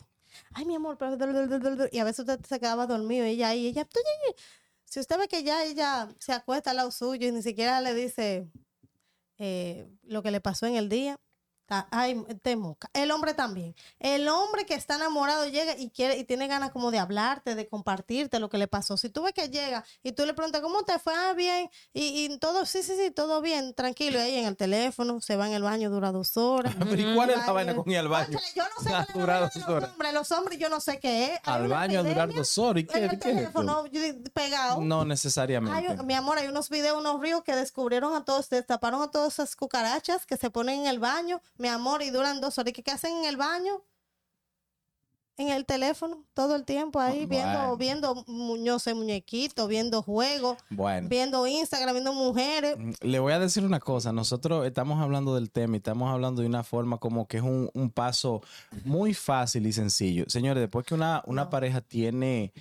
Ay, 0.53 0.67
mi 0.67 0.75
amor, 0.75 0.99
pero- 0.99 1.17
y 1.91 1.99
a 1.99 2.05
veces 2.05 2.21
usted 2.21 2.45
se 2.45 2.61
quedaba 2.61 2.87
dormido 2.87 3.27
y 3.27 3.31
ella 3.31 3.49
ahí, 3.49 3.67
ella, 3.69 3.89
si 4.85 5.01
usted 5.01 5.19
ve 5.19 5.29
que 5.29 5.43
ya 5.43 5.65
ella 5.65 6.15
se 6.19 6.33
acuesta 6.33 6.71
al 6.71 6.77
lado 6.77 6.91
suyo 6.91 7.27
y 7.27 7.33
ni 7.33 7.43
siquiera 7.43 7.81
le 7.81 7.95
dice 7.95 8.51
eh, 9.39 9.89
lo 10.03 10.23
que 10.23 10.31
le 10.31 10.41
pasó 10.41 10.67
en 10.67 10.77
el 10.77 10.89
día, 10.89 11.19
ay, 11.91 12.25
te 12.43 12.57
moca. 12.57 12.91
El 12.93 13.11
hombre 13.11 13.35
también. 13.35 13.75
El 13.99 14.29
hombre 14.29 14.67
que 14.67 14.75
está 14.75 14.97
enamorado 14.97 15.47
llega 15.47 15.77
y 15.77 15.91
quiere 15.91 16.17
y 16.19 16.25
tiene 16.25 16.47
ganas 16.49 16.71
como 16.71 16.91
de 16.91 16.99
hablarte, 16.99 17.55
de 17.55 17.69
compartirte 17.69 18.39
lo 18.39 18.49
que 18.49 18.59
le 18.59 18.69
pasó. 18.69 18.97
Si 18.97 19.09
tú 19.09 19.23
ves 19.23 19.33
que 19.33 19.49
llega 19.49 19.85
y 20.03 20.13
tú 20.13 20.25
le 20.27 20.35
preguntas, 20.35 20.61
¿cómo 20.61 20.83
te 20.85 20.99
fue? 20.99 21.13
Ah, 21.17 21.33
bien. 21.35 21.71
Y, 21.93 22.25
y 22.25 22.39
todo, 22.39 22.67
sí, 22.67 22.83
sí, 22.83 22.95
sí, 22.97 23.11
todo 23.11 23.41
bien, 23.41 23.75
tranquilo. 23.75 24.19
Y 24.19 24.23
ahí 24.23 24.35
en 24.39 24.47
el 24.47 24.57
teléfono, 24.57 25.21
se 25.21 25.37
va 25.37 25.47
en 25.47 25.53
el 25.55 25.63
baño, 25.63 25.91
dura 25.91 26.13
dos 26.13 26.37
horas. 26.37 26.75
¿y 26.97 27.15
cuál 27.15 27.31
es 27.31 27.37
la 27.47 27.53
vaina 27.53 27.75
con 27.75 27.91
ir 27.91 27.99
al 27.99 28.09
baño? 28.09 28.39
Yo 28.55 28.63
no 28.77 28.83
sé 28.83 28.89
es 28.91 28.93
vaina 28.93 29.07
de 29.07 29.41
dos 29.41 29.57
los 29.57 29.69
horas. 29.69 29.91
hombres. 29.91 30.13
Los 30.15 30.33
hombres 30.33 30.59
yo 30.59 30.69
no 30.69 30.81
sé 30.81 30.99
qué 30.99 31.25
es. 31.35 31.41
Hay 31.45 31.55
Al 31.55 31.69
baño 31.69 32.01
a 32.01 32.03
durar 32.03 32.33
dos 32.33 32.57
horas. 32.59 32.83
¿Y 32.83 32.87
en 32.87 32.87
qué, 32.87 33.05
el 33.05 33.09
qué 33.11 33.15
es 33.17 33.21
teléfono 33.37 33.87
yo- 33.87 34.01
pegado. 34.33 34.81
No 34.81 35.03
Hay, 35.03 35.07
necesariamente. 35.09 36.03
mi 36.05 36.15
amor, 36.15 36.39
hay 36.39 36.49
unos 36.49 36.69
videos, 36.71 36.99
unos 36.99 37.21
ríos 37.21 37.43
que 37.43 37.55
descubrieron 37.55 38.15
a 38.15 38.25
todos, 38.25 38.49
destaparon 38.49 39.03
a 39.03 39.11
todas 39.11 39.35
esas 39.35 39.57
cucarachas 39.57 40.27
que 40.27 40.37
se 40.37 40.51
ponen 40.51 40.81
en 40.81 40.87
el 40.87 40.99
baño, 40.99 41.41
mi 41.59 41.69
amor, 41.69 42.03
y 42.03 42.11
duran 42.11 42.41
dos 42.41 42.57
horas. 42.59 42.71
¿Y 42.71 42.73
qué, 42.73 42.83
qué 42.83 42.91
hacen 42.93 43.17
en 43.19 43.25
el 43.27 43.37
baño? 43.37 43.83
en 45.41 45.51
el 45.51 45.67
teléfono 45.67 46.25
todo 46.35 46.57
el 46.57 46.65
tiempo 46.65 46.99
ahí 46.99 47.25
Bueno. 47.25 47.77
viendo, 47.77 48.25
viendo, 48.27 48.59
no 48.59 48.79
sé, 48.81 48.93
muñequitos, 48.95 49.69
viendo 49.69 50.03
juegos, 50.03 50.59
Bueno. 50.69 51.09
viendo 51.09 51.47
Instagram, 51.47 51.95
viendo 51.95 52.13
mujeres. 52.13 52.77
Mm, 52.77 52.91
Le 53.03 53.21
voy 53.21 53.33
a 53.33 53.39
decir 53.39 53.63
una 53.65 53.79
cosa, 53.79 54.13
nosotros 54.13 54.67
estamos 54.67 55.01
hablando 55.01 55.37
del 55.37 55.53
tema 55.53 55.77
y 55.77 55.79
estamos 55.79 56.11
hablando 56.13 56.41
de 56.43 56.49
una 56.49 56.65
forma 56.65 56.99
como 56.99 57.29
que 57.29 57.37
es 57.37 57.45
un, 57.45 57.71
un 57.73 57.89
paso 57.91 58.43
muy 58.85 59.15
fácil 59.15 59.65
y 59.69 59.73
sencillo. 59.73 60.25
Señores, 60.27 60.61
después 60.61 60.85
que 60.85 60.95
una, 60.97 61.23
una 61.25 61.49
pareja 61.51 61.83
tiene 61.83 62.53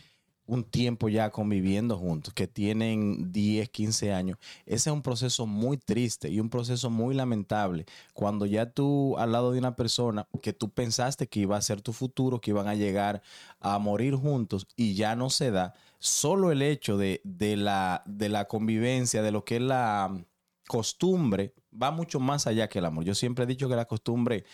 un 0.48 0.64
tiempo 0.64 1.10
ya 1.10 1.30
conviviendo 1.30 1.98
juntos, 1.98 2.34
que 2.34 2.48
tienen 2.48 3.32
10, 3.32 3.70
15 3.70 4.14
años, 4.14 4.38
ese 4.66 4.90
es 4.90 4.94
un 4.94 5.02
proceso 5.02 5.46
muy 5.46 5.78
triste 5.78 6.30
y 6.30 6.40
un 6.40 6.50
proceso 6.50 6.90
muy 6.90 7.14
lamentable. 7.14 7.86
Cuando 8.14 8.46
ya 8.46 8.72
tú 8.72 9.18
al 9.18 9.32
lado 9.34 9.52
de 9.52 9.60
una 9.60 9.76
persona 9.76 10.28
que 10.42 10.54
tú 10.54 10.70
pensaste 10.70 11.28
que 11.28 11.42
iba 11.42 11.58
a 11.58 11.62
ser 11.62 11.82
tu 11.82 11.94
futuro, 11.94 12.42
que 12.42 12.52
iban 12.52 12.68
a 12.68 12.76
llegar 12.76 13.22
a 13.60 13.78
morir 13.78 14.16
juntos 14.16 14.68
y 14.76 14.96
ya 14.96 15.16
no 15.16 15.30
se 15.30 15.52
da, 15.52 15.74
solo 16.00 16.52
el 16.52 16.62
hecho 16.62 16.98
de, 16.98 17.22
de 17.24 17.58
la, 17.58 18.04
de 18.06 18.30
la 18.30 18.46
convivencia, 18.46 19.22
de 19.22 19.32
lo 19.32 19.44
que 19.44 19.58
es 19.58 19.62
la 19.62 20.26
costumbre, 20.68 21.54
va 21.72 21.92
mucho 21.92 22.20
más 22.20 22.46
allá 22.48 22.68
que 22.68 22.80
el 22.80 22.86
amor. 22.86 23.04
Yo 23.04 23.16
siempre 23.16 23.46
he 23.46 23.48
dicho 23.48 23.70
que 23.70 23.76
la 23.76 23.86
costumbre 23.86 24.46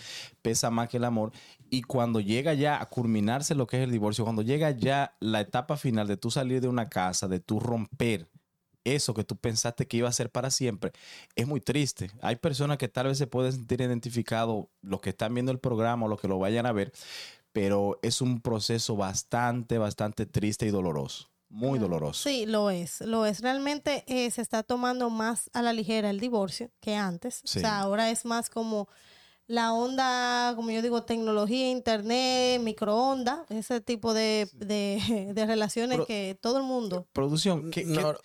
pesa 0.41 0.69
más 0.69 0.89
que 0.89 0.97
el 0.97 1.03
amor 1.03 1.31
y 1.69 1.81
cuando 1.81 2.19
llega 2.19 2.53
ya 2.53 2.81
a 2.81 2.89
culminarse 2.89 3.55
lo 3.55 3.67
que 3.67 3.77
es 3.77 3.83
el 3.83 3.91
divorcio, 3.91 4.23
cuando 4.23 4.41
llega 4.41 4.71
ya 4.71 5.15
la 5.19 5.41
etapa 5.41 5.75
final 5.77 6.07
de 6.07 6.17
tú 6.17 6.31
salir 6.31 6.61
de 6.61 6.67
una 6.67 6.89
casa, 6.89 7.27
de 7.27 7.39
tú 7.39 7.59
romper 7.59 8.29
eso 8.83 9.13
que 9.13 9.23
tú 9.23 9.37
pensaste 9.37 9.87
que 9.87 9.97
iba 9.97 10.09
a 10.09 10.13
ser 10.13 10.29
para 10.29 10.51
siempre, 10.51 10.91
es 11.35 11.47
muy 11.47 11.61
triste. 11.61 12.11
Hay 12.21 12.35
personas 12.35 12.77
que 12.77 12.87
tal 12.87 13.07
vez 13.07 13.17
se 13.17 13.27
pueden 13.27 13.53
sentir 13.53 13.81
identificados, 13.81 14.65
los 14.81 15.01
que 15.01 15.11
están 15.11 15.33
viendo 15.33 15.51
el 15.51 15.59
programa 15.59 16.05
o 16.05 16.09
los 16.09 16.19
que 16.19 16.27
lo 16.27 16.39
vayan 16.39 16.65
a 16.65 16.73
ver, 16.73 16.91
pero 17.53 17.99
es 18.01 18.21
un 18.21 18.41
proceso 18.41 18.95
bastante, 18.95 19.77
bastante 19.77 20.25
triste 20.25 20.65
y 20.65 20.71
doloroso. 20.71 21.32
Muy 21.53 21.77
doloroso. 21.77 22.23
Sí, 22.27 22.45
lo 22.47 22.71
es, 22.71 23.01
lo 23.01 23.27
es. 23.27 23.41
Realmente 23.41 24.03
eh, 24.07 24.31
se 24.31 24.41
está 24.41 24.63
tomando 24.63 25.09
más 25.11 25.51
a 25.53 25.61
la 25.61 25.71
ligera 25.71 26.09
el 26.09 26.19
divorcio 26.19 26.71
que 26.81 26.95
antes. 26.95 27.41
Sí. 27.45 27.59
O 27.59 27.61
sea, 27.61 27.79
ahora 27.79 28.09
es 28.09 28.25
más 28.25 28.49
como 28.49 28.87
la 29.45 29.71
onda, 29.73 30.53
como 30.55 30.71
yo 30.71 30.81
digo, 30.81 31.03
tecnología, 31.03 31.69
internet, 31.69 32.59
microondas, 32.61 33.39
ese 33.49 33.81
tipo 33.81 34.13
de, 34.15 34.49
de, 34.53 35.31
de 35.35 35.45
relaciones 35.45 35.99
que 36.07 36.35
todo 36.41 36.57
el 36.57 36.63
mundo. 36.63 37.07
Producción, 37.13 37.69
¿qué, 37.69 37.85
No. 37.85 38.13
qué- 38.13 38.19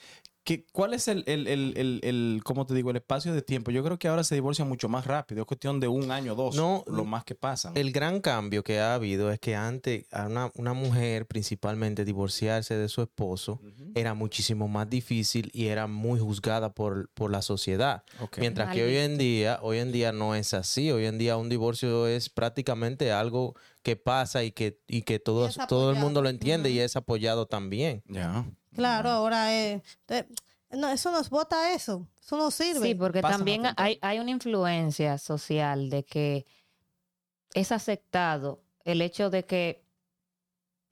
qué- 0.48 0.64
cuál 0.72 0.94
es 0.94 1.08
el, 1.08 1.24
el, 1.26 1.46
el, 1.46 1.74
el, 1.76 2.00
el- 2.02 2.40
cómo 2.42 2.64
te 2.64 2.72
digo, 2.74 2.90
el 2.90 2.96
espacio 2.96 3.34
de 3.34 3.42
tiempo? 3.42 3.70
Yo 3.70 3.84
creo 3.84 3.98
que 3.98 4.08
ahora 4.08 4.24
se 4.24 4.34
divorcia 4.34 4.64
mucho 4.64 4.88
más 4.88 5.06
rápido. 5.06 5.42
Es 5.42 5.46
cuestión 5.46 5.78
de 5.78 5.88
un 5.88 6.10
año 6.10 6.32
o 6.32 6.36
dos, 6.36 6.56
No, 6.56 6.84
lo 6.86 7.04
más 7.04 7.24
que 7.24 7.34
pasan. 7.34 7.76
El 7.76 7.92
gran 7.92 8.20
cambio 8.20 8.64
que 8.64 8.80
ha 8.80 8.94
habido 8.94 9.30
es 9.30 9.38
que 9.40 9.54
antes 9.54 10.06
a 10.10 10.26
una, 10.26 10.50
una 10.54 10.72
mujer 10.72 11.26
principalmente 11.26 12.04
divorciarse 12.06 12.76
de 12.78 12.88
su 12.88 13.02
esposo 13.02 13.60
era 13.94 14.14
muchísimo 14.14 14.68
más 14.68 14.88
difícil 14.88 15.50
y 15.52 15.66
era 15.66 15.86
muy 15.86 16.18
juzgada 16.18 16.72
por, 16.72 17.10
por 17.10 17.30
la 17.30 17.42
sociedad. 17.42 18.02
Mientras 18.40 18.68
que 18.74 18.84
hoy 18.84 18.96
en 18.96 19.18
día, 19.18 19.58
hoy 19.62 19.78
en 19.78 19.92
día 19.92 20.12
no 20.12 20.34
es 20.34 20.54
así. 20.54 20.90
Hoy 20.90 21.04
en 21.04 21.18
día 21.18 21.36
un 21.36 21.50
divorcio 21.50 22.06
es 22.06 22.30
prácticamente 22.30 23.12
algo 23.12 23.54
que 23.82 23.96
pasa 23.96 24.44
y 24.44 24.52
que, 24.52 24.80
y 24.86 25.02
que 25.02 25.18
todo, 25.18 25.48
todo 25.68 25.90
el 25.90 25.96
mundo 25.96 26.22
lo 26.22 26.28
entiende 26.30 26.70
y 26.70 26.78
es 26.80 26.96
apoyado 26.96 27.46
también. 27.46 28.02
Ya. 28.06 28.46
Claro, 28.78 29.10
ahora 29.10 29.54
es... 29.54 29.82
eh, 30.08 30.24
no, 30.70 30.88
eso 30.90 31.10
nos 31.10 31.30
bota 31.30 31.72
eso. 31.72 32.06
Eso 32.22 32.36
no 32.36 32.50
sirve. 32.50 32.88
Sí, 32.88 32.94
porque 32.94 33.22
también 33.22 33.64
hay, 33.76 33.98
hay 34.02 34.18
una 34.18 34.30
influencia 34.30 35.18
social 35.18 35.90
de 35.90 36.04
que 36.04 36.46
es 37.54 37.72
aceptado 37.72 38.62
el 38.84 39.02
hecho 39.02 39.30
de 39.30 39.44
que 39.44 39.82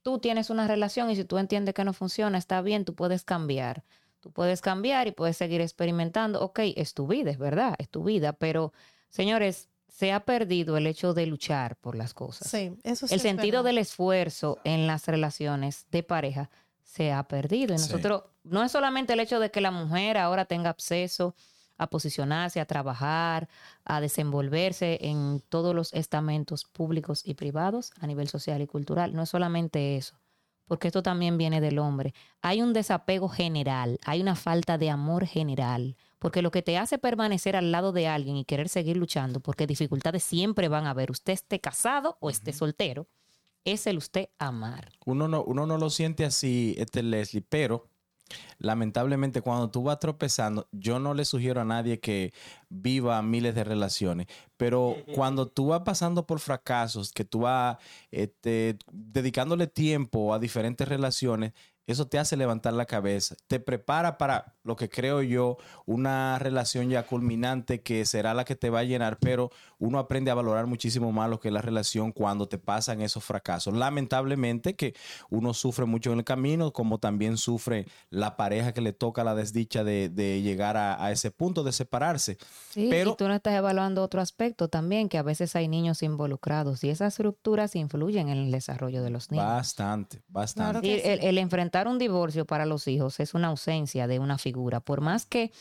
tú 0.03 0.18
tienes 0.18 0.51
una 0.51 0.66
relación 0.66 1.11
y 1.11 1.16
si 1.16 1.25
tú 1.25 1.38
entiendes 1.38 1.75
que 1.75 1.85
no 1.85 1.92
funciona, 1.92 2.38
está 2.38 2.61
bien, 2.62 2.85
tú 2.85 2.94
puedes 2.94 3.25
cambiar. 3.25 3.85
Tú 4.20 4.33
puedes 4.33 4.61
cambiar 4.61 5.07
y 5.09 5.12
puedes 5.12 5.37
seguir 5.37 5.61
experimentando. 5.61 6.40
Ok, 6.40 6.61
es 6.75 6.94
tu 6.94 7.07
vida, 7.07 7.31
es 7.31 7.38
verdad, 7.38 7.75
es 7.79 7.88
tu 7.88 8.03
vida, 8.03 8.33
pero 8.33 8.72
señores, 9.11 9.68
se 9.88 10.12
ha 10.12 10.20
perdido 10.25 10.77
el 10.77 10.87
hecho 10.87 11.14
de 11.14 11.27
luchar 11.27 11.77
por 11.77 11.96
las 11.96 12.12
cosas. 12.12 12.51
Sí, 12.51 12.72
eso 12.83 13.07
sí 13.07 13.14
el 13.14 13.18
es 13.18 13.22
sentido 13.22 13.59
verdad. 13.62 13.64
del 13.64 13.79
esfuerzo 13.79 14.59
en 14.64 14.87
las 14.87 15.07
relaciones 15.07 15.87
de 15.90 16.03
pareja 16.03 16.51
se 16.87 17.12
ha 17.12 17.22
perdido. 17.25 17.75
Y 17.75 17.79
Sí. 17.79 17.85
nosotros, 17.90 18.22
no 18.44 18.62
es 18.62 18.72
solamente 18.72 19.12
el 19.12 19.20
hecho 19.20 19.40
de 19.40 19.51
que 19.51 19.61
la 19.61 19.70
mujer 19.70 20.16
ahora 20.16 20.44
tenga 20.46 20.70
acceso 20.70 21.35
a 21.77 21.88
posicionarse, 21.90 22.59
a 22.61 22.64
trabajar, 22.64 23.49
a 23.85 24.01
desenvolverse 24.01 24.99
en 25.03 25.42
todos 25.51 25.75
los 25.75 25.92
estamentos 25.92 26.64
públicos 26.64 27.20
y 27.25 27.35
privados 27.35 27.92
a 28.01 28.07
nivel 28.07 28.29
social 28.29 28.62
y 28.62 28.66
cultural. 28.66 29.12
No 29.14 29.25
es 29.25 29.29
solamente 29.29 29.96
eso, 29.99 30.18
porque 30.66 30.87
esto 30.88 31.03
también 31.03 31.37
viene 31.37 31.61
del 31.61 31.79
hombre. 31.79 32.14
Hay 32.40 32.62
un 32.62 32.72
desapego 32.72 33.29
general, 33.29 33.99
hay 34.07 34.22
una 34.22 34.37
falta 34.37 34.79
de 34.79 34.88
amor 34.88 35.27
general, 35.27 35.96
porque 36.18 36.40
lo 36.40 36.51
que 36.51 36.62
te 36.62 36.79
hace 36.79 36.96
permanecer 36.99 37.57
al 37.57 37.72
lado 37.72 37.92
de 37.92 38.09
alguien 38.09 38.37
y 38.37 38.46
querer 38.46 38.70
seguir 38.70 38.96
luchando, 38.96 39.40
porque 39.40 39.66
dificultades 39.66 40.22
siempre 40.25 40.68
van 40.68 40.87
a 40.87 40.90
haber, 40.90 41.11
usted 41.11 41.35
esté 41.35 41.61
casado 41.61 42.16
o 42.20 42.31
esté 42.31 42.55
soltero, 42.55 43.07
es 43.66 43.87
el 43.87 43.98
usted 43.98 44.31
amar. 44.38 44.92
Uno 45.05 45.29
no, 45.29 45.42
uno 45.44 45.66
no 45.66 45.76
lo 45.76 45.90
siente 45.90 46.24
así, 46.24 46.74
este 46.79 47.02
Leslie, 47.02 47.44
pero 47.46 47.90
lamentablemente 48.59 49.42
cuando 49.42 49.70
tú 49.70 49.83
vas 49.83 49.98
tropezando, 49.98 50.68
yo 50.72 50.98
no 50.98 51.14
le 51.14 51.24
sugiero 51.24 51.61
a 51.61 51.64
nadie 51.64 52.00
que 52.00 52.33
viva 52.68 53.20
miles 53.22 53.55
de 53.55 53.64
relaciones, 53.64 54.26
pero 54.57 54.96
cuando 55.14 55.48
tú 55.48 55.68
vas 55.68 55.83
pasando 55.83 56.26
por 56.26 56.40
fracasos, 56.40 57.12
que 57.12 57.24
tú 57.24 57.40
vas 57.40 57.76
este, 58.11 58.79
dedicándole 58.90 59.66
tiempo 59.66 60.33
a 60.33 60.38
diferentes 60.38 60.88
relaciones, 60.88 61.52
eso 61.87 62.07
te 62.09 62.18
hace 62.18 62.37
levantar 62.37 62.72
la 62.72 62.87
cabeza, 62.87 63.37
te 63.46 63.61
prepara 63.61 64.18
para 64.18 64.55
lo 64.64 64.75
que 64.77 64.88
creo 64.88 65.22
yo, 65.22 65.57
una 65.85 66.38
relación 66.40 66.88
ya 66.88 67.05
culminante 67.05 67.81
que 67.83 68.05
será 68.05 68.35
la 68.35 68.44
que 68.44 68.57
te 68.57 68.70
va 68.70 68.81
a 68.81 68.85
llenar, 68.85 69.18
pero 69.20 69.51
uno 69.79 69.99
aprende 69.99 70.31
a 70.31 70.35
valorar 70.35 70.66
muchísimo 70.66 71.12
más 71.12 71.31
lo 71.31 71.38
que 71.38 71.49
es 71.49 71.55
la 71.55 71.62
relación 71.62 72.11
cuando 72.11 72.49
te 72.49 72.59
pasan 72.59 73.01
esos 73.03 73.22
fracasos. 73.22 73.75
Lamentablemente 73.75 74.75
que 74.75 74.94
uno 75.31 75.55
sufre 75.55 75.85
mucho 75.85 76.12
en 76.12 76.18
el 76.18 76.25
camino, 76.25 76.72
como 76.72 76.99
también 76.99 77.37
sufre 77.37 77.87
la 78.11 78.37
pareja 78.37 78.72
que 78.72 78.81
le 78.81 78.92
toca 78.92 79.22
la 79.22 79.35
desdicha 79.35 79.85
de, 79.85 80.09
de 80.09 80.42
llegar 80.42 80.77
a, 80.77 81.05
a 81.05 81.12
ese 81.12 81.31
punto 81.31 81.62
de 81.62 81.72
separarse. 81.72 82.38
Sí, 82.70 82.88
Pero- 82.90 83.11
y 83.12 83.16
tú 83.16 83.29
no 83.29 83.35
estás 83.35 83.55
evaluando 83.55 84.03
otro 84.03 84.20
aspecto 84.20 84.68
también, 84.68 85.09
que 85.09 85.18
a 85.18 85.22
veces 85.22 85.55
hay 85.55 85.68
niños 85.68 86.03
involucrados 86.03 86.83
y 86.83 86.90
esas 86.90 87.18
rupturas 87.20 87.77
influyen 87.77 88.29
en 88.29 88.38
el 88.38 88.51
desarrollo 88.51 89.03
de 89.03 89.11
los 89.11 89.31
niños. 89.31 89.46
Bastante, 89.46 90.22
bastante. 90.29 90.81
Claro 90.81 90.81
sí. 90.83 91.01
el, 91.09 91.20
el 91.22 91.38
enfrentar 91.38 91.76
un 91.87 91.99
divorcio 91.99 92.45
para 92.47 92.65
los 92.67 92.89
hijos 92.89 93.21
es 93.21 93.35
una 93.35 93.49
ausencia 93.49 94.07
de 94.07 94.19
una 94.19 94.39
figura. 94.39 94.81
Por 94.81 95.01
más 95.03 95.27
que 95.27 95.53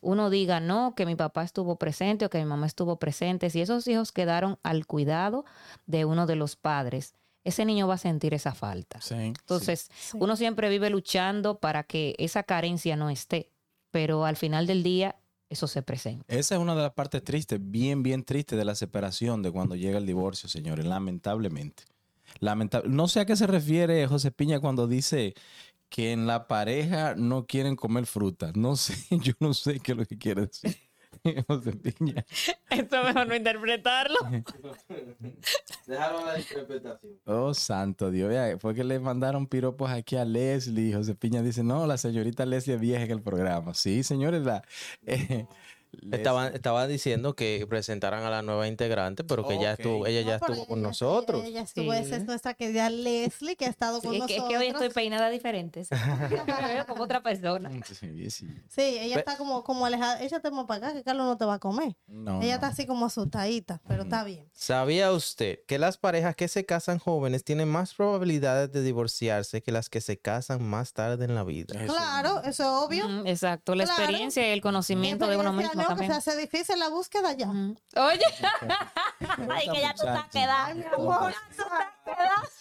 uno 0.00 0.30
diga, 0.30 0.60
no, 0.60 0.94
que 0.94 1.06
mi 1.06 1.16
papá 1.16 1.42
estuvo 1.42 1.76
presente 1.76 2.24
o 2.26 2.30
que 2.30 2.38
mi 2.38 2.44
mamá 2.44 2.66
estuvo 2.66 2.98
presente, 2.98 3.50
si 3.50 3.60
esos 3.60 3.86
hijos 3.88 4.12
quedaron 4.12 4.58
al 4.62 4.86
cuidado 4.86 5.44
de 5.86 6.04
uno 6.04 6.26
de 6.26 6.36
los 6.36 6.54
padres, 6.56 7.14
ese 7.42 7.64
niño 7.64 7.88
va 7.88 7.94
a 7.94 7.98
sentir 7.98 8.32
esa 8.32 8.54
falta. 8.54 9.00
Sí, 9.00 9.14
Entonces, 9.14 9.90
Sí. 9.98 10.16
uno 10.20 10.36
siempre 10.36 10.68
vive 10.70 10.88
luchando 10.90 11.58
para 11.58 11.82
que 11.82 12.14
esa 12.18 12.42
carencia 12.44 12.96
no 12.96 13.10
esté, 13.10 13.50
pero 13.90 14.24
al 14.24 14.36
final 14.36 14.66
del 14.66 14.82
día 14.82 15.16
eso 15.50 15.66
se 15.66 15.82
presenta. 15.82 16.24
Esa 16.28 16.54
es 16.54 16.60
una 16.60 16.74
de 16.74 16.82
las 16.82 16.92
partes 16.94 17.22
tristes, 17.22 17.60
bien, 17.62 18.02
bien 18.02 18.24
triste 18.24 18.56
de 18.56 18.64
la 18.64 18.74
separación, 18.74 19.42
de 19.42 19.50
cuando 19.52 19.76
llega 19.76 19.98
el 19.98 20.06
divorcio, 20.06 20.48
señores, 20.48 20.86
lamentablemente. 20.86 21.84
Lamentable. 22.40 22.88
No 22.90 23.08
sé 23.08 23.20
a 23.20 23.26
qué 23.26 23.36
se 23.36 23.46
refiere 23.46 24.06
José 24.06 24.30
Piña 24.30 24.60
cuando 24.60 24.86
dice 24.86 25.34
que 25.88 26.12
en 26.12 26.26
la 26.26 26.48
pareja 26.48 27.14
no 27.16 27.46
quieren 27.46 27.76
comer 27.76 28.06
fruta. 28.06 28.52
No 28.54 28.76
sé, 28.76 28.94
yo 29.22 29.32
no 29.40 29.54
sé 29.54 29.80
qué 29.80 29.92
es 29.92 29.98
lo 29.98 30.04
que 30.04 30.18
quiere 30.18 30.46
decir 30.46 30.76
José 31.48 31.72
Piña. 31.72 32.24
Esto 32.70 33.04
mejor 33.04 33.28
no 33.28 33.34
interpretarlo. 33.36 34.18
Déjalo 35.86 36.26
la 36.26 36.38
interpretación. 36.38 37.20
Oh, 37.24 37.54
santo 37.54 38.10
Dios. 38.10 38.28
Vea, 38.28 38.58
fue 38.58 38.74
que 38.74 38.84
le 38.84 38.98
mandaron 38.98 39.46
piropos 39.46 39.90
aquí 39.90 40.16
a 40.16 40.24
Leslie. 40.24 40.94
José 40.94 41.14
Piña 41.14 41.42
dice, 41.42 41.62
no, 41.62 41.86
la 41.86 41.96
señorita 41.98 42.44
Leslie 42.46 42.74
es 42.74 42.80
vieja 42.80 43.04
en 43.04 43.10
el 43.10 43.22
programa. 43.22 43.74
Sí, 43.74 44.02
señores, 44.02 44.42
la... 44.42 44.62
eh, 45.06 45.46
Estaba, 46.12 46.48
estaba 46.48 46.86
diciendo 46.86 47.34
que 47.34 47.66
presentaran 47.68 48.24
a 48.24 48.30
la 48.30 48.42
nueva 48.42 48.66
integrante, 48.68 49.24
pero 49.24 49.46
que 49.46 49.58
ya 49.60 49.72
estuvo, 49.72 50.06
ella 50.06 50.20
ya 50.22 50.38
No, 50.38 50.46
estuvo 50.46 50.66
con 50.66 50.78
ella- 50.78 50.88
nosotros. 50.88 51.44
Ella 51.44 51.60
estuvo, 51.62 51.92
esa 51.92 52.16
es 52.16 52.24
nuestra 52.24 52.54
querida 52.54 52.90
Leslie, 52.90 53.56
que 53.56 53.66
ha 53.66 53.68
estado 53.70 54.00
con 54.00 54.14
es, 54.14 54.24
que, 54.26 54.34
es 54.36 54.38
nosotros. 54.40 54.48
que 54.60 54.64
hoy 54.64 54.66
estoy 54.72 54.88
peinada 54.90 55.30
diferente. 55.30 55.86
como 56.86 57.02
otra 57.04 57.22
persona. 57.22 57.70
Sí, 57.86 58.30
sí. 58.30 58.46
Sí, 58.68 58.82
ella 59.00 59.16
está 59.16 59.36
como, 59.36 59.62
como 59.64 59.86
alejada. 59.86 60.20
Ella 60.22 60.40
te 60.40 60.50
para 60.50 60.74
acá, 60.88 60.92
que 60.94 61.02
Carlos 61.02 61.26
no 61.26 61.36
te 61.36 61.44
va 61.44 61.54
a 61.54 61.58
comer. 61.58 61.96
No, 62.06 62.38
ella 62.40 62.48
no. 62.50 62.54
está 62.54 62.66
así 62.68 62.86
como 62.86 63.06
asustadita, 63.06 63.80
pero 63.86 64.04
está 64.04 64.24
bien. 64.24 64.48
¿Sabía 64.52 65.10
usted 65.12 65.58
que 65.66 65.78
las 65.78 65.96
parejas 65.98 66.36
que 66.36 66.48
se 66.48 66.64
casan 66.64 66.98
jóvenes 66.98 67.44
tienen 67.44 67.68
más 67.68 67.94
probabilidades 67.94 68.70
de 68.72 68.82
divorciarse 68.82 69.62
que 69.62 69.72
las 69.72 69.88
que 69.90 70.00
se 70.00 70.18
casan 70.18 70.62
más 70.62 70.92
tarde 70.92 71.24
en 71.24 71.34
la 71.34 71.44
vida? 71.44 71.82
Eso- 71.82 71.92
Claro, 71.94 72.40
eso 72.44 72.48
es 72.48 72.60
obvio. 72.86 73.06
Ujú, 73.06 73.26
Exacto, 73.28 73.74
la 73.74 73.84
Claro. 73.84 74.02
experiencia 74.02 74.48
y 74.48 74.52
el 74.52 74.60
conocimiento 74.60 75.26
de 75.26 75.36
uno 75.36 75.52
mismo 75.52 75.72
¿no? 75.84 75.88
también. 75.90 76.10
Que 76.12 76.20
se 76.20 76.30
hace 76.30 76.40
difícil 76.40 76.78
la 76.78 76.88
búsqueda 76.88 77.32
ya. 77.32 77.46
Ujú. 77.48 77.76
Oye, 77.96 78.20
Ay, 79.50 79.68
que 79.72 79.80
ya 79.80 79.94
tú 79.94 80.06
estás 80.06 80.28
quedada. 80.30 80.74
Mi 80.74 80.84
amor, 80.84 81.32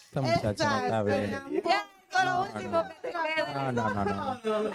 Esta 0.05 0.21
muchacha 0.21 0.69
no 0.69 0.83
está 0.85 1.03
bien. 1.03 1.63
Ya, 1.65 2.23
lo 2.25 2.41
último 2.43 2.83
que 2.87 3.07
te 3.07 3.13
No, 3.13 3.23
queda. 3.23 3.71
no, 3.71 3.89
no, 4.05 4.39
no. 4.43 4.71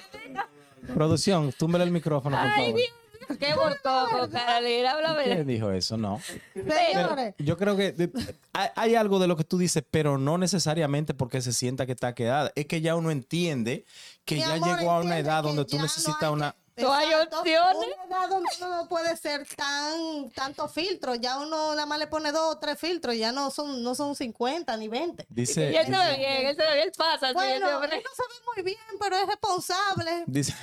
Producción, 0.94 1.52
túmbele 1.52 1.84
el 1.84 1.90
micrófono, 1.90 2.36
por 2.36 2.46
Ay, 2.46 2.66
favor. 2.72 2.80
Dios, 2.80 3.38
qué 3.38 3.54
volcó, 3.54 4.28
Carolina, 4.32 4.92
háblame. 4.92 5.24
¿Quién 5.24 5.46
dijo 5.46 5.70
eso? 5.70 5.96
No. 5.96 6.20
Señores, 6.54 7.34
Yo 7.38 7.56
creo 7.56 7.76
que 7.76 7.92
de- 7.92 8.10
hay, 8.52 8.68
hay 8.74 8.94
algo 8.94 9.18
de 9.18 9.26
lo 9.26 9.36
que 9.36 9.44
tú 9.44 9.58
dices, 9.58 9.82
pero 9.90 10.18
no 10.18 10.38
necesariamente 10.38 11.14
porque 11.14 11.40
se 11.42 11.52
sienta 11.52 11.84
que 11.86 11.92
está 11.92 12.14
quedada. 12.14 12.52
Es 12.54 12.66
que 12.66 12.80
ya 12.80 12.94
uno 12.96 13.10
entiende 13.10 13.84
que 14.24 14.36
mi 14.36 14.40
ya 14.42 14.54
amor, 14.54 14.78
llegó 14.78 14.90
a 14.92 15.00
una 15.00 15.18
edad 15.18 15.42
donde 15.42 15.64
tú 15.64 15.76
no 15.76 15.82
necesitas 15.82 16.22
hay 16.22 16.28
una... 16.30 16.52
que- 16.52 16.67
No 16.78 16.92
hay 16.92 17.12
opciones. 17.14 17.76
Una 17.76 18.04
edad 18.16 18.28
donde 18.28 18.48
uno 18.60 18.76
no 18.76 18.88
puede 18.88 19.16
ser 19.16 19.46
tan 19.56 20.30
tanto 20.34 20.68
filtro. 20.68 21.14
Ya 21.14 21.38
uno 21.38 21.70
nada 21.74 21.86
más 21.86 21.98
le 21.98 22.06
pone 22.06 22.32
dos 22.32 22.54
o 22.54 22.58
tres 22.58 22.78
filtros. 22.78 23.16
Ya 23.16 23.32
no 23.32 23.50
son, 23.50 23.82
no 23.82 23.94
son 23.94 24.14
50 24.14 24.76
ni 24.76 24.88
20. 24.88 25.26
Dice, 25.28 25.72
Y 25.72 25.76
él 25.76 25.86
se 25.86 25.90
ve 25.90 26.16
bien, 26.16 26.46
él 26.46 26.56
se 26.56 26.62
ve 26.62 26.74
bien, 26.74 26.92
pasa. 26.96 27.32
Bueno, 27.32 27.82
él 27.84 27.90
no 27.90 28.10
se 28.14 28.22
ve 28.22 28.44
muy 28.54 28.62
bien, 28.64 28.78
pero 29.00 29.16
es 29.16 29.26
responsable. 29.26 30.24
dice, 30.26 30.54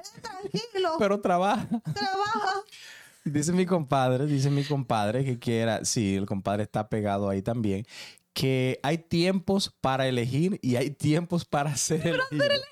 Es 0.00 0.12
tranquilo. 0.22 0.96
pero 0.98 1.20
trabaja. 1.20 1.66
trabaja. 1.94 2.62
Dice 3.24 3.52
mi 3.52 3.66
compadre, 3.66 4.26
dice 4.26 4.50
mi 4.50 4.64
compadre 4.64 5.24
que 5.24 5.38
quiera, 5.38 5.84
sí, 5.84 6.14
el 6.14 6.26
compadre 6.26 6.62
está 6.62 6.88
pegado 6.88 7.28
ahí 7.28 7.42
también, 7.42 7.84
que 8.32 8.78
hay 8.84 8.98
tiempos 8.98 9.74
para 9.80 10.06
elegir 10.06 10.60
y 10.62 10.76
hay 10.76 10.90
tiempos 10.90 11.44
para 11.44 11.76
ser 11.76 12.20
elegido. 12.30 12.62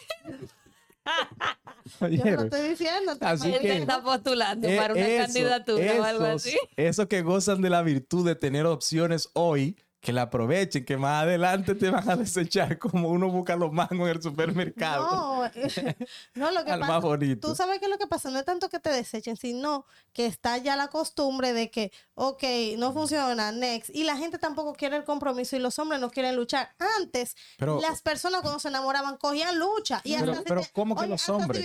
Yo 2.00 2.06
¿Oyeron? 2.06 2.44
estoy 2.46 2.68
diciendo. 2.70 3.12
Así 3.20 3.52
Él 3.52 3.60
que- 3.60 3.76
está 3.76 4.02
postulando 4.02 4.66
Eh, 4.68 4.76
para 4.76 4.94
una 4.94 5.06
eso, 5.06 5.24
candidatura 5.26 5.94
o 6.00 6.02
algo 6.04 6.24
así. 6.24 6.56
Esos 6.76 7.06
que 7.08 7.20
gozan 7.22 7.60
de 7.60 7.68
la 7.70 7.82
virtud 7.82 8.26
de 8.26 8.34
tener 8.34 8.64
opciones 8.66 9.28
hoy, 9.34 9.76
que 10.04 10.12
la 10.12 10.22
aprovechen, 10.22 10.84
que 10.84 10.96
más 10.96 11.22
adelante 11.24 11.74
te 11.74 11.90
van 11.90 12.08
a 12.08 12.14
desechar 12.16 12.78
como 12.78 13.08
uno 13.08 13.28
busca 13.30 13.56
los 13.56 13.72
mangos 13.72 13.92
en 14.08 14.16
el 14.16 14.22
supermercado. 14.22 15.08
No, 15.10 15.50
no, 16.34 16.50
lo 16.52 16.64
que 16.64 16.70
Al 16.70 16.80
más 16.80 16.88
pasa, 16.90 17.00
bonito. 17.00 17.48
tú 17.48 17.54
sabes 17.56 17.80
que 17.80 17.88
lo 17.88 17.98
que 17.98 18.06
pasa 18.06 18.30
no 18.30 18.38
es 18.38 18.44
tanto 18.44 18.68
que 18.68 18.78
te 18.78 18.90
desechen, 18.90 19.36
sino 19.36 19.86
que 20.12 20.26
está 20.26 20.58
ya 20.58 20.76
la 20.76 20.88
costumbre 20.88 21.52
de 21.52 21.70
que, 21.70 21.90
ok, 22.14 22.42
no 22.78 22.92
funciona, 22.92 23.50
next, 23.50 23.90
y 23.94 24.04
la 24.04 24.16
gente 24.16 24.38
tampoco 24.38 24.74
quiere 24.74 24.96
el 24.96 25.04
compromiso 25.04 25.56
y 25.56 25.58
los 25.58 25.78
hombres 25.78 26.00
no 26.00 26.10
quieren 26.10 26.36
luchar. 26.36 26.74
Antes, 26.98 27.34
Pero- 27.58 27.80
las 27.80 28.02
personas 28.02 28.42
cuando 28.42 28.60
se 28.60 28.68
enamoraban 28.68 29.16
cogían 29.16 29.58
lucha 29.58 30.00
y 30.04 30.16
Pero- 30.16 30.32
hasta 30.32 30.44
pero 30.44 30.62
¿cómo 30.72 30.94
que 30.94 31.00
oye, 31.02 31.10
los 31.10 31.28
hombres? 31.30 31.64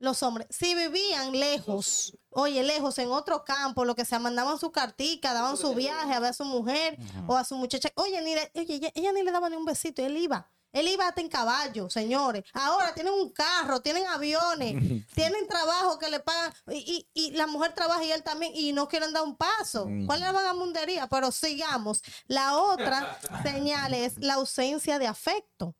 Los 0.00 0.22
hombres, 0.24 0.46
si 0.50 0.74
vivían 0.74 1.32
lejos, 1.38 2.16
oye, 2.30 2.62
lejos 2.64 2.98
en 2.98 3.10
otro 3.10 3.44
campo, 3.44 3.84
lo 3.84 3.94
que 3.94 4.04
sea, 4.04 4.18
mandaban 4.18 4.58
su 4.58 4.72
cartica, 4.72 5.32
daban 5.32 5.56
su 5.56 5.74
viaje 5.74 6.12
a 6.14 6.18
ver 6.20 6.30
a 6.30 6.32
su 6.34 6.44
mujer 6.44 6.98
o 7.28 7.36
a 7.36 7.44
su 7.44 7.54
muchacha, 7.54 7.90
oye, 7.94 8.20
ni 8.22 8.34
le- 8.34 8.50
oye, 8.54 8.74
ella, 8.74 8.90
ella 8.94 9.12
ni 9.12 9.22
le 9.22 9.30
daba 9.30 9.48
ni 9.48 9.56
un 9.56 9.64
besito, 9.64 10.02
él 10.04 10.16
iba. 10.16 10.50
Él 10.72 10.86
iba 10.86 11.08
hasta 11.08 11.20
en 11.20 11.28
caballo, 11.28 11.90
señores. 11.90 12.44
Ahora 12.52 12.94
tienen 12.94 13.12
un 13.12 13.30
carro, 13.30 13.80
tienen 13.82 14.06
aviones, 14.06 14.74
tienen 15.16 15.48
trabajo 15.48 15.98
que 15.98 16.08
le 16.08 16.20
pagan. 16.20 16.52
Y, 16.68 17.08
y- 17.12 17.26
y 17.28 17.30
la 17.32 17.48
mujer 17.48 17.72
trabaja 17.74 18.04
y 18.04 18.12
él 18.12 18.22
también, 18.22 18.52
y 18.54 18.72
no 18.72 18.86
quieren 18.86 19.12
dar 19.12 19.24
un 19.24 19.34
paso. 19.36 19.86
¿Cuál 20.06 20.20
es 20.20 20.26
la 20.26 20.32
vagamundería? 20.32 21.08
Pero 21.08 21.32
sigamos. 21.32 22.02
La 22.28 22.56
otra 22.56 23.18
señal 23.42 23.94
es 23.94 24.16
la 24.18 24.34
ausencia 24.34 25.00
de 25.00 25.08
afecto. 25.08 25.74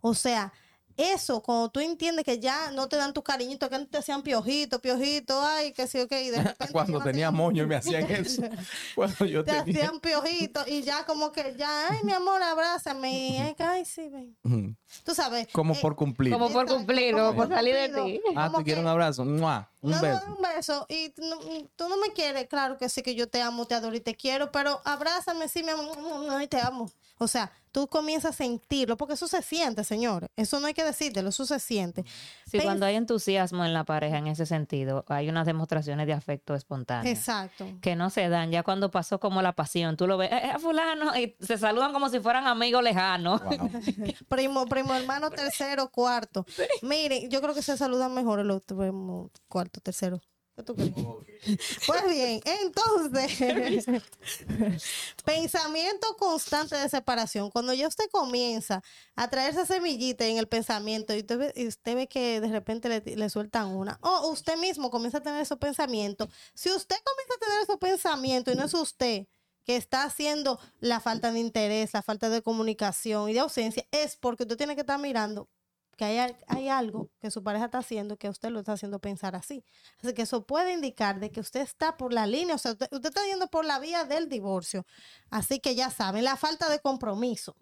O 0.00 0.14
sea, 0.14 0.52
eso, 0.96 1.42
cuando 1.42 1.68
tú 1.70 1.80
entiendes 1.80 2.24
que 2.24 2.38
ya 2.38 2.70
no 2.70 2.88
te 2.88 2.96
dan 2.96 3.12
tu 3.12 3.22
cariñito, 3.22 3.68
que 3.68 3.74
antes 3.76 3.90
te 3.90 3.98
hacían 3.98 4.22
piojito, 4.22 4.80
piojito, 4.80 5.40
ay, 5.42 5.72
que 5.72 5.86
sí, 5.86 6.00
ok, 6.00 6.12
y 6.12 6.30
de 6.30 6.42
repente 6.42 6.72
Cuando 6.72 6.98
no 6.98 7.04
tenía 7.04 7.30
te- 7.30 7.36
moño 7.36 7.66
me 7.66 7.76
hacían 7.76 8.10
eso. 8.10 8.42
Cuando 8.94 9.24
yo 9.24 9.44
te 9.44 9.52
tenía... 9.62 9.84
hacían 9.84 10.00
piojito 10.00 10.60
y 10.66 10.82
ya 10.82 11.04
como 11.04 11.32
que 11.32 11.54
ya, 11.58 11.88
ay, 11.90 11.98
mi 12.04 12.12
amor, 12.12 12.42
abrázame, 12.42 13.28
y 13.28 13.36
ay, 13.38 13.56
ay, 13.58 13.84
sí, 13.84 14.08
ven. 14.08 14.76
Tú 15.04 15.14
sabes. 15.14 15.48
Como 15.52 15.74
eh, 15.74 15.78
por 15.80 15.96
cumplir. 15.96 16.32
Como 16.32 16.50
por 16.50 16.66
cumplir, 16.66 17.12
como 17.14 17.26
como 17.26 17.36
por 17.36 17.48
salir 17.48 17.74
de 17.74 17.88
ti. 17.88 18.20
Ah, 18.34 18.50
¿tú 18.54 18.62
quieres 18.62 18.82
un 18.82 18.88
abrazo? 18.88 19.24
¡Mua! 19.24 19.70
Un 19.82 19.90
no, 19.92 19.96
no, 19.96 20.02
beso. 20.02 20.22
un 20.36 20.42
beso. 20.42 20.86
Y 20.88 21.10
tú 21.10 21.22
no, 21.22 21.38
tú 21.76 21.88
no 21.88 21.96
me 21.98 22.12
quieres, 22.12 22.46
claro 22.48 22.76
que 22.78 22.88
sí, 22.88 23.02
que 23.02 23.14
yo 23.14 23.28
te 23.28 23.40
amo, 23.42 23.66
te 23.66 23.74
adoro 23.74 23.94
y 23.94 24.00
te 24.00 24.14
quiero, 24.14 24.50
pero 24.50 24.80
abrázame, 24.84 25.48
sí, 25.48 25.62
mi 25.62 25.70
amor, 25.70 25.96
ay, 26.30 26.48
te 26.48 26.60
amo. 26.60 26.90
O 27.18 27.28
sea, 27.28 27.50
tú 27.76 27.88
comienzas 27.88 28.30
a 28.30 28.38
sentirlo, 28.38 28.96
porque 28.96 29.12
eso 29.12 29.28
se 29.28 29.42
siente, 29.42 29.84
señores. 29.84 30.30
Eso 30.34 30.58
no 30.60 30.66
hay 30.66 30.72
que 30.72 30.82
decírtelo, 30.82 31.28
eso 31.28 31.44
se 31.44 31.58
siente. 31.60 32.04
Sí, 32.50 32.56
Pens- 32.56 32.62
cuando 32.64 32.86
hay 32.86 32.96
entusiasmo 32.96 33.66
en 33.66 33.74
la 33.74 33.84
pareja 33.84 34.16
en 34.16 34.28
ese 34.28 34.46
sentido, 34.46 35.04
hay 35.08 35.28
unas 35.28 35.44
demostraciones 35.44 36.06
de 36.06 36.14
afecto 36.14 36.54
espontáneo. 36.54 37.12
Exacto. 37.12 37.66
Que 37.82 37.94
no 37.94 38.08
se 38.08 38.30
dan, 38.30 38.50
ya 38.50 38.62
cuando 38.62 38.90
pasó 38.90 39.20
como 39.20 39.42
la 39.42 39.52
pasión, 39.52 39.98
tú 39.98 40.06
lo 40.06 40.16
ves, 40.16 40.32
eh, 40.32 40.52
eh, 40.54 40.58
fulano, 40.58 41.14
y 41.18 41.36
se 41.38 41.58
saludan 41.58 41.92
como 41.92 42.08
si 42.08 42.18
fueran 42.20 42.46
amigos 42.46 42.82
lejanos. 42.82 43.42
Wow. 43.44 43.70
Primo, 44.30 44.64
primo, 44.64 44.94
hermano, 44.94 45.28
tercero, 45.28 45.90
cuarto. 45.90 46.46
Miren, 46.80 47.28
yo 47.28 47.42
creo 47.42 47.54
que 47.54 47.60
se 47.60 47.76
saludan 47.76 48.14
mejor 48.14 48.40
el 48.40 48.50
otro, 48.52 48.78
primo, 48.78 49.30
cuarto, 49.48 49.80
tercero. 49.82 50.18
¿Qué 50.56 50.62
tú 50.62 50.74
crees? 50.74 50.92
Pues 51.86 52.08
bien, 52.08 52.40
entonces, 52.44 53.86
pensamiento 55.24 56.16
constante 56.18 56.76
de 56.76 56.88
separación. 56.88 57.50
Cuando 57.50 57.74
ya 57.74 57.86
usted 57.86 58.06
comienza 58.10 58.82
a 59.14 59.28
traer 59.28 59.50
esa 59.50 59.66
semillita 59.66 60.24
en 60.24 60.38
el 60.38 60.48
pensamiento 60.48 61.14
y 61.14 61.18
usted 61.18 61.38
ve, 61.38 61.52
y 61.54 61.66
usted 61.66 61.94
ve 61.94 62.08
que 62.08 62.40
de 62.40 62.48
repente 62.48 62.88
le, 62.88 63.16
le 63.16 63.28
sueltan 63.28 63.68
una, 63.68 63.98
o 64.00 64.30
usted 64.30 64.56
mismo 64.56 64.90
comienza 64.90 65.18
a 65.18 65.22
tener 65.22 65.42
esos 65.42 65.58
pensamientos, 65.58 66.28
si 66.54 66.70
usted 66.70 66.96
comienza 67.04 67.34
a 67.34 67.38
tener 67.38 67.62
esos 67.62 67.76
pensamientos 67.76 68.54
y 68.54 68.56
no 68.56 68.64
es 68.64 68.72
usted 68.72 69.26
que 69.64 69.76
está 69.76 70.04
haciendo 70.04 70.58
la 70.80 71.00
falta 71.00 71.32
de 71.32 71.40
interés, 71.40 71.92
la 71.92 72.02
falta 72.02 72.30
de 72.30 72.40
comunicación 72.40 73.28
y 73.28 73.34
de 73.34 73.40
ausencia, 73.40 73.86
es 73.90 74.16
porque 74.16 74.44
usted 74.44 74.56
tiene 74.56 74.74
que 74.74 74.82
estar 74.82 74.98
mirando 74.98 75.50
que 75.96 76.04
hay, 76.04 76.36
hay 76.46 76.68
algo 76.68 77.10
que 77.20 77.30
su 77.30 77.42
pareja 77.42 77.66
está 77.66 77.78
haciendo 77.78 78.16
que 78.16 78.28
usted 78.28 78.50
lo 78.50 78.60
está 78.60 78.72
haciendo 78.72 78.98
pensar 78.98 79.34
así. 79.34 79.64
Así 80.02 80.12
que 80.14 80.22
eso 80.22 80.44
puede 80.44 80.72
indicar 80.72 81.18
de 81.20 81.30
que 81.30 81.40
usted 81.40 81.60
está 81.60 81.96
por 81.96 82.12
la 82.12 82.26
línea, 82.26 82.54
o 82.54 82.58
sea, 82.58 82.72
usted, 82.72 82.88
usted 82.92 83.08
está 83.08 83.24
yendo 83.24 83.48
por 83.48 83.64
la 83.64 83.78
vía 83.78 84.04
del 84.04 84.28
divorcio. 84.28 84.86
Así 85.30 85.58
que 85.58 85.74
ya 85.74 85.90
saben, 85.90 86.24
la 86.24 86.36
falta 86.36 86.68
de 86.68 86.80
compromiso. 86.80 87.56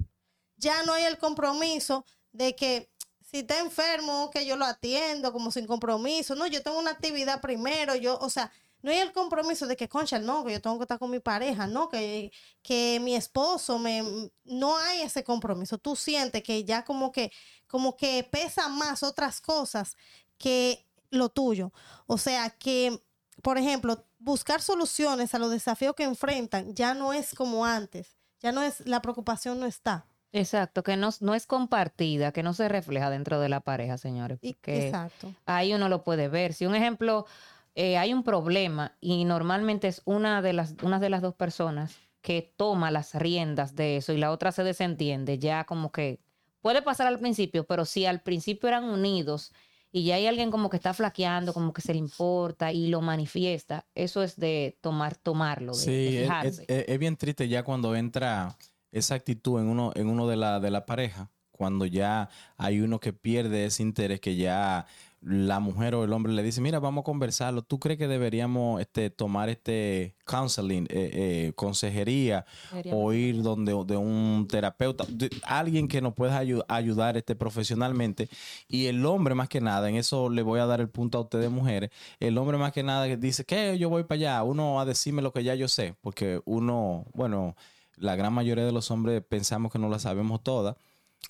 Ya 0.56 0.82
no 0.84 0.92
hay 0.92 1.04
el 1.04 1.18
compromiso 1.18 2.04
de 2.32 2.54
que 2.56 2.90
si 3.34 3.38
está 3.38 3.58
enfermo, 3.60 4.30
que 4.30 4.46
yo 4.46 4.56
lo 4.56 4.64
atiendo 4.64 5.32
como 5.32 5.50
sin 5.50 5.66
compromiso. 5.66 6.34
No, 6.34 6.46
yo 6.46 6.62
tengo 6.62 6.78
una 6.78 6.92
actividad 6.92 7.40
primero, 7.40 7.96
yo, 7.96 8.18
o 8.18 8.30
sea, 8.30 8.52
no 8.84 8.90
hay 8.90 8.98
el 8.98 9.12
compromiso 9.12 9.66
de 9.66 9.76
que, 9.76 9.88
concha, 9.88 10.18
no, 10.18 10.44
que 10.44 10.52
yo 10.52 10.60
tengo 10.60 10.76
que 10.76 10.82
estar 10.84 10.98
con 10.98 11.10
mi 11.10 11.18
pareja, 11.18 11.66
no, 11.66 11.88
que, 11.88 12.30
que 12.62 13.00
mi 13.00 13.14
esposo 13.14 13.78
me... 13.78 14.30
No 14.44 14.76
hay 14.76 15.00
ese 15.00 15.24
compromiso. 15.24 15.78
Tú 15.78 15.96
sientes 15.96 16.42
que 16.42 16.64
ya 16.64 16.84
como 16.84 17.10
que, 17.10 17.32
como 17.66 17.96
que 17.96 18.28
pesa 18.30 18.68
más 18.68 19.02
otras 19.02 19.40
cosas 19.40 19.96
que 20.36 20.86
lo 21.08 21.30
tuyo. 21.30 21.72
O 22.06 22.18
sea, 22.18 22.50
que, 22.50 23.02
por 23.42 23.56
ejemplo, 23.56 24.04
buscar 24.18 24.60
soluciones 24.60 25.34
a 25.34 25.38
los 25.38 25.50
desafíos 25.50 25.94
que 25.94 26.04
enfrentan 26.04 26.74
ya 26.74 26.92
no 26.92 27.14
es 27.14 27.32
como 27.34 27.64
antes. 27.64 28.18
Ya 28.40 28.52
no 28.52 28.62
es, 28.62 28.86
la 28.86 29.00
preocupación 29.00 29.60
no 29.60 29.64
está. 29.64 30.06
Exacto, 30.30 30.82
que 30.82 30.98
no, 30.98 31.08
no 31.20 31.34
es 31.34 31.46
compartida, 31.46 32.32
que 32.32 32.42
no 32.42 32.52
se 32.52 32.68
refleja 32.68 33.08
dentro 33.08 33.40
de 33.40 33.48
la 33.48 33.60
pareja, 33.60 33.96
señores. 33.96 34.40
Porque 34.42 34.88
exacto. 34.88 35.32
ahí 35.46 35.72
uno 35.72 35.88
lo 35.88 36.04
puede 36.04 36.28
ver. 36.28 36.52
Si 36.52 36.66
un 36.66 36.74
ejemplo, 36.74 37.24
eh, 37.74 37.96
hay 37.98 38.12
un 38.12 38.22
problema 38.22 38.96
y 39.00 39.24
normalmente 39.24 39.88
es 39.88 40.02
una 40.04 40.42
de 40.42 40.52
las, 40.52 40.74
una 40.82 40.98
de 41.00 41.10
las 41.10 41.22
dos 41.22 41.34
personas 41.34 41.96
que 42.20 42.54
toma 42.56 42.90
las 42.90 43.14
riendas 43.14 43.74
de 43.74 43.96
eso 43.98 44.12
y 44.12 44.18
la 44.18 44.30
otra 44.30 44.52
se 44.52 44.64
desentiende, 44.64 45.38
ya 45.38 45.64
como 45.64 45.92
que 45.92 46.20
puede 46.60 46.80
pasar 46.82 47.06
al 47.06 47.18
principio, 47.18 47.66
pero 47.66 47.84
si 47.84 48.06
al 48.06 48.22
principio 48.22 48.68
eran 48.68 48.84
unidos 48.84 49.52
y 49.92 50.04
ya 50.04 50.14
hay 50.16 50.26
alguien 50.26 50.50
como 50.50 50.70
que 50.70 50.76
está 50.76 50.94
flaqueando, 50.94 51.52
como 51.52 51.72
que 51.72 51.82
se 51.82 51.92
le 51.92 51.98
importa 52.00 52.72
y 52.72 52.88
lo 52.88 53.00
manifiesta, 53.00 53.86
eso 53.94 54.22
es 54.22 54.36
de 54.36 54.78
tomar, 54.80 55.16
tomarlo, 55.16 55.72
de, 55.76 55.84
Sí, 55.84 56.16
es, 56.16 56.22
fijarse. 56.22 56.48
es- 56.62 56.68
es- 56.68 56.84
es 56.88 56.98
bien 56.98 57.16
triste 57.16 57.46
ya 57.48 57.62
cuando 57.62 57.94
entra 57.94 58.56
esa 58.90 59.14
actitud 59.16 59.60
en 59.60 59.66
uno, 59.68 59.92
en 59.94 60.08
uno 60.08 60.26
de 60.26 60.36
la, 60.36 60.60
de 60.60 60.70
la 60.70 60.86
pareja, 60.86 61.30
cuando 61.50 61.84
ya 61.86 62.28
hay 62.56 62.80
uno 62.80 62.98
que 62.98 63.12
pierde 63.12 63.66
ese 63.66 63.82
interés, 63.82 64.20
que 64.20 64.34
ya 64.36 64.86
la 65.26 65.58
mujer 65.58 65.94
o 65.94 66.04
el 66.04 66.12
hombre 66.12 66.34
le 66.34 66.42
dice, 66.42 66.60
mira, 66.60 66.80
vamos 66.80 67.00
a 67.00 67.04
conversarlo. 67.04 67.62
¿Tú 67.62 67.78
crees 67.80 67.98
que 67.98 68.06
deberíamos 68.08 68.78
este, 68.80 69.08
tomar 69.08 69.48
este 69.48 70.14
counseling, 70.26 70.84
eh, 70.90 71.10
eh, 71.14 71.52
consejería, 71.56 72.44
Deberíamos. 72.70 73.00
o 73.04 73.12
ir 73.14 73.42
donde 73.42 73.72
de 73.86 73.96
un 73.96 74.46
terapeuta, 74.50 75.04
de- 75.08 75.30
alguien 75.44 75.88
que 75.88 76.02
nos 76.02 76.12
pueda 76.12 76.42
ayu- 76.42 76.64
ayudar 76.68 77.16
este, 77.16 77.34
profesionalmente? 77.36 78.28
Y 78.68 78.86
el 78.86 79.04
hombre 79.06 79.34
más 79.34 79.48
que 79.48 79.60
nada, 79.62 79.88
en 79.88 79.96
eso 79.96 80.28
le 80.28 80.42
voy 80.42 80.60
a 80.60 80.66
dar 80.66 80.80
el 80.82 80.90
punto 80.90 81.16
a 81.16 81.22
ustedes 81.22 81.50
mujeres, 81.50 81.90
el 82.20 82.36
hombre 82.36 82.58
más 82.58 82.72
que 82.72 82.82
nada 82.82 83.04
dice 83.16 83.44
que 83.46 83.78
yo 83.78 83.88
voy 83.88 84.04
para 84.04 84.16
allá, 84.16 84.42
uno 84.42 84.78
a 84.78 84.84
decirme 84.84 85.22
lo 85.22 85.32
que 85.32 85.42
ya 85.42 85.54
yo 85.54 85.68
sé, 85.68 85.94
porque 86.02 86.42
uno, 86.44 87.06
bueno, 87.14 87.56
la 87.96 88.14
gran 88.16 88.32
mayoría 88.34 88.66
de 88.66 88.72
los 88.72 88.90
hombres 88.90 89.22
pensamos 89.26 89.72
que 89.72 89.78
no 89.78 89.88
la 89.88 89.98
sabemos 89.98 90.42
todas. 90.42 90.76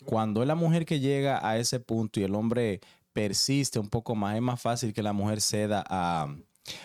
Cuando 0.05 0.43
es 0.43 0.49
la 0.49 0.57
mujer 0.57 0.85
que 0.85 0.99
llega 0.99 1.47
a 1.49 1.59
ese 1.59 1.79
punto 1.79 2.19
y 2.19 2.25
el 2.25 2.35
hombre 2.35 2.81
persiste 3.15 3.79
un 3.79 3.89
poco 3.89 4.15
más, 4.15 4.37
es 4.37 4.43
más 4.43 4.61
fácil 4.61 4.93
que 4.93 5.03
la 5.03 5.15
mujer 5.15 5.41
ceda 5.41 5.83
a, 5.89 6.27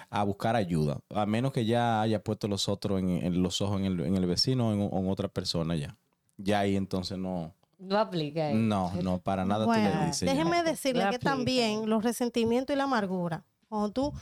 a 0.10 0.24
buscar 0.24 0.56
ayuda, 0.56 1.00
a 1.10 1.26
menos 1.26 1.52
que 1.52 1.66
ya 1.66 2.02
haya 2.02 2.24
puesto 2.24 2.48
los 2.48 2.70
otros 2.70 3.00
en, 3.00 3.10
en 3.10 3.42
los 3.44 3.60
ojos 3.62 3.80
en 3.80 3.86
el, 3.86 4.00
en 4.02 4.16
el 4.16 4.26
vecino 4.26 4.70
o 4.70 4.74
en, 4.74 4.82
en 4.82 5.10
otra 5.10 5.28
persona 5.28 5.76
ya. 5.76 5.98
ya 6.38 6.60
ahí 6.60 6.76
entonces 6.78 7.18
no, 7.18 7.54
No 7.80 7.98
aplica. 7.98 8.52
no, 8.54 8.94
no, 9.02 9.20
para 9.20 9.44
nada 9.44 9.66
tú 9.66 9.72
Bueno, 9.72 10.00
le 10.02 10.06
dices. 10.06 10.22
ya. 10.22 10.32
déjeme 10.34 10.64
decirle 10.64 11.04
No 11.04 11.10
que 11.10 11.16
aplica. 11.18 11.32
también 11.32 11.90
los 11.90 12.04
resentimientos 12.04 12.74
y 12.74 12.78
la 12.78 12.84
amargura, 12.86 13.44
cuando 13.68 13.92
tú, 13.92 14.14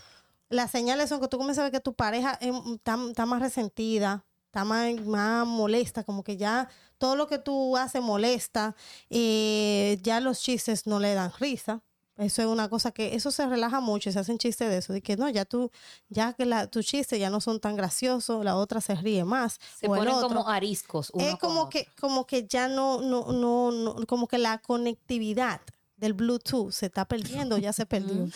las 0.49 0.71
señales 0.71 1.09
son 1.09 1.19
que 1.19 1.27
tú 1.27 1.37
comienzas 1.37 1.61
a 1.61 1.63
ver 1.65 1.71
que 1.73 1.79
tu 1.81 1.93
pareja 1.93 2.39
está, 2.41 2.97
está 3.09 3.25
más 3.25 3.41
resentida, 3.41 4.23
está 4.45 4.63
más, 4.63 4.93
más 5.05 5.45
molesta, 5.45 6.03
como 6.05 6.23
que 6.23 6.37
ya 6.37 6.69
todo 6.97 7.15
lo 7.17 7.27
que 7.27 7.37
tú 7.37 7.75
haces 7.75 8.01
molesta, 8.01 8.75
eh, 9.09 9.99
ya 10.03 10.19
los 10.21 10.39
chistes 10.41 10.87
no 10.87 10.99
le 10.99 11.13
dan 11.13 11.31
risa. 11.39 11.81
Eso 12.17 12.41
es 12.41 12.47
una 12.47 12.67
cosa 12.67 12.91
que, 12.91 13.15
eso 13.15 13.31
se 13.31 13.45
relaja 13.45 13.79
mucho 13.79 14.09
y 14.09 14.13
se 14.13 14.19
hacen 14.19 14.39
chistes 14.39 14.69
de 14.69 14.77
eso, 14.77 14.91
de 14.91 15.01
que 15.01 15.15
no, 15.17 15.29
ya 15.29 15.45
tú, 15.45 15.71
ya 16.09 16.33
que 16.33 16.45
la, 16.45 16.65
tus 16.65 16.85
chistes 16.85 17.19
ya 17.19 17.29
no 17.29 17.41
son 17.41 17.59
tan 17.59 17.75
graciosos, 17.75 18.43
la 18.43 18.55
otra 18.55 18.81
se 18.81 18.95
ríe 18.95 19.23
más. 19.23 19.59
Se 19.79 19.87
o 19.87 19.95
el 19.95 19.99
ponen 19.99 20.15
otro 20.15 20.29
como 20.29 20.49
ariscos. 20.49 21.11
Uno 21.13 21.25
es 21.25 21.35
como 21.35 21.61
otro. 21.61 21.69
que, 21.69 21.87
como 21.99 22.25
que 22.25 22.47
ya 22.47 22.67
no, 22.67 23.01
no, 23.01 23.31
no, 23.31 23.71
no, 23.71 23.95
como 24.07 24.27
que 24.27 24.39
la 24.39 24.57
conectividad 24.57 25.61
del 25.95 26.13
Bluetooth 26.13 26.71
se 26.71 26.87
está 26.87 27.05
perdiendo, 27.05 27.57
ya 27.59 27.71
se 27.71 27.85
perdió. 27.85 28.29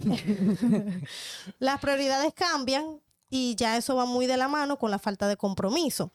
Las 1.60 1.80
prioridades 1.80 2.34
cambian 2.34 3.00
y 3.30 3.54
ya 3.54 3.76
eso 3.76 3.94
va 3.94 4.04
muy 4.04 4.26
de 4.26 4.36
la 4.36 4.48
mano 4.48 4.78
con 4.78 4.90
la 4.90 4.98
falta 4.98 5.28
de 5.28 5.36
compromiso. 5.36 6.10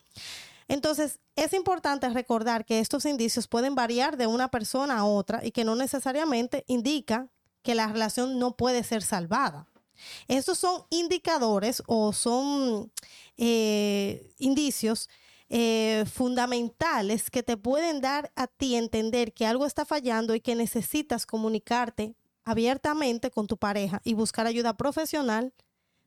Entonces, 0.72 1.20
es 1.36 1.52
importante 1.52 2.08
recordar 2.08 2.64
que 2.64 2.80
estos 2.80 3.04
indicios 3.04 3.50
pueden 3.50 3.76
variar 3.76 4.16
de 4.16 4.26
una 4.26 4.50
persona 4.50 5.00
a 5.00 5.04
otra 5.04 5.46
y 5.46 5.52
que 5.52 5.66
no 5.66 5.76
necesariamente 5.76 6.64
indica 6.66 7.28
que 7.62 7.76
la 7.76 7.88
relación 7.88 8.40
no 8.40 8.56
puede 8.56 8.86
ser 8.86 9.02
salvada. 9.02 9.68
Estos 10.30 10.60
son 10.60 10.84
indicadores 10.90 11.84
o 11.88 12.14
son 12.14 12.90
eh, 13.36 14.32
indicios 14.38 15.10
eh, 15.50 16.06
fundamentales 16.10 17.30
que 17.30 17.44
te 17.44 17.58
pueden 17.58 18.00
dar 18.00 18.32
a 18.38 18.48
ti 18.48 18.76
entender 18.78 19.34
que 19.34 19.46
algo 19.46 19.66
está 19.66 19.84
fallando 19.84 20.36
y 20.36 20.40
que 20.40 20.56
necesitas 20.56 21.26
comunicarte 21.26 22.16
abiertamente 22.46 23.30
con 23.30 23.46
tu 23.46 23.58
pareja 23.58 24.00
y 24.06 24.14
buscar 24.14 24.48
ayuda 24.48 24.78
profesional, 24.78 25.54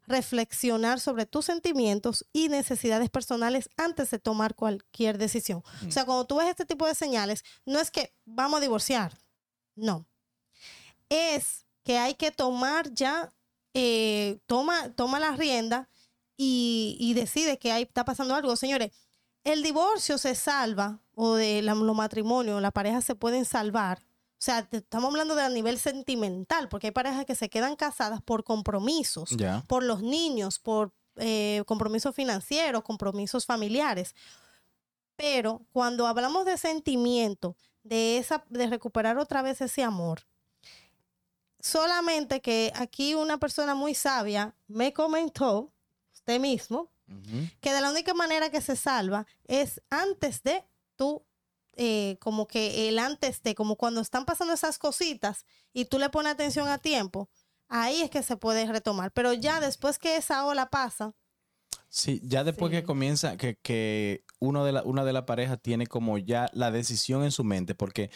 reflexionar 0.06 1.00
sobre 1.00 1.26
tus 1.26 1.44
sentimientos 1.46 2.26
y 2.32 2.48
necesidades 2.48 3.10
personales 3.10 3.68
antes 3.76 4.10
de 4.10 4.18
tomar 4.18 4.54
cualquier 4.54 5.18
decisión. 5.18 5.62
O 5.86 5.90
sea, 5.90 6.04
cuando 6.04 6.26
tú 6.26 6.36
ves 6.36 6.48
este 6.48 6.64
tipo 6.66 6.86
de 6.86 6.94
señales, 6.94 7.42
no 7.64 7.78
es 7.80 7.90
que 7.90 8.14
vamos 8.24 8.58
a 8.58 8.60
divorciar, 8.60 9.18
no. 9.74 10.06
Es 11.08 11.66
que 11.84 11.98
hay 11.98 12.14
que 12.14 12.30
tomar 12.30 12.92
ya, 12.92 13.32
eh, 13.74 14.38
toma, 14.46 14.90
toma 14.94 15.20
la 15.20 15.32
rienda 15.32 15.88
y, 16.36 16.96
y 16.98 17.14
decide 17.14 17.58
que 17.58 17.72
ahí 17.72 17.82
está 17.82 18.04
pasando 18.04 18.34
algo. 18.34 18.56
Señores, 18.56 18.90
el 19.44 19.62
divorcio 19.62 20.16
se 20.18 20.34
salva, 20.34 21.00
o 21.14 21.34
de 21.34 21.62
la- 21.62 21.74
los 21.74 21.94
matrimonios, 21.96 22.60
las 22.62 22.72
parejas 22.72 23.04
se 23.04 23.14
pueden 23.14 23.44
salvar. 23.44 24.02
O 24.44 24.46
sea, 24.46 24.62
te- 24.68 24.76
estamos 24.76 25.08
hablando 25.08 25.34
de 25.34 25.42
a 25.42 25.48
nivel 25.48 25.78
sentimental, 25.78 26.68
porque 26.68 26.88
hay 26.88 26.90
parejas 26.90 27.24
que 27.24 27.34
se 27.34 27.48
quedan 27.48 27.76
casadas 27.76 28.20
por 28.20 28.44
compromisos, 28.44 29.30
por 29.66 29.82
los 29.82 30.02
niños, 30.02 30.58
por 30.58 30.92
eh, 31.16 31.62
compromisos 31.66 32.14
financieros, 32.14 32.82
compromisos 32.82 33.46
familiares. 33.46 34.14
Pero 35.16 35.62
cuando 35.72 36.06
hablamos 36.06 36.44
de 36.44 36.58
sentimiento, 36.58 37.56
de 37.84 38.18
esa, 38.18 38.44
de 38.50 38.66
recuperar 38.66 39.16
otra 39.16 39.40
vez 39.40 39.62
ese 39.62 39.82
amor, 39.82 40.26
solamente 41.58 42.42
que 42.42 42.70
aquí 42.74 43.14
una 43.14 43.38
persona 43.38 43.74
muy 43.74 43.94
sabia 43.94 44.54
me 44.66 44.92
comentó, 44.92 45.72
usted 46.12 46.38
mismo, 46.38 46.90
que 47.62 47.72
de 47.72 47.80
la 47.80 47.90
única 47.90 48.12
manera 48.12 48.50
que 48.50 48.60
se 48.60 48.76
salva 48.76 49.26
es 49.46 49.80
antes 49.88 50.42
de 50.42 50.64
tú, 50.96 51.22
eh, 51.76 52.16
como 52.20 52.46
que 52.46 52.88
el 52.88 52.98
antes 52.98 53.42
de, 53.42 53.54
como 53.54 53.76
cuando 53.76 54.00
están 54.00 54.24
pasando 54.24 54.54
esas 54.54 54.78
cositas 54.78 55.44
y 55.72 55.86
tú 55.86 55.98
le 55.98 56.10
pones 56.10 56.32
atención 56.32 56.68
a 56.68 56.78
tiempo, 56.78 57.28
ahí 57.68 58.02
es 58.02 58.10
que 58.10 58.22
se 58.22 58.36
puede 58.36 58.66
retomar. 58.66 59.12
Pero 59.12 59.32
ya 59.32 59.60
después 59.60 59.98
que 59.98 60.16
esa 60.16 60.46
ola 60.46 60.70
pasa, 60.70 61.14
Sí, 61.88 62.20
ya 62.24 62.42
después 62.42 62.72
que 62.72 62.82
comienza, 62.82 63.36
que, 63.36 63.56
que 63.62 64.24
uno 64.40 64.64
de 64.64 64.72
la, 64.72 64.82
una 64.82 65.04
de 65.04 65.12
las 65.12 65.24
parejas 65.24 65.60
tiene 65.62 65.86
como 65.86 66.18
ya 66.18 66.50
la 66.52 66.72
decisión 66.72 67.22
en 67.22 67.30
su 67.30 67.44
mente, 67.44 67.74
porque 67.76 68.10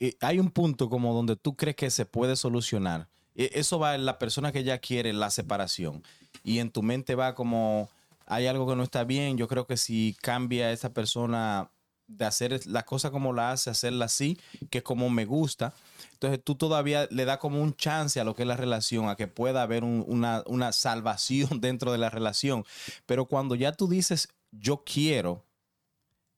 eh, 0.00 0.14
hay 0.20 0.38
un 0.40 0.50
punto 0.50 0.90
como 0.90 1.14
donde 1.14 1.36
tú 1.36 1.56
crees 1.56 1.76
que 1.76 1.90
se 1.90 2.06
puede 2.06 2.36
solucionar. 2.36 3.08
E- 3.34 3.50
Eso 3.54 3.78
va 3.78 3.94
en 3.94 4.04
la 4.06 4.18
persona 4.18 4.52
que 4.52 4.64
ya 4.64 4.78
quiere 4.78 5.12
la 5.14 5.30
separación. 5.30 6.02
Y 6.42 6.58
en 6.58 6.70
tu 6.70 6.82
mente 6.82 7.14
va 7.14 7.34
como, 7.34 7.88
hay 8.26 8.46
algo 8.46 8.66
que 8.68 8.76
no 8.76 8.82
está 8.82 9.04
bien, 9.04 9.38
yo 9.38 9.48
creo 9.48 9.66
que 9.66 9.76
si 9.78 10.16
cambia 10.20 10.70
esa 10.72 10.92
persona 10.92 11.70
de 12.06 12.24
hacer 12.26 12.66
las 12.66 12.84
cosas 12.84 13.10
como 13.10 13.32
la 13.32 13.52
hace, 13.52 13.70
hacerla 13.70 14.04
así, 14.06 14.38
que 14.70 14.78
es 14.78 14.84
como 14.84 15.08
me 15.10 15.24
gusta, 15.24 15.74
entonces 16.12 16.40
tú 16.44 16.54
todavía 16.54 17.08
le 17.10 17.24
das 17.24 17.38
como 17.38 17.60
un 17.62 17.74
chance 17.74 18.20
a 18.20 18.24
lo 18.24 18.34
que 18.34 18.42
es 18.42 18.48
la 18.48 18.56
relación, 18.56 19.08
a 19.08 19.16
que 19.16 19.26
pueda 19.26 19.62
haber 19.62 19.84
un- 19.84 20.04
una, 20.06 20.42
una 20.46 20.72
salvación 20.72 21.48
dentro 21.60 21.92
de 21.92 21.98
la 21.98 22.10
relación. 22.10 22.64
Pero 23.06 23.26
cuando 23.26 23.54
ya 23.54 23.72
tú 23.72 23.88
dices, 23.88 24.28
yo 24.52 24.84
quiero, 24.84 25.44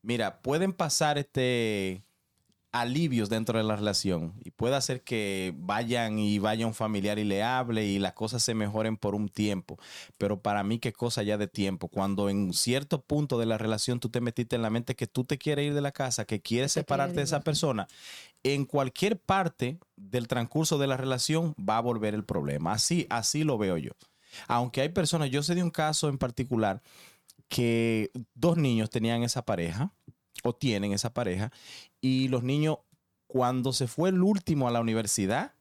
mira, 0.02 0.40
pueden 0.42 0.72
pasar 0.72 1.18
este 1.18 2.06
alivios 2.81 3.29
dentro 3.29 3.59
de 3.59 3.65
la 3.65 3.77
relación 3.77 4.35
y 4.45 4.51
puede 4.51 4.77
hacer 4.77 5.03
que 5.03 5.55
vayan 5.57 6.19
y 6.19 6.39
vaya 6.39 6.67
un 6.67 6.75
familiar 6.75 7.19
y 7.19 7.25
le 7.25 7.43
hable 7.43 7.85
y 7.85 7.99
las 7.99 8.12
cosas 8.12 8.43
se 8.43 8.55
mejoren 8.55 8.97
por 8.97 9.15
un 9.15 9.29
tiempo. 9.29 9.79
Pero 10.19 10.41
para 10.41 10.62
mí, 10.62 10.79
qué 10.79 10.93
cosa 10.93 11.23
ya 11.23 11.39
de 11.39 11.49
tiempo. 11.49 11.89
Cuando 11.89 12.29
en 12.29 12.53
cierto 12.53 13.03
punto 13.03 13.39
de 13.39 13.47
la 13.47 13.59
relación 13.59 14.01
tú 14.01 14.09
te 14.09 14.21
metiste 14.21 14.57
en 14.57 14.62
la 14.62 14.71
mente 14.71 14.97
que 14.97 15.07
tú 15.07 15.25
te 15.25 15.39
quieres 15.39 15.67
ir 15.67 15.75
de 15.75 15.81
la 15.81 15.93
casa, 15.93 16.25
que 16.25 16.41
quieres 16.41 16.75
te 16.75 16.81
separarte 16.81 17.17
de 17.17 17.23
esa 17.23 17.41
persona, 17.41 17.89
en 18.43 18.65
cualquier 18.65 19.19
parte 19.19 19.79
del 19.97 20.29
transcurso 20.29 20.79
de 20.79 20.87
la 20.87 20.97
relación 20.97 21.55
va 21.59 21.79
a 21.79 21.83
volver 21.83 22.15
el 22.15 22.25
problema. 22.25 22.73
Así, 22.73 23.07
así 23.11 23.45
lo 23.45 23.59
veo 23.59 23.77
yo. 23.77 23.93
Aunque 24.49 24.83
hay 24.83 24.91
personas, 24.91 25.31
yo 25.31 25.43
sé 25.43 25.55
de 25.55 25.62
un 25.62 25.71
caso 25.71 26.09
en 26.09 26.19
particular 26.19 26.83
que 27.49 28.11
dos 28.35 28.57
niños 28.57 28.91
tenían 28.91 29.23
esa 29.23 29.45
pareja 29.45 29.93
o 30.43 30.55
tienen 30.55 30.93
esa 30.93 31.12
pareja 31.12 31.53
y 32.07 32.29
los 32.29 32.45
niños 32.45 32.79
cuando 33.27 33.73
se 33.73 33.88
fue 33.88 34.11
el 34.11 34.23
último 34.23 34.69
a 34.69 34.71
la 34.71 34.81
universidad, 34.81 35.55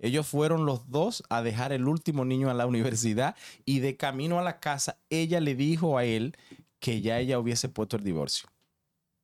ellos 0.00 0.26
fueron 0.26 0.66
los 0.66 0.90
dos 0.90 1.22
a 1.28 1.40
dejar 1.40 1.72
el 1.72 1.86
último 1.86 2.24
niño 2.24 2.50
a 2.50 2.54
la 2.54 2.66
universidad 2.66 3.36
y 3.64 3.78
de 3.78 3.96
camino 3.96 4.38
a 4.38 4.42
la 4.42 4.58
casa 4.58 4.98
ella 5.08 5.40
le 5.40 5.54
dijo 5.54 5.96
a 5.96 6.04
él 6.04 6.36
que 6.80 7.00
ya 7.00 7.20
ella 7.20 7.38
hubiese 7.38 7.68
puesto 7.68 7.96
el 7.96 8.02
divorcio. 8.02 8.48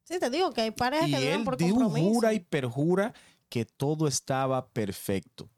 sí 0.05 0.19
te 0.21 0.31
digo 0.31 0.53
que 0.53 0.63
hay 0.63 0.71
parejas 0.71 1.09
Y 1.09 1.13
que 1.13 1.35
él 1.35 1.45
por 1.45 1.59
jura 1.61 2.33
y 2.33 2.41
perjura 2.41 3.13
que 3.49 3.65
todo 3.65 4.07
estaba 4.07 4.69
perfecto. 4.69 5.49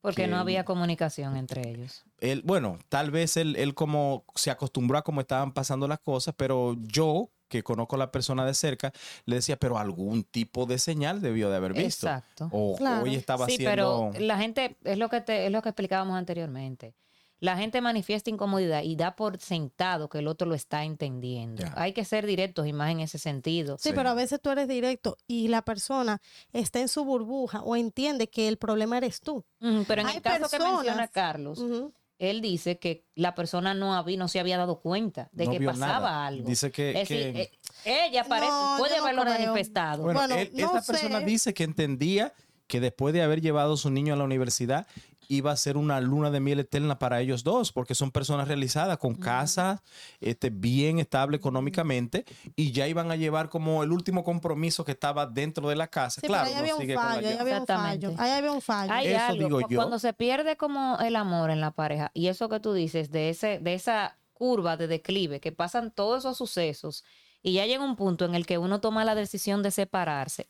Porque 0.00 0.28
no 0.28 0.38
había 0.38 0.64
comunicación 0.64 1.36
entre 1.36 1.68
ellos. 1.68 2.04
Él, 2.20 2.42
bueno, 2.42 2.78
tal 2.88 3.10
vez 3.10 3.36
él, 3.36 3.56
él 3.56 3.74
como 3.74 4.24
se 4.34 4.50
acostumbró 4.50 4.96
a 4.96 5.02
cómo 5.02 5.20
estaban 5.20 5.52
pasando 5.52 5.86
las 5.86 5.98
cosas, 5.98 6.34
pero 6.36 6.74
yo, 6.78 7.30
que 7.48 7.62
conozco 7.62 7.96
a 7.96 7.98
la 7.98 8.12
persona 8.12 8.44
de 8.44 8.54
cerca, 8.54 8.92
le 9.24 9.36
decía, 9.36 9.56
pero 9.56 9.78
algún 9.78 10.24
tipo 10.24 10.66
de 10.66 10.78
señal 10.78 11.20
debió 11.20 11.50
de 11.50 11.56
haber 11.56 11.72
visto. 11.72 12.06
Exacto. 12.06 12.48
O 12.52 12.76
Claro. 12.76 13.02
hoy 13.04 13.14
estaba 13.14 13.46
Sí, 13.46 13.54
haciendo... 13.54 14.10
pero 14.12 14.20
la 14.24 14.38
gente, 14.38 14.76
es 14.84 14.98
lo 14.98 15.08
que 15.08 15.20
te, 15.20 15.46
es 15.46 15.52
lo 15.52 15.62
que 15.62 15.70
explicábamos 15.70 16.16
anteriormente. 16.16 16.94
La 17.40 17.56
gente 17.56 17.80
manifiesta 17.80 18.30
incomodidad 18.30 18.82
y 18.82 18.96
da 18.96 19.14
por 19.14 19.38
sentado 19.38 20.08
que 20.08 20.18
el 20.18 20.26
otro 20.26 20.48
lo 20.48 20.56
está 20.56 20.82
entendiendo. 20.82 21.62
Hay 21.76 21.92
que 21.92 22.04
ser 22.04 22.26
directos 22.26 22.66
y 22.66 22.72
más 22.72 22.90
en 22.90 22.98
ese 22.98 23.16
sentido. 23.18 23.76
Sí, 23.78 23.90
Sí. 23.90 23.94
pero 23.94 24.08
a 24.08 24.14
veces 24.14 24.40
tú 24.42 24.50
eres 24.50 24.66
directo 24.66 25.16
y 25.28 25.46
la 25.46 25.62
persona 25.62 26.20
está 26.52 26.80
en 26.80 26.88
su 26.88 27.04
burbuja 27.04 27.62
o 27.62 27.76
entiende 27.76 28.28
que 28.28 28.48
el 28.48 28.56
problema 28.58 28.98
eres 28.98 29.20
tú. 29.20 29.44
Pero 29.60 30.00
en 30.00 30.08
Hay 30.08 30.16
el 30.16 30.22
caso 30.22 30.48
que 30.48 30.58
menciona 30.58 30.82
personas- 30.82 31.10
Carlos. 31.10 31.60
Él 32.18 32.40
dice 32.40 32.78
que 32.78 33.04
la 33.14 33.34
persona 33.34 33.74
no, 33.74 33.94
había, 33.94 34.16
no 34.16 34.28
se 34.28 34.40
había 34.40 34.58
dado 34.58 34.80
cuenta 34.80 35.28
de 35.32 35.44
no 35.46 35.52
que 35.52 35.60
pasaba 35.60 36.00
nada. 36.00 36.26
algo. 36.26 36.48
Dice 36.48 36.70
que... 36.72 36.90
es 37.00 37.08
decir, 37.08 37.32
que- 37.32 37.42
eh, 37.84 38.06
ella 38.08 38.24
parece, 38.24 38.50
No, 38.50 38.74
puede 38.78 38.96
haberlo 38.96 39.22
creo. 39.22 39.34
manifestado. 39.34 40.02
Bueno, 40.02 40.20
Bueno, 40.20 40.34
él- 40.34 40.50
no 40.54 40.66
esta 40.76 40.92
persona 40.92 41.20
dice 41.20 41.54
que 41.54 41.64
entendía 41.64 42.32
que 42.66 42.80
después 42.80 43.14
de 43.14 43.22
haber 43.22 43.40
llevado 43.40 43.74
a 43.74 43.76
su 43.76 43.90
niño 43.90 44.12
a 44.14 44.16
la 44.16 44.24
universidad 44.24 44.86
iba 45.28 45.52
a 45.52 45.56
ser 45.56 45.76
una 45.76 46.00
luna 46.00 46.30
de 46.30 46.40
miel 46.40 46.60
eterna 46.60 46.98
para 46.98 47.20
ellos 47.20 47.44
dos, 47.44 47.70
porque 47.70 47.94
son 47.94 48.10
personas 48.10 48.48
realizadas 48.48 48.96
con 48.98 49.14
casa 49.14 49.82
este, 50.20 50.48
bien 50.50 50.98
estable 50.98 51.36
económicamente 51.36 52.24
y 52.56 52.72
ya 52.72 52.88
iban 52.88 53.10
a 53.10 53.16
llevar 53.16 53.50
como 53.50 53.82
el 53.82 53.92
último 53.92 54.24
compromiso 54.24 54.84
que 54.84 54.92
estaba 54.92 55.26
dentro 55.26 55.68
de 55.68 55.76
la 55.76 55.86
casa. 55.88 56.20
Sí, 56.22 56.26
claro, 56.26 56.44
pero 56.46 56.48
ahí 56.48 56.54
no 56.54 56.60
había 56.60 56.74
un 56.74 56.80
sigue 56.80 56.94
con 56.94 57.04
la 57.04 57.10
fallo, 57.14 57.28
ahí 57.28 57.36
había 57.36 57.60
un 57.60 57.66
fallo, 57.66 57.82
Exactamente. 57.92 58.22
ahí 58.22 58.30
había 58.30 58.52
un 58.52 58.60
fallo. 58.62 58.92
Hay 58.92 59.06
Eso 59.08 59.24
algo, 59.26 59.44
digo 59.44 59.60
cu- 59.60 59.68
yo. 59.70 59.76
cuando 59.78 59.98
se 59.98 60.12
pierde 60.14 60.56
como 60.56 60.98
el 60.98 61.14
amor 61.16 61.50
en 61.50 61.60
la 61.60 61.70
pareja 61.72 62.10
y 62.14 62.28
eso 62.28 62.48
que 62.48 62.58
tú 62.60 62.72
dices 62.72 63.10
de 63.10 63.28
ese 63.28 63.58
de 63.58 63.74
esa 63.74 64.16
curva 64.32 64.76
de 64.78 64.86
declive 64.86 65.40
que 65.40 65.52
pasan 65.52 65.90
todos 65.90 66.20
esos 66.20 66.38
sucesos 66.38 67.04
y 67.42 67.52
ya 67.52 67.66
llega 67.66 67.84
un 67.84 67.96
punto 67.96 68.24
en 68.24 68.34
el 68.34 68.46
que 68.46 68.56
uno 68.56 68.80
toma 68.80 69.04
la 69.04 69.14
decisión 69.14 69.62
de 69.62 69.70
separarse 69.72 70.48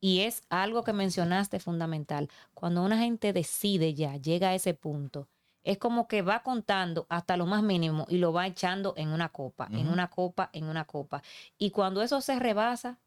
y 0.00 0.20
es 0.20 0.42
algo 0.48 0.84
que 0.84 0.92
mencionaste 0.92 1.60
fundamental. 1.60 2.28
Cuando 2.54 2.82
una 2.82 2.98
gente 2.98 3.32
decide 3.32 3.94
ya, 3.94 4.16
llega 4.16 4.48
a 4.48 4.54
ese 4.54 4.74
punto, 4.74 5.28
es 5.64 5.78
como 5.78 6.08
que 6.08 6.22
va 6.22 6.42
contando 6.42 7.06
hasta 7.08 7.36
lo 7.36 7.46
más 7.46 7.62
mínimo 7.62 8.06
y 8.08 8.18
lo 8.18 8.32
va 8.32 8.46
echando 8.46 8.94
en 8.96 9.08
una 9.08 9.28
copa, 9.28 9.68
en 9.70 9.88
una 9.88 10.08
copa, 10.10 10.50
en 10.52 10.64
una 10.64 10.84
copa. 10.84 11.22
Y 11.56 11.70
cuando 11.70 12.02
eso 12.02 12.20
se 12.20 12.38
rebasa, 12.38 12.98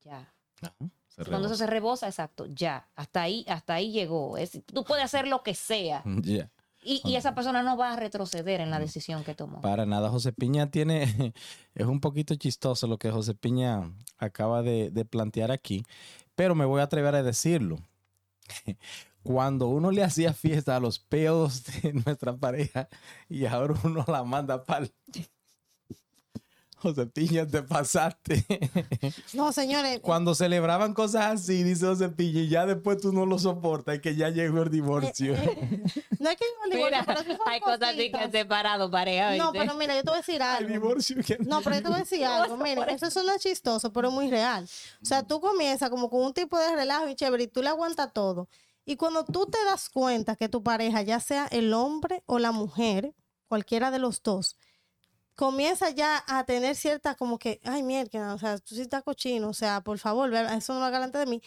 ya. 0.00 0.32
Ajá, 0.62 0.74
se 1.08 1.24
Cuando 1.24 1.48
eso 1.48 1.56
se 1.56 1.66
rebosa, 1.66 2.06
exacto, 2.06 2.46
ya. 2.46 2.88
Hasta 2.94 3.22
ahí, 3.22 3.44
hasta 3.48 3.74
ahí 3.74 3.90
llegó. 3.90 4.38
Es, 4.38 4.60
tú 4.64 4.84
puedes 4.84 5.04
hacer 5.04 5.26
lo 5.26 5.42
que 5.42 5.54
sea. 5.54 6.02
Ya. 6.22 6.50
Y, 6.82 7.02
y 7.04 7.16
esa 7.16 7.34
persona 7.34 7.62
no 7.62 7.76
va 7.76 7.92
a 7.92 7.96
retroceder 7.96 8.60
en 8.60 8.70
la 8.70 8.78
decisión 8.78 9.24
que 9.24 9.34
tomó. 9.34 9.60
Para 9.60 9.84
nada, 9.84 10.10
José 10.10 10.32
Piña 10.32 10.70
tiene, 10.70 11.34
es 11.74 11.86
un 11.86 12.00
poquito 12.00 12.34
chistoso 12.34 12.86
lo 12.86 12.98
que 12.98 13.10
José 13.10 13.34
Piña 13.34 13.92
acaba 14.18 14.62
de, 14.62 14.90
de 14.90 15.04
plantear 15.04 15.50
aquí, 15.50 15.84
pero 16.34 16.54
me 16.54 16.64
voy 16.64 16.80
a 16.80 16.84
atrever 16.84 17.14
a 17.14 17.22
decirlo. 17.22 17.78
Cuando 19.22 19.68
uno 19.68 19.90
le 19.90 20.04
hacía 20.04 20.32
fiesta 20.32 20.76
a 20.76 20.80
los 20.80 20.98
peos 20.98 21.64
de 21.64 21.92
nuestra 22.06 22.36
pareja 22.36 22.88
y 23.28 23.44
ahora 23.46 23.74
uno 23.84 24.04
la 24.06 24.22
manda 24.24 24.64
para 24.64 24.86
José 26.82 27.06
Piña, 27.06 27.46
te 27.46 27.62
pasaste. 27.62 28.44
No, 29.34 29.52
señores. 29.52 30.00
Cuando 30.00 30.34
celebraban 30.34 30.94
cosas 30.94 31.26
así, 31.40 31.62
dice 31.62 31.86
José 31.86 32.08
Piña, 32.08 32.40
y 32.40 32.48
ya 32.48 32.66
después 32.66 32.98
tú 33.00 33.12
no 33.12 33.26
lo 33.26 33.38
soportas 33.38 33.96
y 33.96 34.00
que 34.00 34.14
ya 34.16 34.28
llegó 34.30 34.62
el 34.62 34.70
divorcio. 34.70 35.34
eh, 35.34 35.82
no 36.18 36.30
es 36.30 36.36
que 36.36 36.44
yo 36.44 36.70
digo, 36.76 36.84
Mira, 36.86 37.04
pero 37.06 37.20
sí 37.20 37.26
son 37.30 37.38
hay 37.46 37.60
cosas 37.60 37.82
así 37.82 38.10
que 38.10 38.16
han 38.18 38.30
separado 38.32 38.90
pareja. 38.90 39.36
No, 39.36 39.52
¿viste? 39.52 39.66
pero 39.66 39.78
mira, 39.78 39.94
yo 39.96 40.02
te 40.02 40.08
voy 40.10 40.16
a 40.16 40.20
decir 40.20 40.36
El 40.36 40.42
algo. 40.42 40.68
divorcio 40.70 41.16
que- 41.24 41.38
No, 41.40 41.60
pero 41.62 41.76
yo 41.76 41.82
te 41.82 41.88
voy 41.88 41.96
a 41.96 42.00
decir 42.00 42.24
algo. 42.24 42.56
Mira, 42.56 42.84
eso 42.84 43.10
suena 43.10 43.38
chistoso, 43.38 43.92
pero 43.92 44.08
es 44.08 44.14
muy 44.14 44.30
real. 44.30 44.64
O 45.02 45.04
sea, 45.06 45.22
tú 45.22 45.40
comienzas 45.40 45.90
como 45.90 46.08
con 46.10 46.22
un 46.24 46.32
tipo 46.34 46.58
de 46.58 46.74
relajo 46.74 47.08
y 47.08 47.14
chévere 47.14 47.44
y 47.44 47.48
tú 47.48 47.62
le 47.62 47.68
aguantas 47.68 48.12
todo. 48.12 48.48
Y 48.84 48.96
cuando 48.96 49.24
tú 49.24 49.46
te 49.46 49.58
das 49.66 49.88
cuenta 49.90 50.34
que 50.36 50.48
tu 50.48 50.62
pareja, 50.62 51.02
ya 51.02 51.20
sea 51.20 51.46
el 51.50 51.74
hombre 51.74 52.22
o 52.26 52.38
la 52.38 52.52
mujer, 52.52 53.14
cualquiera 53.46 53.90
de 53.90 53.98
los 53.98 54.22
dos, 54.22 54.56
comienza 55.38 55.90
ya 55.90 56.24
a 56.26 56.42
tener 56.42 56.74
cierta 56.74 57.14
como 57.14 57.38
que, 57.38 57.60
ay, 57.62 57.84
mierda, 57.84 58.34
o 58.34 58.38
sea, 58.38 58.58
tú 58.58 58.74
sí 58.74 58.80
estás 58.80 59.04
cochino, 59.04 59.50
o 59.50 59.54
sea, 59.54 59.80
por 59.82 59.96
favor, 60.00 60.34
eso 60.34 60.74
no 60.74 60.80
lo 60.80 60.86
haga 60.86 60.98
delante 60.98 61.18
de 61.18 61.26
mí. 61.26 61.40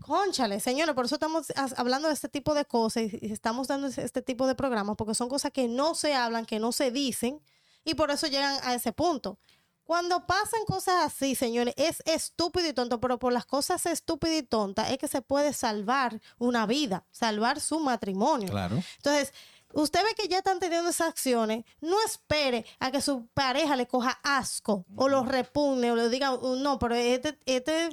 Conchale, 0.00 0.60
señores, 0.60 0.94
por 0.94 1.04
eso 1.04 1.16
estamos 1.16 1.52
hablando 1.76 2.08
de 2.08 2.14
este 2.14 2.30
tipo 2.30 2.54
de 2.54 2.64
cosas 2.64 3.02
y 3.02 3.30
estamos 3.30 3.68
dando 3.68 3.88
este 3.88 4.22
tipo 4.22 4.46
de 4.46 4.54
programas, 4.54 4.96
porque 4.96 5.14
son 5.14 5.28
cosas 5.28 5.52
que 5.52 5.68
no 5.68 5.94
se 5.94 6.14
hablan, 6.14 6.46
que 6.46 6.58
no 6.58 6.72
se 6.72 6.90
dicen, 6.90 7.38
y 7.84 7.92
por 7.92 8.10
eso 8.10 8.28
llegan 8.28 8.58
a 8.62 8.74
ese 8.74 8.92
punto. 8.92 9.38
Cuando 9.84 10.26
pasan 10.26 10.64
cosas 10.66 11.04
así, 11.04 11.34
señores, 11.34 11.74
es 11.76 12.02
estúpido 12.06 12.66
y 12.66 12.72
tonto, 12.72 12.98
pero 12.98 13.18
por 13.18 13.34
las 13.34 13.44
cosas 13.44 13.84
estúpidas 13.84 14.38
y 14.38 14.42
tontas 14.42 14.90
es 14.90 14.96
que 14.96 15.06
se 15.06 15.20
puede 15.20 15.52
salvar 15.52 16.18
una 16.38 16.64
vida, 16.64 17.04
salvar 17.10 17.60
su 17.60 17.78
matrimonio. 17.78 18.48
Claro. 18.48 18.82
Entonces, 18.96 19.34
usted 19.74 20.00
ve 20.02 20.14
que 20.16 20.28
ya 20.28 20.38
están 20.38 20.58
teniendo 20.58 20.90
esas 20.90 21.08
acciones, 21.08 21.64
no 21.80 21.96
espere 22.04 22.64
a 22.80 22.90
que 22.90 23.00
su 23.00 23.26
pareja 23.34 23.76
le 23.76 23.86
coja 23.86 24.18
asco 24.22 24.84
o 24.96 25.08
lo 25.08 25.24
repugne 25.24 25.92
o 25.92 25.96
le 25.96 26.08
diga, 26.08 26.32
"Uh, 26.34 26.56
no, 26.56 26.78
pero 26.78 26.94
este, 26.94 27.38
este 27.46 27.90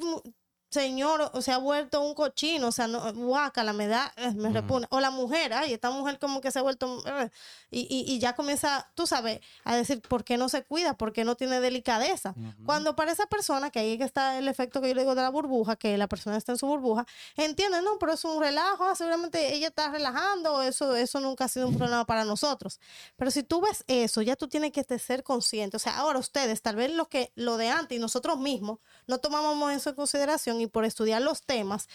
señor 0.71 1.29
o 1.33 1.41
se 1.41 1.51
ha 1.51 1.57
vuelto 1.57 2.01
un 2.01 2.13
cochino, 2.15 2.67
o 2.69 2.71
sea, 2.71 2.87
no, 2.87 3.13
guácala, 3.13 3.73
me 3.73 3.87
da, 3.87 4.11
eh, 4.15 4.31
me 4.31 4.49
repugna. 4.51 4.87
O 4.89 4.99
la 5.01 5.11
mujer, 5.11 5.53
ay, 5.53 5.73
esta 5.73 5.91
mujer 5.91 6.17
como 6.17 6.39
que 6.39 6.49
se 6.49 6.59
ha 6.59 6.61
vuelto, 6.61 7.03
eh, 7.05 7.29
y, 7.69 7.81
y- 7.81 8.11
y 8.13 8.19
ya 8.19 8.33
comienza, 8.35 8.89
tú 8.95 9.05
sabes, 9.05 9.41
a 9.65 9.75
decir, 9.75 10.01
¿por 10.01 10.23
qué 10.23 10.37
no 10.37 10.47
se 10.49 10.63
cuida? 10.63 10.95
¿Por 10.95 11.11
qué 11.11 11.25
no 11.25 11.35
tiene 11.35 11.59
delicadeza? 11.59 12.33
Cuando 12.65 12.95
para 12.95 13.11
esa 13.11 13.25
persona, 13.27 13.69
que 13.69 13.79
ahí 13.79 13.97
que 13.97 14.05
está 14.05 14.37
el 14.37 14.47
efecto 14.47 14.79
que 14.81 14.87
yo 14.87 14.95
le 14.95 15.01
digo 15.01 15.13
de 15.15 15.21
la 15.21 15.29
burbuja, 15.29 15.75
que 15.75 15.97
la 15.97 16.07
persona 16.07 16.37
está 16.37 16.53
en 16.53 16.57
su 16.57 16.67
burbuja, 16.67 17.05
entiende, 17.35 17.81
no, 17.81 17.99
pero 17.99 18.13
es 18.13 18.23
un 18.23 18.39
relajo, 18.41 18.85
ah, 18.85 18.95
seguramente 18.95 19.53
ella 19.53 19.67
está 19.67 19.91
relajando, 19.91 20.61
eso, 20.61 20.95
eso 20.95 21.19
nunca 21.19 21.45
ha 21.45 21.47
sido 21.49 21.67
un 21.67 21.77
problema 21.77 22.05
para 22.05 22.23
nosotros. 22.23 22.79
Pero 23.17 23.29
si 23.29 23.43
tú 23.43 23.59
ves 23.59 23.83
eso, 23.87 24.21
ya 24.21 24.37
tú 24.37 24.47
tienes 24.47 24.71
que 24.71 24.83
ser 24.99 25.23
consciente. 25.23 25.75
O 25.75 25.79
sea, 25.79 25.97
ahora 25.97 26.19
ustedes, 26.19 26.61
tal 26.61 26.77
vez 26.77 26.91
lo 26.91 27.09
que 27.09 27.31
lo 27.35 27.57
de 27.57 27.69
antes 27.69 27.97
y 27.97 27.99
nosotros 27.99 28.37
mismos 28.39 28.79
no 29.07 29.17
tomamos 29.17 29.71
eso 29.73 29.89
en 29.89 29.95
consideración 29.95 30.60
y 30.61 30.67
por 30.67 30.85
estudiar 30.85 31.21
los 31.21 31.41
temas, 31.43 31.87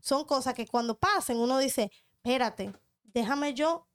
son 0.00 0.24
cosas 0.24 0.54
que 0.54 0.66
cuando 0.66 0.98
pasen 0.98 1.38
uno 1.38 1.58
dice, 1.58 1.90
espérate, 2.16 2.72
déjame 3.04 3.54
yo 3.54 3.86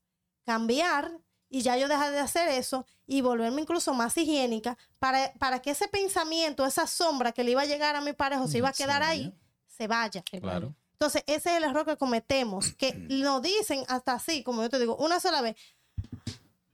cambiar 0.46 1.20
y 1.50 1.62
ya 1.62 1.78
yo 1.78 1.88
dejar 1.88 2.12
de 2.12 2.20
hacer 2.20 2.50
eso 2.50 2.86
y 3.06 3.22
volverme 3.22 3.62
incluso 3.62 3.94
más 3.94 4.18
higiénica 4.18 4.78
para, 5.00 5.34
para 5.34 5.62
que 5.62 5.72
ese 5.72 5.88
pensamiento, 5.88 6.66
esa 6.66 6.88
sombra 6.88 7.32
que 7.32 7.44
le 7.44 7.52
iba 7.52 7.62
a 7.62 7.66
llegar 7.66 7.96
a 7.96 8.02
mi 8.02 8.14
pareja 8.14 8.42
o 8.42 8.48
se 8.48 8.58
iba 8.58 8.70
a 8.70 8.74
Se 8.74 8.84
quedar 8.84 9.04
ahí, 9.04 9.34
se 9.68 9.88
vaya. 9.88 10.22
Claro. 10.22 10.76
Entonces, 10.94 11.24
ese 11.28 11.52
es 11.52 11.58
el 11.58 11.64
error 11.64 11.86
que 11.86 11.96
cometemos, 11.96 12.74
que 12.74 12.94
nos 13.10 13.42
dicen 13.42 13.84
hasta 13.88 14.14
así, 14.14 14.44
como 14.44 14.62
yo 14.64 14.70
te 14.70 14.80
digo, 14.80 14.96
una 14.98 15.20
sola 15.20 15.42
vez. 15.42 15.56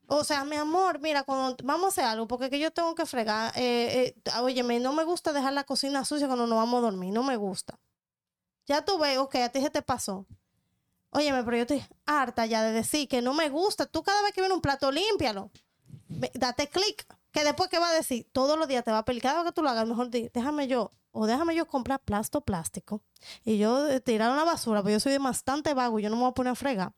O 0.08 0.24
sea, 0.24 0.44
mi 0.44 0.56
amor, 0.56 1.00
mira, 1.00 1.24
cuando 1.24 1.56
vamos 1.64 1.86
a 1.86 1.88
hacer 1.90 2.04
algo, 2.06 2.28
porque 2.28 2.50
que 2.50 2.60
yo 2.60 2.72
tengo 2.72 2.94
que 2.94 3.06
fregar, 3.06 3.54
eh, 3.56 4.14
eh, 4.26 4.32
óyeme, 4.42 4.80
no 4.80 4.94
me 4.94 5.04
gusta 5.04 5.32
dejar 5.34 5.54
la 5.54 5.64
cocina 5.64 6.04
sucia 6.04 6.28
cuando 6.28 6.46
nos 6.46 6.58
vamos 6.58 6.80
a 6.80 6.82
dormir, 6.82 7.14
no 7.14 7.24
me 7.24 7.38
gusta. 7.38 7.80
Ya 8.66 8.84
tú 8.84 8.98
ves, 8.98 9.18
ok, 9.18 9.36
a 9.36 9.50
ti 9.50 9.62
se 9.62 9.70
te 9.70 9.82
pasó. 9.82 10.26
Óyeme, 11.10 11.44
pero 11.44 11.58
yo 11.58 11.62
estoy 11.64 11.86
harta 12.06 12.46
ya 12.46 12.64
de 12.64 12.72
decir 12.72 13.08
que 13.08 13.22
no 13.22 13.34
me 13.34 13.50
gusta. 13.50 13.86
Tú 13.86 14.04
cada 14.04 14.22
vez 14.24 14.34
que 14.34 14.42
viene 14.42 14.56
un 14.56 14.62
plato, 14.62 14.92
límpialo. 14.92 15.52
Date 16.34 16.68
clic. 16.68 17.06
Que 17.32 17.44
después 17.44 17.70
que 17.70 17.80
va 17.80 17.90
a 17.90 17.94
decir, 17.94 18.28
todos 18.32 18.58
los 18.58 18.68
días 18.68 18.84
te 18.84 18.92
va 18.92 19.00
a 19.00 19.06
pedir, 19.06 19.22
cada 19.22 19.38
vez 19.38 19.46
que 19.46 19.52
tú 19.54 19.64
lo 19.64 19.70
hagas, 19.70 19.88
mejor 19.88 20.10
di, 20.10 20.30
déjame 20.34 20.68
yo, 20.68 20.92
o 21.14 21.26
déjame 21.28 21.56
yo 21.56 21.68
comprar 21.68 22.00
plasto 22.02 22.42
plástico 22.42 23.02
y 23.46 23.58
yo 23.58 23.88
eh, 23.90 24.02
tirar 24.02 24.32
a 24.32 24.36
la 24.36 24.44
basura, 24.44 24.82
porque 24.82 24.94
yo 24.94 25.00
soy 25.00 25.18
bastante 25.18 25.74
vago 25.74 26.00
y 26.00 26.04
yo 26.04 26.10
no 26.10 26.16
me 26.16 26.24
voy 26.24 26.32
a 26.32 26.34
poner 26.34 26.52
a 26.52 26.56
fregar. 26.56 26.92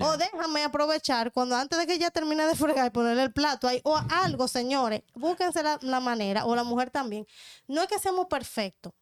O 0.00 0.16
déjame 0.16 0.64
aprovechar 0.64 1.32
cuando 1.32 1.54
antes 1.54 1.78
de 1.78 1.86
que 1.86 1.94
ella 1.94 2.10
termine 2.10 2.46
de 2.46 2.54
fregar 2.56 2.86
y 2.86 2.90
ponerle 2.90 3.22
el 3.22 3.32
plato 3.32 3.68
ahí, 3.68 3.80
o 3.84 3.96
algo, 4.22 4.48
señores, 4.48 5.02
búsquense 5.14 5.62
la, 5.62 5.78
la 5.82 6.00
manera, 6.00 6.46
o 6.46 6.56
la 6.56 6.64
mujer 6.64 6.90
también. 6.90 7.26
No 7.66 7.82
es 7.82 7.88
que 7.88 7.98
seamos 7.98 8.26
perfectos, 8.26 8.92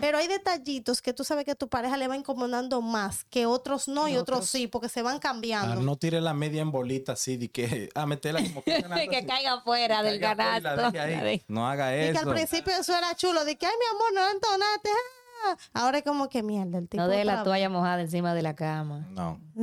pero 0.00 0.18
hay 0.18 0.28
detallitos 0.28 1.00
que 1.02 1.12
tú 1.12 1.24
sabes 1.24 1.44
que 1.44 1.52
a 1.52 1.54
tu 1.54 1.68
pareja 1.68 1.96
le 1.96 2.08
va 2.08 2.16
incomodando 2.16 2.80
más, 2.82 3.24
que 3.24 3.46
otros 3.46 3.88
no 3.88 4.08
y, 4.08 4.12
Y 4.12 4.16
otros, 4.16 4.38
otros. 4.38 4.50
sí, 4.50 4.66
porque 4.66 4.88
se 4.88 5.02
van 5.02 5.18
cambiando. 5.18 5.72
Ah, 5.80 5.82
no 5.82 5.96
tire 5.96 6.20
la 6.20 6.34
media 6.34 6.62
en 6.62 6.70
bolita 6.70 7.12
así 7.12 7.36
de 7.36 7.50
que 7.50 7.88
a 7.94 8.06
meterla 8.06 8.42
como 8.42 8.62
que, 8.62 8.82
que 9.10 9.26
caiga 9.26 9.60
fuera 9.62 10.02
del 10.02 10.20
Caiga 10.20 10.60
fuera 10.60 10.80
canasto. 10.80 11.00
ahí. 11.00 11.42
No 11.48 11.68
haga 11.68 11.92
Y 11.94 11.98
que 11.98 12.10
eso. 12.10 12.28
al 12.28 12.34
principio 12.34 12.72
eso 12.78 12.96
era 12.96 13.14
chulo, 13.14 13.44
de 13.44 13.56
que, 13.56 13.66
ay, 13.66 13.72
mi 13.78 13.96
amor, 13.96 14.12
no 14.14 14.32
entonaste. 14.34 14.90
ah". 14.90 15.56
Ahora 15.74 15.98
es 15.98 16.04
como 16.04 16.28
que 16.28 16.42
mierda, 16.42 16.78
el 16.78 16.88
tipo. 16.88 17.02
No 17.02 17.08
deje 17.08 17.24
la 17.24 17.42
toalla 17.44 17.68
mojada 17.68 18.00
encima 18.00 18.34
de 18.34 18.42
la 18.42 18.54
cama. 18.56 19.06
No, 19.10 19.40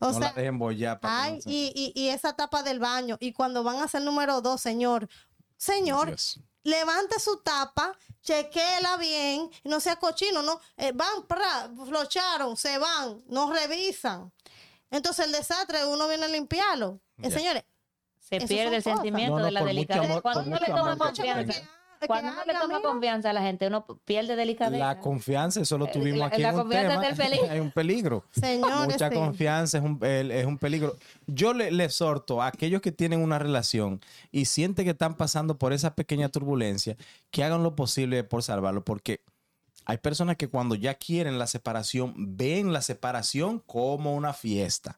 O 0.00 0.06
no 0.06 0.12
sea, 0.12 0.20
la 0.20 0.32
dejen 0.32 0.58
bollar. 0.58 0.98
para 1.00 1.14
que 1.14 1.20
ay, 1.28 1.34
no 1.36 1.40
se- 1.42 1.50
y, 1.50 1.72
y, 1.74 1.92
y 1.94 2.08
esa 2.08 2.32
tapa 2.34 2.62
del 2.62 2.78
baño. 2.80 3.16
Y 3.20 3.32
cuando 3.32 3.62
van 3.62 3.76
a 3.76 3.84
hacer 3.84 4.02
número 4.02 4.40
dos, 4.40 4.60
señor, 4.60 5.08
señor, 5.56 6.08
Dios. 6.08 6.40
Levante 6.64 7.18
su 7.20 7.38
tapa, 7.38 7.96
chequéela 8.22 8.96
bien, 8.96 9.50
no 9.64 9.80
sea 9.80 9.96
cochino, 9.96 10.42
no, 10.42 10.60
eh, 10.76 10.92
van, 10.94 11.26
pra, 11.26 11.70
flocharon, 11.86 12.56
se 12.56 12.78
van, 12.78 13.22
no 13.26 13.52
revisan. 13.52 14.32
Entonces 14.90 15.26
el 15.26 15.32
desastre 15.32 15.84
uno 15.86 16.08
viene 16.08 16.24
a 16.24 16.28
limpiarlo. 16.28 17.00
Eh, 17.18 17.28
Ya. 17.28 17.30
señores, 17.30 17.64
Se 18.20 18.40
pierde 18.40 18.76
el 18.76 18.82
cosas. 18.82 18.98
sentimiento 18.98 19.32
No, 19.34 19.38
no, 19.40 19.44
de 19.46 19.50
la 19.52 19.64
delicadeza. 19.64 20.20
Cuando 20.20 20.42
uno 20.42 20.58
le 20.58 20.66
toma 20.66 20.96
confianza, 20.98 21.62
cuando 22.06 22.32
uno 22.32 22.44
le 22.46 22.52
toma 22.54 22.66
mira. 22.78 22.80
confianza 22.90 23.30
a 23.30 23.32
la 23.32 23.42
gente, 23.42 23.66
uno 23.66 23.84
pierde 24.04 24.36
delicadeza. 24.36 24.78
La 24.86 25.00
confianza, 25.00 25.60
eso 25.60 25.76
lo 25.78 25.86
Eh, 25.86 25.90
tuvimos 25.92 26.20
la- 26.20 26.26
aquí 26.26 26.42
la 26.42 26.50
en 26.50 26.54
un 26.54 26.60
confianza 26.62 27.00
tema. 27.00 27.08
es. 27.44 27.50
Hay 27.50 27.60
un 27.60 27.70
peligro. 27.72 28.24
señores, 28.32 28.92
Mucha 28.94 29.08
sí. 29.08 29.14
confianza 29.14 29.78
es 29.78 29.84
un, 29.84 29.98
es 30.04 30.46
un 30.46 30.58
peligro. 30.58 30.96
Yo 31.26 31.52
le, 31.54 31.70
le 31.70 31.84
exhorto 31.84 32.40
a 32.42 32.46
aquellos 32.48 32.80
que 32.80 32.92
tienen 32.92 33.20
una 33.20 33.38
relación 33.38 34.00
y 34.30 34.44
sienten 34.44 34.84
que 34.84 34.92
están 34.92 35.16
pasando 35.16 35.58
por 35.58 35.72
esa 35.72 35.94
pequeña 35.94 36.28
turbulencia, 36.28 36.96
que 37.30 37.42
hagan 37.44 37.62
lo 37.62 37.74
posible 37.74 38.22
por 38.24 38.42
salvarlo, 38.42 38.84
porque 38.84 39.20
hay 39.84 39.96
personas 39.98 40.36
que 40.36 40.48
cuando 40.48 40.74
ya 40.74 40.94
quieren 40.94 41.38
la 41.38 41.46
separación, 41.46 42.14
ven 42.36 42.72
la 42.72 42.82
separación 42.82 43.58
como 43.60 44.14
una 44.14 44.34
fiesta. 44.34 44.96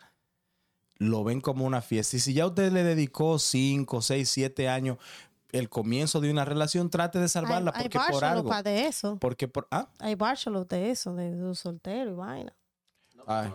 Lo 0.99 1.25
ven 1.25 1.41
como 1.41 1.65
una 1.65 1.81
fiesta. 1.81 2.17
Y 2.17 2.21
si 2.21 2.35
ya 2.35 2.47
usted 2.47 2.73
le 2.73 2.85
dedicó 2.85 3.39
5, 3.39 4.03
6, 4.03 4.29
7 4.29 4.69
años 4.69 4.99
el 5.53 5.69
comienzo 5.69 6.21
de 6.21 6.31
una 6.31 6.45
relación, 6.45 6.91
trate 6.91 7.19
de 7.19 7.29
salvarla 7.29 7.73
hay, 7.75 7.83
hay 7.85 7.89
porque 7.89 8.13
por 8.13 8.25
algo. 8.25 8.63
de 8.63 8.87
eso. 8.87 9.17
Porque 9.19 9.49
por. 9.49 9.67
Ah, 9.71 9.89
Hay 9.99 10.15
bachelor 10.15 10.67
de 10.67 10.91
eso, 10.91 11.15
de, 11.15 11.35
de 11.35 11.55
soltero 11.55 12.11
y 12.13 12.15
vaina. 12.15 12.55
ay. 13.27 13.51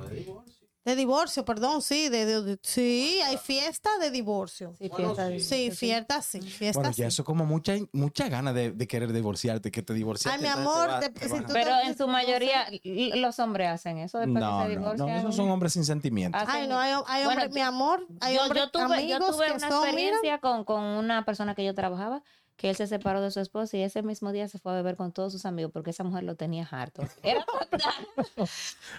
De 0.85 0.95
divorcio, 0.95 1.43
perdón, 1.45 1.81
sí, 1.81 2.09
de, 2.09 2.25
de- 2.27 2.41
de- 2.43 2.59
sí, 2.61 3.19
hay 3.25 3.37
fiesta 3.37 3.89
de 3.99 4.11
divorcio. 4.11 4.75
Sí, 4.77 4.89
fiesta 4.95 5.25
de- 5.27 5.39
Sí, 5.39 5.71
fiesta 5.71 6.21
sí, 6.21 6.41
fiesta 6.41 6.79
Bueno, 6.79 6.93
sí. 6.93 7.01
ya 7.01 7.07
eso 7.07 7.23
como 7.23 7.43
mucha, 7.43 7.73
mucha 7.91 8.29
ganas 8.29 8.53
de, 8.53 8.71
de 8.71 8.87
querer 8.87 9.11
divorciarte, 9.11 9.71
que 9.71 9.81
te 9.81 9.95
divorciaste. 9.95 10.37
Ay, 10.37 10.43
mi 10.43 10.47
amor, 10.61 10.85
te 10.85 10.91
va- 10.91 10.99
te- 10.99 11.09
te 11.09 11.25
si 11.27 11.31
vas- 11.33 11.45
tú- 11.47 11.53
Pero 11.53 11.71
en 11.83 11.97
su 11.97 12.07
mayoría 12.07 12.67
los 13.15 13.39
hombres 13.39 13.69
hacen 13.69 13.97
eso 13.97 14.19
después 14.19 14.39
No, 14.43 14.59
que 14.59 14.63
se 14.63 14.75
no, 14.75 14.79
divorcian. 14.81 15.07
no, 15.09 15.17
esos 15.17 15.35
son 15.35 15.49
hombres 15.49 15.73
sin 15.73 15.85
sentimientos. 15.85 16.39
Ay, 16.45 16.67
no, 16.67 16.77
hay, 16.77 16.91
hay 17.07 17.25
Bueno, 17.25 17.29
hombres, 17.41 17.51
mi 17.55 17.61
amor, 17.61 18.05
hay 18.21 18.35
yo, 18.35 18.43
hombres 18.43 18.63
yo 18.65 18.69
tuve, 18.69 19.07
yo 19.07 19.15
amigos 19.15 19.35
tuve 19.37 19.45
que 19.47 19.51
una 19.53 19.69
son, 19.69 19.81
mira, 19.85 19.89
experiencia 19.89 20.37
con, 20.39 20.63
con 20.65 20.83
una 20.83 21.25
persona 21.25 21.55
que 21.55 21.65
yo 21.65 21.73
trabajaba 21.73 22.21
que 22.57 22.69
él 22.69 22.75
se 22.75 22.87
separó 22.87 23.21
de 23.21 23.31
su 23.31 23.39
esposa 23.39 23.77
y 23.77 23.81
ese 23.81 24.01
mismo 24.01 24.31
día 24.31 24.47
se 24.47 24.59
fue 24.59 24.71
a 24.71 24.75
beber 24.75 24.95
con 24.95 25.11
todos 25.11 25.31
sus 25.33 25.45
amigos 25.45 25.71
porque 25.71 25.89
esa 25.89 26.03
mujer 26.03 26.23
lo 26.23 26.35
tenía 26.35 26.67
harto. 26.69 27.03
Era 27.21 27.45
total. 27.45 27.93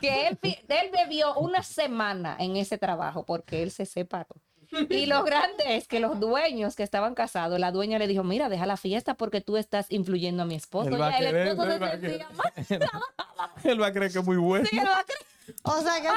que 0.01 0.29
él, 0.29 0.39
bebió 0.93 1.35
una 1.37 1.63
semana 1.63 2.37
en 2.39 2.57
ese 2.57 2.79
trabajo 2.79 3.25
porque 3.25 3.63
él 3.63 3.71
se 3.71 3.87
separó. 3.87 4.37
Y 4.91 5.07
lo 5.07 5.23
grande 5.23 5.77
es 5.77 5.87
que 5.87 6.01
los 6.01 6.19
dueños 6.19 6.75
que 6.75 6.83
estaban 6.83 7.15
casados, 7.15 7.59
la 7.59 7.71
dueña 7.71 7.99
le 7.99 8.09
dijo, 8.09 8.25
mira, 8.25 8.49
deja 8.49 8.67
la 8.67 8.77
fiesta 8.77 9.15
porque 9.15 9.41
tú 9.41 9.57
estás 9.57 9.87
influyendo 9.91 10.43
a 10.43 10.47
mi 10.47 10.57
esposo. 10.57 10.91
Va 10.99 11.09
a. 11.09 11.19
Él 13.65 13.81
va 13.81 13.87
a 13.87 13.93
creer 13.93 14.13
que 14.13 14.19
es 14.19 14.25
muy 14.25 14.37
bueno. 14.37 14.67
Sí, 14.69 14.79
él 14.79 14.87
va 14.87 14.99
a 14.99 15.05
creer. 15.05 15.36
O 15.63 15.81
sea, 15.83 16.01
que, 16.01 16.09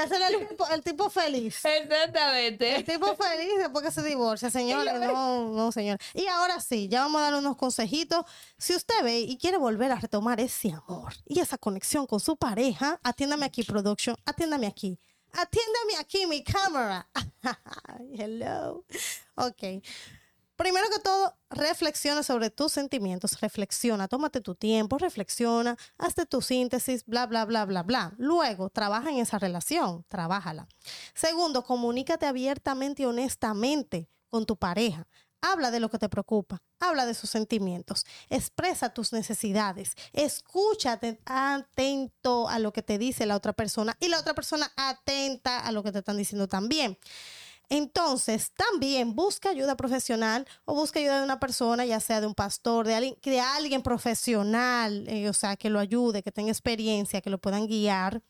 ese 0.00 0.14
es 0.16 0.30
el, 0.30 0.48
tipo- 0.48 0.66
el 0.68 0.82
tipo 0.82 1.10
feliz. 1.10 1.64
El 1.64 1.82
Exactamente. 1.84 2.82
tipo 2.84 3.14
feliz 3.16 3.52
después 3.58 3.84
que 3.84 3.90
se 3.92 4.02
divorcia, 4.02 4.50
señores. 4.50 4.94
No, 5.00 5.48
no, 5.52 5.72
señor. 5.72 5.98
Y 6.14 6.26
ahora 6.26 6.60
sí, 6.60 6.88
ya 6.88 7.02
vamos 7.02 7.20
a 7.20 7.24
dar 7.24 7.34
unos 7.34 7.56
consejitos. 7.56 8.24
Si 8.58 8.74
usted 8.74 9.02
ve 9.02 9.20
y 9.20 9.36
quiere 9.38 9.56
volver 9.58 9.92
a 9.92 9.96
retomar 9.96 10.40
ese 10.40 10.72
amor 10.72 11.12
y 11.26 11.40
esa 11.40 11.58
conexión 11.58 12.06
con 12.06 12.20
su 12.20 12.36
pareja, 12.36 12.98
atiéndame 13.02 13.46
aquí, 13.46 13.62
production. 13.62 14.16
Atiéndame 14.24 14.66
aquí. 14.66 14.98
Atiéndame 15.32 15.96
aquí, 16.00 16.26
mi 16.26 16.42
cámara. 16.42 17.06
Hello. 18.14 18.84
Ok. 19.36 19.82
Primero 20.58 20.88
que 20.90 20.98
todo, 20.98 21.36
reflexiona 21.50 22.24
sobre 22.24 22.50
tus 22.50 22.72
sentimientos, 22.72 23.40
reflexiona, 23.40 24.08
tómate 24.08 24.40
tu 24.40 24.56
tiempo, 24.56 24.98
reflexiona, 24.98 25.76
hazte 25.98 26.26
tu 26.26 26.42
síntesis, 26.42 27.06
bla, 27.06 27.26
bla, 27.26 27.44
bla, 27.44 27.64
bla, 27.64 27.84
bla. 27.84 28.12
Luego, 28.18 28.68
trabaja 28.68 29.08
en 29.10 29.18
esa 29.18 29.38
relación, 29.38 30.04
trabájala. 30.08 30.66
Segundo, 31.14 31.62
comunícate 31.62 32.26
abiertamente 32.26 33.04
y 33.04 33.06
honestamente 33.06 34.10
con 34.30 34.46
tu 34.46 34.56
pareja. 34.56 35.06
Habla 35.40 35.70
de 35.70 35.78
lo 35.78 35.90
que 35.90 35.98
te 35.98 36.08
preocupa, 36.08 36.60
habla 36.80 37.06
de 37.06 37.14
sus 37.14 37.30
sentimientos, 37.30 38.04
expresa 38.28 38.92
tus 38.92 39.12
necesidades, 39.12 39.92
escúchate 40.12 41.20
atento 41.24 42.48
a 42.48 42.58
lo 42.58 42.72
que 42.72 42.82
te 42.82 42.98
dice 42.98 43.26
la 43.26 43.36
otra 43.36 43.52
persona 43.52 43.96
y 44.00 44.08
la 44.08 44.18
otra 44.18 44.34
persona 44.34 44.72
atenta 44.76 45.60
a 45.60 45.70
lo 45.70 45.84
que 45.84 45.92
te 45.92 46.00
están 46.00 46.16
diciendo 46.16 46.48
también. 46.48 46.98
Entonces, 47.70 48.52
también 48.52 49.14
busca 49.14 49.50
ayuda 49.50 49.76
profesional 49.76 50.46
o 50.64 50.74
busca 50.74 51.00
ayuda 51.00 51.18
de 51.18 51.24
una 51.24 51.38
persona, 51.38 51.84
ya 51.84 52.00
sea 52.00 52.20
de 52.20 52.26
un 52.26 52.34
pastor, 52.34 52.86
de 52.86 52.94
alguien, 52.94 53.16
de 53.22 53.40
alguien 53.40 53.82
profesional, 53.82 55.06
eh, 55.08 55.28
o 55.28 55.34
sea, 55.34 55.56
que 55.56 55.68
lo 55.68 55.78
ayude, 55.78 56.22
que 56.22 56.32
tenga 56.32 56.50
experiencia, 56.50 57.20
que 57.20 57.30
lo 57.30 57.38
puedan 57.38 57.66
guiar. 57.66 58.22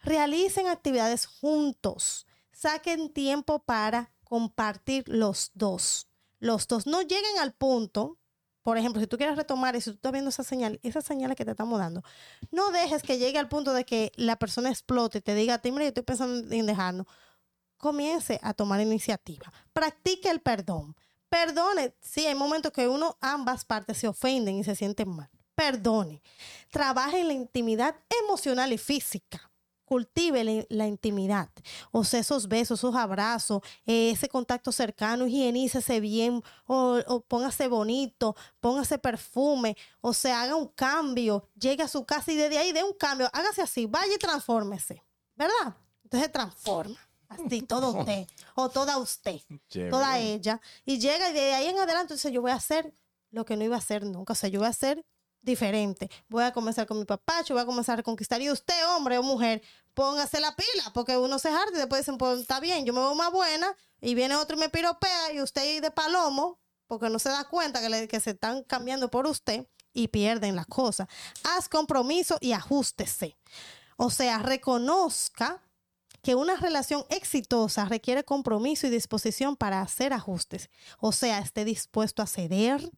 Realicen 0.00 0.68
actividades 0.68 1.26
juntos. 1.26 2.26
Saquen 2.50 3.12
tiempo 3.12 3.58
para 3.58 4.10
compartir 4.24 5.04
los 5.06 5.50
dos. 5.54 6.08
Los 6.38 6.66
dos 6.66 6.86
no 6.86 7.02
lleguen 7.02 7.38
al 7.40 7.52
punto, 7.52 8.18
por 8.62 8.78
ejemplo, 8.78 9.00
si 9.00 9.06
tú 9.06 9.16
quieres 9.16 9.36
retomar 9.36 9.76
y 9.76 9.80
si 9.80 9.90
tú 9.90 9.96
estás 9.96 10.12
viendo 10.12 10.30
esa 10.30 10.44
señal, 10.44 10.80
esas 10.82 11.04
señales 11.04 11.36
que 11.36 11.44
te 11.44 11.50
estamos 11.50 11.78
dando, 11.78 12.02
no 12.50 12.70
dejes 12.70 13.02
que 13.02 13.18
llegue 13.18 13.38
al 13.38 13.48
punto 13.48 13.74
de 13.74 13.84
que 13.84 14.12
la 14.16 14.36
persona 14.36 14.70
explote 14.70 15.18
y 15.18 15.20
te 15.20 15.34
diga 15.34 15.54
a 15.54 15.58
ti, 15.58 15.70
yo 15.70 15.80
estoy 15.80 16.02
pensando 16.04 16.54
en 16.54 16.66
dejarnos 16.66 17.06
comience 17.82 18.38
a 18.42 18.54
tomar 18.54 18.80
iniciativa. 18.80 19.52
Practique 19.72 20.30
el 20.30 20.40
perdón. 20.40 20.94
Perdone. 21.28 21.94
Sí, 22.00 22.24
hay 22.26 22.34
momentos 22.34 22.72
que 22.72 22.86
uno, 22.86 23.18
ambas 23.20 23.64
partes 23.64 23.98
se 23.98 24.06
ofenden 24.06 24.56
y 24.56 24.64
se 24.64 24.76
sienten 24.76 25.08
mal. 25.08 25.28
Perdone. 25.54 26.22
Trabaje 26.70 27.20
en 27.20 27.28
la 27.28 27.34
intimidad 27.34 27.96
emocional 28.22 28.72
y 28.72 28.78
física. 28.78 29.50
Cultive 29.84 30.66
la, 30.70 30.86
intimidad. 30.86 31.50
O 31.90 32.04
sea, 32.04 32.20
esos 32.20 32.48
besos, 32.48 32.80
esos 32.80 32.94
abrazos, 32.94 33.62
eh, 33.84 34.10
ese 34.10 34.28
contacto 34.28 34.70
cercano, 34.72 35.26
higienícese 35.26 36.00
bien, 36.00 36.40
o, 36.66 37.00
o 37.06 37.20
póngase 37.20 37.66
bonito, 37.66 38.34
póngase 38.60 38.96
perfume, 38.98 39.76
o 40.00 40.14
sea, 40.14 40.42
haga 40.42 40.56
un 40.56 40.68
cambio, 40.68 41.46
llegue 41.60 41.82
a 41.82 41.88
su 41.88 42.06
casa 42.06 42.32
y 42.32 42.36
desde 42.36 42.56
ahí 42.56 42.72
dé 42.72 42.82
un 42.82 42.94
cambio, 42.94 43.28
hágase 43.34 43.60
así, 43.60 43.84
vaya 43.84 44.14
y 44.14 44.18
transfórmese, 44.18 45.02
¿verdad? 45.36 45.76
Entonces 46.04 46.32
transforma, 46.32 46.98
así, 47.32 47.62
todo 47.62 47.90
usted, 47.98 48.26
o 48.54 48.68
toda 48.68 48.96
usted 48.98 49.40
Chévere. 49.68 49.90
toda 49.90 50.18
ella 50.18 50.60
y 50.84 50.98
llega 50.98 51.30
y 51.30 51.32
de 51.32 51.54
ahí 51.54 51.66
en 51.68 51.78
adelante 51.78 52.14
dice 52.14 52.30
yo 52.32 52.40
voy 52.42 52.50
a 52.50 52.54
hacer 52.56 52.94
lo 53.30 53.44
que 53.44 53.56
no 53.56 53.64
iba 53.64 53.76
a 53.76 53.78
hacer 53.78 54.04
nunca, 54.04 54.32
o 54.34 54.36
sea, 54.36 54.48
yo 54.48 54.58
voy 54.60 54.66
a 54.66 54.70
hacer 54.70 55.04
diferente, 55.40 56.08
voy 56.28 56.44
a 56.44 56.52
comenzar 56.52 56.86
con 56.86 56.98
mi 56.98 57.04
papá, 57.04 57.42
yo 57.42 57.54
voy 57.54 57.62
a 57.62 57.66
comenzar 57.66 57.94
a 57.94 57.96
reconquistar 57.96 58.40
y 58.40 58.50
usted, 58.50 58.74
hombre 58.94 59.18
o 59.18 59.22
mujer, 59.22 59.60
póngase 59.94 60.38
la 60.38 60.54
pila, 60.54 60.92
porque 60.94 61.16
uno 61.16 61.38
se 61.38 61.48
harta 61.48 61.72
y 61.74 61.78
después 61.78 62.02
dicen, 62.02 62.16
pues 62.18 62.40
está 62.40 62.60
bien, 62.60 62.84
yo 62.84 62.92
me 62.92 63.00
veo 63.00 63.14
más 63.16 63.32
buena 63.32 63.74
y 64.00 64.14
viene 64.14 64.36
otro 64.36 64.56
y 64.56 64.60
me 64.60 64.68
piropea 64.68 65.32
y 65.32 65.40
usted 65.40 65.82
de 65.82 65.90
palomo, 65.90 66.60
porque 66.86 67.08
no 67.08 67.18
se 67.18 67.30
da 67.30 67.44
cuenta 67.48 67.80
que, 67.80 67.88
le- 67.88 68.06
que 68.06 68.20
se 68.20 68.30
están 68.30 68.62
cambiando 68.64 69.10
por 69.10 69.26
usted 69.26 69.66
y 69.92 70.08
pierden 70.08 70.54
las 70.54 70.66
cosas. 70.66 71.08
Haz 71.42 71.68
compromiso 71.68 72.36
y 72.40 72.52
ajústese. 72.52 73.36
O 73.96 74.10
sea, 74.10 74.38
reconozca 74.38 75.60
que 76.22 76.34
una 76.34 76.56
relación 76.56 77.04
exitosa 77.10 77.84
requiere 77.84 78.24
compromiso 78.24 78.86
y 78.86 78.90
disposición 78.90 79.56
para 79.56 79.80
hacer 79.80 80.12
ajustes. 80.12 80.70
O 80.98 81.12
sea, 81.12 81.38
esté 81.40 81.64
dispuesto 81.64 82.22
a 82.22 82.26
ceder 82.26 82.90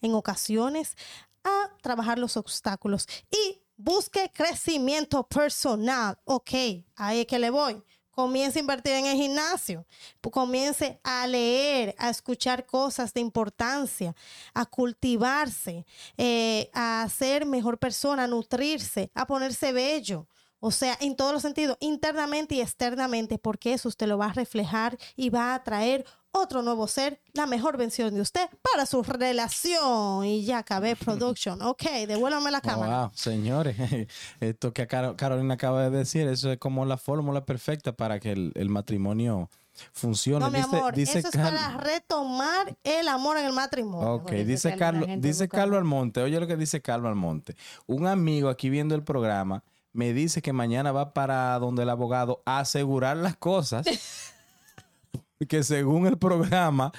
en 0.00 0.14
ocasiones, 0.14 0.96
a 1.44 1.70
trabajar 1.82 2.18
los 2.18 2.36
obstáculos 2.36 3.06
y 3.30 3.60
busque 3.76 4.30
crecimiento 4.32 5.26
personal. 5.26 6.18
Ok, 6.24 6.50
ahí 6.96 7.20
es 7.20 7.26
que 7.26 7.38
le 7.38 7.50
voy. 7.50 7.82
Comience 8.10 8.58
a 8.58 8.60
invertir 8.60 8.92
en 8.92 9.06
el 9.06 9.16
gimnasio. 9.16 9.86
Comience 10.20 11.00
a 11.02 11.26
leer, 11.26 11.94
a 11.98 12.10
escuchar 12.10 12.66
cosas 12.66 13.14
de 13.14 13.20
importancia, 13.20 14.14
a 14.52 14.66
cultivarse, 14.66 15.86
eh, 16.18 16.70
a 16.74 17.08
ser 17.08 17.46
mejor 17.46 17.78
persona, 17.78 18.24
a 18.24 18.26
nutrirse, 18.26 19.10
a 19.14 19.26
ponerse 19.26 19.72
bello. 19.72 20.28
O 20.60 20.70
sea, 20.70 20.96
en 21.00 21.16
todos 21.16 21.32
los 21.32 21.42
sentidos, 21.42 21.76
internamente 21.80 22.54
y 22.54 22.60
externamente, 22.60 23.38
porque 23.38 23.72
eso 23.72 23.88
usted 23.88 24.06
lo 24.06 24.18
va 24.18 24.26
a 24.26 24.32
reflejar 24.32 24.96
y 25.16 25.30
va 25.30 25.54
a 25.54 25.64
traer 25.64 26.04
otro 26.32 26.62
nuevo 26.62 26.86
ser, 26.86 27.20
la 27.32 27.46
mejor 27.46 27.76
versión 27.76 28.14
de 28.14 28.20
usted 28.20 28.48
para 28.70 28.86
su 28.86 29.02
relación. 29.02 30.24
Y 30.24 30.44
ya 30.44 30.58
acabé 30.58 30.94
production. 30.96 31.60
Ok, 31.70 31.82
devuélvame 32.06 32.50
la 32.50 32.60
cámara. 32.60 33.00
wow, 33.06 33.10
señores, 33.14 33.76
esto 34.40 34.72
que 34.72 34.86
Caro- 34.86 35.16
Carolina 35.16 35.54
acaba 35.54 35.88
de 35.88 35.90
decir, 35.98 36.28
eso 36.28 36.52
es 36.52 36.58
como 36.58 36.84
la 36.84 36.96
fórmula 36.98 37.44
perfecta 37.44 37.92
para 37.92 38.20
que 38.20 38.32
el, 38.32 38.52
el 38.54 38.68
matrimonio 38.68 39.50
funcione. 39.92 40.44
No, 40.44 40.50
mi 40.50 40.58
amor, 40.58 40.94
dice 40.94 41.18
eso 41.20 41.28
es 41.28 41.34
Car- 41.34 41.52
para 41.54 41.78
retomar 41.78 42.76
el 42.84 43.08
amor 43.08 43.38
en 43.38 43.46
el 43.46 43.52
matrimonio. 43.52 44.14
Ok, 44.14 44.30
dice 44.32 44.76
Carlos, 44.76 45.08
dice 45.18 45.48
Carlos. 45.48 45.78
Almonte, 45.78 46.20
oye 46.22 46.38
lo 46.38 46.46
que 46.46 46.56
dice 46.56 46.80
Carlos 46.82 47.08
Almonte. 47.08 47.56
Un 47.86 48.06
amigo 48.06 48.48
aquí 48.50 48.68
viendo 48.70 48.94
el 48.94 49.02
programa 49.02 49.64
me 49.92 50.12
dice 50.12 50.40
que 50.42 50.52
mañana 50.52 50.92
va 50.92 51.12
para 51.14 51.58
donde 51.58 51.82
el 51.82 51.90
abogado 51.90 52.42
a 52.46 52.60
asegurar 52.60 53.16
las 53.16 53.36
cosas. 53.36 53.86
que 55.48 55.62
según 55.64 56.06
el 56.06 56.18
programa, 56.18 56.92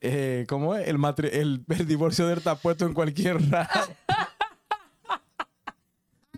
eh, 0.00 0.46
¿cómo 0.48 0.74
es? 0.76 0.86
El, 0.88 0.98
matri- 0.98 1.30
el, 1.32 1.64
el 1.68 1.86
divorcio 1.86 2.26
de 2.26 2.32
él 2.34 2.38
está 2.38 2.54
puesto 2.56 2.86
en 2.86 2.94
cualquier 2.94 3.40
radio. 3.50 3.68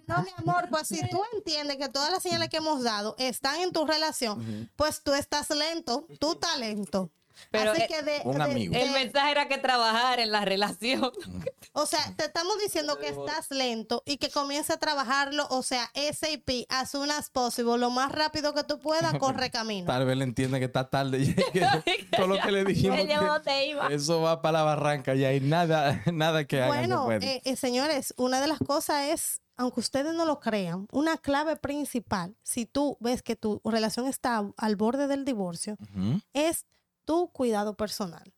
No, 0.06 0.22
mi 0.22 0.28
amor, 0.36 0.68
pues 0.70 0.88
si 0.88 1.00
tú 1.08 1.18
entiendes 1.34 1.78
que 1.78 1.88
todas 1.88 2.10
las 2.10 2.22
señales 2.22 2.50
que 2.50 2.58
hemos 2.58 2.82
dado 2.82 3.14
están 3.18 3.60
en 3.60 3.72
tu 3.72 3.86
relación, 3.86 4.70
pues 4.76 5.02
tú 5.02 5.14
estás 5.14 5.48
lento, 5.48 6.06
tú 6.20 6.32
estás 6.32 6.58
lento. 6.58 7.10
Pero, 7.50 7.72
Así 7.72 7.82
eh, 7.82 7.86
que 7.88 8.02
de, 8.02 8.20
un 8.24 8.36
de- 8.38 8.42
amigo. 8.42 8.72
de- 8.74 8.82
El 8.82 8.90
mensaje 8.92 9.30
era 9.30 9.48
que 9.48 9.58
trabajar 9.58 10.20
en 10.20 10.30
la 10.32 10.44
relación. 10.44 11.10
o 11.72 11.86
sea, 11.86 12.14
te 12.16 12.24
estamos 12.26 12.58
diciendo 12.62 12.98
que 12.98 13.08
estás 13.08 13.50
lento 13.50 14.02
y 14.06 14.16
que 14.18 14.30
comience 14.30 14.72
a 14.72 14.76
trabajarlo, 14.78 15.46
o 15.50 15.62
sea, 15.62 15.90
SAP, 15.94 16.66
as 16.68 16.90
soon 16.90 17.10
as 17.10 17.30
possible, 17.30 17.78
lo 17.78 17.90
más 17.90 18.10
rápido 18.12 18.54
que 18.54 18.64
tú 18.64 18.78
puedas, 18.78 19.14
corre 19.18 19.50
camino. 19.50 19.86
Tal 19.86 20.04
vez 20.06 20.16
le 20.16 20.24
entiende 20.24 20.58
que 20.58 20.66
está 20.66 20.88
tarde. 20.90 21.34
que 21.52 22.06
todo 22.16 22.26
lo 22.28 22.40
que 22.40 22.52
le 22.52 22.64
dijimos. 22.64 22.98
Que 22.98 23.94
eso 23.94 24.20
va 24.20 24.42
para 24.42 24.58
la 24.58 24.64
barranca 24.64 25.14
y 25.14 25.40
nada, 25.40 26.02
nada 26.12 26.44
que 26.44 26.60
hagan 26.62 26.72
se 26.72 26.78
Bueno, 26.78 27.04
puede. 27.04 27.36
eh, 27.36 27.42
eh, 27.44 27.56
señores, 27.56 28.14
una 28.16 28.40
de 28.40 28.46
las 28.46 28.58
cosas 28.58 29.08
es, 29.10 29.40
aunque 29.56 29.80
ustedes 29.80 30.12
no 30.14 30.24
lo 30.24 30.40
crean, 30.40 30.86
una 30.92 31.16
clave 31.16 31.56
principal, 31.56 32.36
si 32.42 32.66
tú 32.66 32.96
ves 33.00 33.22
que 33.22 33.36
tu 33.36 33.60
relación 33.64 34.06
está 34.06 34.42
al 34.56 34.76
borde 34.76 35.06
del 35.06 35.24
divorcio, 35.24 35.76
Ujú. 35.80 36.20
es 36.32 36.66
tu 37.04 37.28
cuidado 37.28 37.76
personal. 37.76 38.32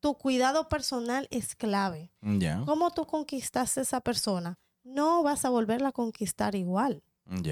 Tu 0.00 0.14
cuidado 0.18 0.68
personal 0.68 1.28
es 1.30 1.54
clave. 1.54 2.10
Ya, 2.20 2.62
¿Cómo 2.66 2.90
tú 2.90 3.06
conquistaste 3.06 3.80
a 3.80 3.82
esa 3.84 4.00
persona? 4.00 4.58
No 4.82 5.22
vas 5.22 5.44
a 5.44 5.50
volverla 5.50 5.88
a 5.90 5.92
conquistar 5.92 6.54
igual, 6.56 7.02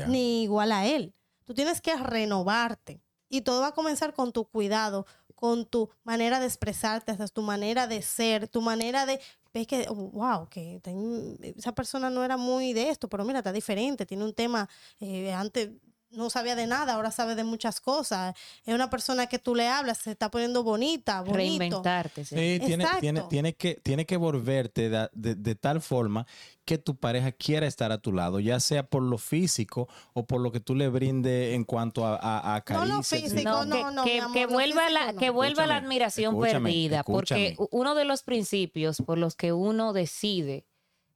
ni 0.08 0.42
igual 0.42 0.72
a 0.72 0.86
él. 0.86 1.14
Tú 1.44 1.54
tienes 1.54 1.80
que 1.80 1.94
renovarte. 1.96 3.02
Y 3.28 3.42
todo 3.42 3.60
va 3.60 3.68
a 3.68 3.72
comenzar 3.74 4.12
con 4.12 4.32
tu 4.32 4.44
cuidado, 4.46 5.06
con 5.36 5.64
tu 5.64 5.88
manera 6.02 6.40
de 6.40 6.46
expresarte, 6.46 7.12
hasta 7.12 7.28
tu 7.28 7.42
manera 7.42 7.86
de 7.86 8.02
ser, 8.02 8.48
tu 8.48 8.60
manera 8.60 9.06
de... 9.06 9.20
Ves 9.54 9.66
que, 9.68 9.86
wow, 9.88 10.48
que 10.48 10.80
ten- 10.82 11.36
esa 11.56 11.72
persona 11.72 12.10
no 12.10 12.24
era 12.24 12.36
muy 12.36 12.72
de 12.72 12.88
esto, 12.90 13.08
pero 13.08 13.24
mira, 13.24 13.38
está 13.38 13.52
diferente, 13.52 14.06
tiene 14.06 14.24
un 14.24 14.34
tema, 14.34 14.68
eh, 14.98 15.32
antes 15.32 15.70
no 16.10 16.28
sabía 16.30 16.56
de 16.56 16.66
nada, 16.66 16.94
ahora 16.94 17.10
sabe 17.10 17.34
de 17.36 17.44
muchas 17.44 17.80
cosas. 17.80 18.34
Es 18.64 18.74
una 18.74 18.90
persona 18.90 19.26
que 19.28 19.38
tú 19.38 19.54
le 19.54 19.68
hablas, 19.68 19.98
se 19.98 20.10
está 20.10 20.30
poniendo 20.30 20.62
bonita, 20.64 21.20
bonito. 21.20 21.36
Reinventarte. 21.36 22.24
sí. 22.24 22.34
Sí, 22.36 22.60
tiene, 22.66 22.86
tiene, 23.00 23.22
tiene, 23.28 23.54
que, 23.54 23.74
tiene 23.76 24.06
que 24.06 24.16
volverte 24.16 24.90
de, 24.90 25.08
de- 25.12 25.34
de 25.36 25.54
tal 25.54 25.80
forma 25.80 26.26
que 26.64 26.78
tu 26.78 26.96
pareja 26.96 27.32
quiera 27.32 27.66
estar 27.66 27.90
a 27.92 27.98
tu 27.98 28.12
lado, 28.12 28.38
ya 28.40 28.58
sea 28.60 28.84
por 28.88 29.02
lo 29.02 29.18
físico 29.18 29.88
o 30.12 30.24
por 30.26 30.40
lo 30.40 30.52
que 30.52 30.60
tú 30.60 30.74
le 30.74 30.88
brindes 30.88 31.54
en 31.54 31.64
cuanto 31.64 32.04
a, 32.06 32.16
a, 32.16 32.56
a 32.56 32.62
No 32.72 32.84
lo 32.86 32.94
caricias. 33.02 33.22
físico, 33.32 33.42
No, 33.50 33.64
no, 33.64 33.74
que, 33.76 34.20
no, 34.20 34.32
que- 34.32 34.42
amor, 34.44 34.52
vuelva 34.52 34.90
la, 34.90 35.00
físico 35.00 35.12
no. 35.14 35.20
que 35.20 35.30
vuelva 35.30 35.66
la 35.66 35.76
admiración 35.76 36.34
escúchame, 36.34 36.70
perdida, 36.70 37.02
porque 37.04 37.46
escúchame. 37.48 37.68
uno 37.72 37.94
de 37.94 38.04
los 38.04 38.22
principios 38.22 38.98
por 39.04 39.16
los 39.18 39.34
que 39.36 39.52
uno 39.52 39.92
decide 39.92 40.66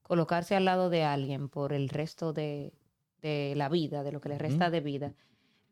colocarse 0.03 0.55
al 0.55 0.65
lado 0.65 0.89
de 0.89 1.03
alguien 1.03 1.49
por 1.49 1.73
el 1.73 1.89
resto 1.89 2.31
de, 2.33 2.73
de 3.25 3.53
la 3.55 3.69
vida, 3.69 4.03
de 4.03 4.11
lo 4.11 4.21
que 4.21 4.29
le 4.29 4.37
resta 4.37 4.69
de 4.69 4.81
vida, 4.81 5.13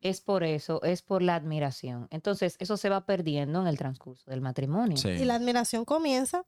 es 0.01 0.22
por 0.22 0.43
eso, 0.43 0.82
es 0.84 1.01
por 1.01 1.22
la 1.22 1.36
admiración. 1.36 2.08
Entonces, 2.10 2.56
eso 2.60 2.78
se 2.78 2.89
va 2.89 3.06
perdiendo 3.06 3.62
en 3.62 3.68
el 3.68 3.78
transcurso 3.78 4.30
del 4.30 4.41
matrimonio. 4.41 4.97
Sí. 4.97 5.10
Y 5.10 5.26
la 5.26 5.36
admiración 5.36 5.86
comienza 5.86 6.45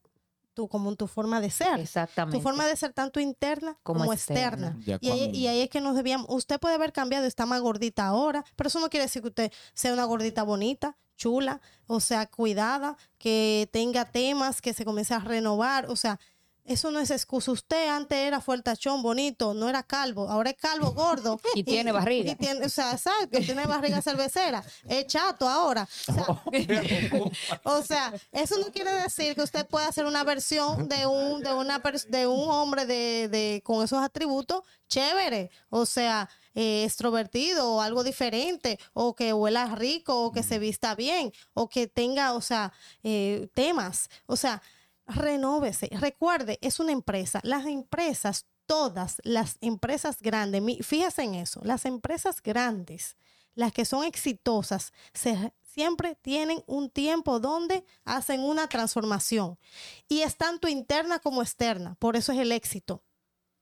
tú 0.55 0.67
como 0.67 0.89
en 0.89 0.95
tu 0.97 1.07
forma 1.07 1.39
de 1.41 1.49
ser. 1.51 1.79
Exactamente. 1.79 2.37
Tu 2.37 2.41
forma 2.41 2.65
de 2.65 2.75
ser 2.75 2.91
tanto 2.93 3.19
interna 3.19 3.77
como, 3.83 3.99
Como 4.01 4.13
externa. 4.13 4.67
externa. 4.77 4.83
Ya 4.85 4.97
Y 5.01 5.11
ahí, 5.11 5.19
cuando- 5.19 5.37
y 5.37 5.47
ahí 5.47 5.61
es 5.61 5.69
que 5.69 5.81
nos 5.81 5.95
debíamos, 5.95 6.27
usted 6.29 6.59
puede 6.59 6.75
haber 6.75 6.91
cambiado, 6.91 7.25
está 7.25 7.45
más 7.45 7.61
gordita 7.61 8.07
ahora, 8.07 8.43
pero 8.55 8.69
eso 8.69 8.79
no 8.79 8.89
quiere 8.89 9.05
decir 9.05 9.21
que 9.21 9.27
usted 9.29 9.51
sea 9.73 9.93
una 9.93 10.05
gordita 10.05 10.43
bonita, 10.43 10.97
chula, 11.17 11.61
o 11.87 11.99
sea, 11.99 12.25
cuidada, 12.25 12.97
que 13.19 13.69
tenga 13.71 14.05
temas, 14.05 14.61
que 14.61 14.73
se 14.73 14.83
comience 14.85 15.13
a 15.13 15.19
renovar, 15.19 15.85
o 15.89 15.95
sea, 15.95 16.19
eso 16.65 16.91
no 16.91 16.99
es 16.99 17.11
excusa. 17.11 17.51
Usted 17.51 17.87
antes 17.89 18.17
era 18.17 18.41
fuertachón, 18.41 19.01
bonito, 19.01 19.53
no 19.53 19.69
era 19.69 19.83
calvo, 19.83 20.27
ahora 20.29 20.49
es 20.49 20.57
calvo, 20.57 20.91
gordo. 20.91 21.39
Y 21.55 21.63
tiene 21.63 21.91
barriga. 21.91 22.31
y 22.31 22.35
tiene, 22.35 22.65
o 22.65 22.69
sea, 22.69 22.91
exacto, 22.91 23.39
tiene 23.39 23.65
barriga 23.65 24.01
cervecera, 24.01 24.63
es 24.87 25.07
chato 25.07 25.47
ahora. 25.47 25.87
O 26.07 26.13
sea, 26.13 26.25
o 27.63 27.81
sea, 27.83 28.13
eso 28.31 28.57
no 28.59 28.71
quiere 28.71 28.91
decir 28.91 29.35
que 29.35 29.41
usted 29.41 29.65
pueda 29.67 29.87
hacer 29.87 30.05
una 30.05 30.23
versión 30.23 30.87
de 30.89 31.05
un, 31.05 31.41
de 31.41 31.53
una 31.53 31.81
de 32.09 32.27
un 32.27 32.49
hombre 32.49 32.85
de, 32.85 33.27
de- 33.29 33.61
con 33.63 33.83
esos 33.83 34.01
atributos 34.03 34.63
chévere. 34.87 35.49
O 35.69 35.85
sea, 35.85 36.29
eh, 36.53 36.83
extrovertido 36.85 37.73
o 37.73 37.81
algo 37.81 38.03
diferente, 38.03 38.79
o 38.93 39.15
que 39.15 39.33
huela 39.33 39.75
rico, 39.75 40.25
o 40.25 40.31
que 40.31 40.43
se 40.43 40.59
vista 40.59 40.95
bien, 40.95 41.31
o 41.53 41.67
que 41.69 41.87
tenga, 41.87 42.33
o 42.33 42.41
sea, 42.41 42.71
eh, 43.03 43.47
temas. 43.53 44.09
O 44.25 44.35
sea, 44.35 44.61
renóvese. 45.07 45.89
Recuerde, 45.99 46.57
es 46.61 46.79
una 46.79 46.91
empresa. 46.91 47.39
Las 47.43 47.65
empresas, 47.65 48.45
todas 48.65 49.17
las 49.23 49.57
empresas 49.61 50.17
grandes, 50.21 50.61
fíjese 50.85 51.23
en 51.23 51.35
eso, 51.35 51.61
las 51.63 51.85
empresas 51.85 52.41
grandes, 52.41 53.15
las 53.53 53.71
que 53.71 53.85
son 53.85 54.03
exitosas, 54.03 54.91
se- 55.13 55.53
siempre 55.63 56.15
tienen 56.21 56.63
un 56.67 56.89
tiempo 56.89 57.39
donde 57.39 57.85
hacen 58.05 58.41
una 58.41 58.67
transformación. 58.67 59.57
Y 60.07 60.21
es 60.21 60.37
tanto 60.37 60.67
interna 60.67 61.19
como 61.19 61.41
externa. 61.41 61.95
Por 61.99 62.15
eso 62.15 62.31
es 62.31 62.39
el 62.39 62.51
éxito. 62.51 63.03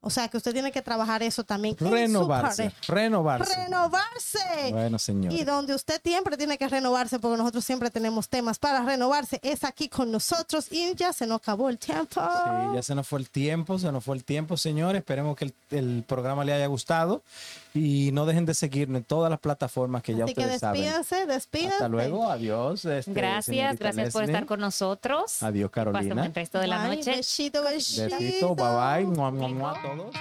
O 0.05 0.09
sea 0.09 0.27
que 0.27 0.35
usted 0.37 0.51
tiene 0.53 0.71
que 0.71 0.81
trabajar 0.81 1.23
eso 1.23 1.43
también. 1.43 1.75
Renovarse, 1.79 2.71
renovarse. 2.87 3.55
Renovarse. 3.55 4.39
Bueno, 4.71 4.99
señor. 4.99 5.31
Y 5.31 5.43
donde 5.45 5.73
usted 5.73 6.01
siempre 6.03 6.35
tiene 6.37 6.57
que 6.57 6.67
renovarse, 6.67 7.19
porque 7.19 7.37
nosotros 7.37 7.63
siempre 7.63 7.89
tenemos 7.89 8.27
temas 8.27 8.59
para 8.59 8.83
renovarse, 8.83 9.39
es 9.41 9.63
aquí 9.63 9.87
con 9.87 10.11
nosotros 10.11 10.67
y 10.71 10.93
ya 10.95 11.13
se 11.13 11.25
nos 11.25 11.37
acabó 11.37 11.69
el 11.69 11.77
tiempo. 11.77 12.21
Sí, 12.21 12.75
ya 12.75 12.81
se 12.83 12.95
nos 12.95 13.07
fue 13.07 13.19
el 13.19 13.29
tiempo, 13.29 13.79
se 13.79 13.91
nos 13.91 14.03
fue 14.03 14.15
el 14.17 14.23
tiempo, 14.23 14.57
señores. 14.57 14.99
Esperemos 14.99 15.35
que 15.37 15.45
el, 15.45 15.53
el 15.71 16.03
programa 16.07 16.43
le 16.43 16.53
haya 16.53 16.67
gustado 16.67 17.21
y 17.73 18.11
no 18.11 18.25
dejen 18.25 18.45
de 18.45 18.53
seguirnos 18.53 18.99
en 18.99 19.05
todas 19.05 19.29
las 19.29 19.39
plataformas 19.39 20.03
que 20.03 20.15
ya 20.15 20.25
Así 20.25 20.33
que 20.33 20.41
ustedes 20.41 20.59
saben. 20.59 20.81
despídense, 20.81 21.25
despídense. 21.25 21.75
Hasta 21.75 21.87
luego, 21.87 22.29
adiós. 22.29 22.83
este, 22.85 23.13
Gracias, 23.13 23.77
gracias 23.79 24.11
por 24.13 24.23
estar 24.23 24.45
con 24.45 24.59
nosotros. 24.59 25.41
Adiós, 25.41 25.71
Pasen 25.71 25.91
Carolina. 25.93 26.15
buen 26.15 26.33
resto 26.35 26.59
de 26.59 26.67
la 26.67 26.87
Bye, 26.87 26.97
noche. 26.97 27.11
Besito, 27.15 27.63
besito. 27.63 28.15
Besito, 28.17 28.55
bye 28.55 28.65
bye, 28.65 29.05
mua, 29.05 29.31
mua, 29.31 29.47
mua 29.47 29.92
Ronaldo. 29.93 30.11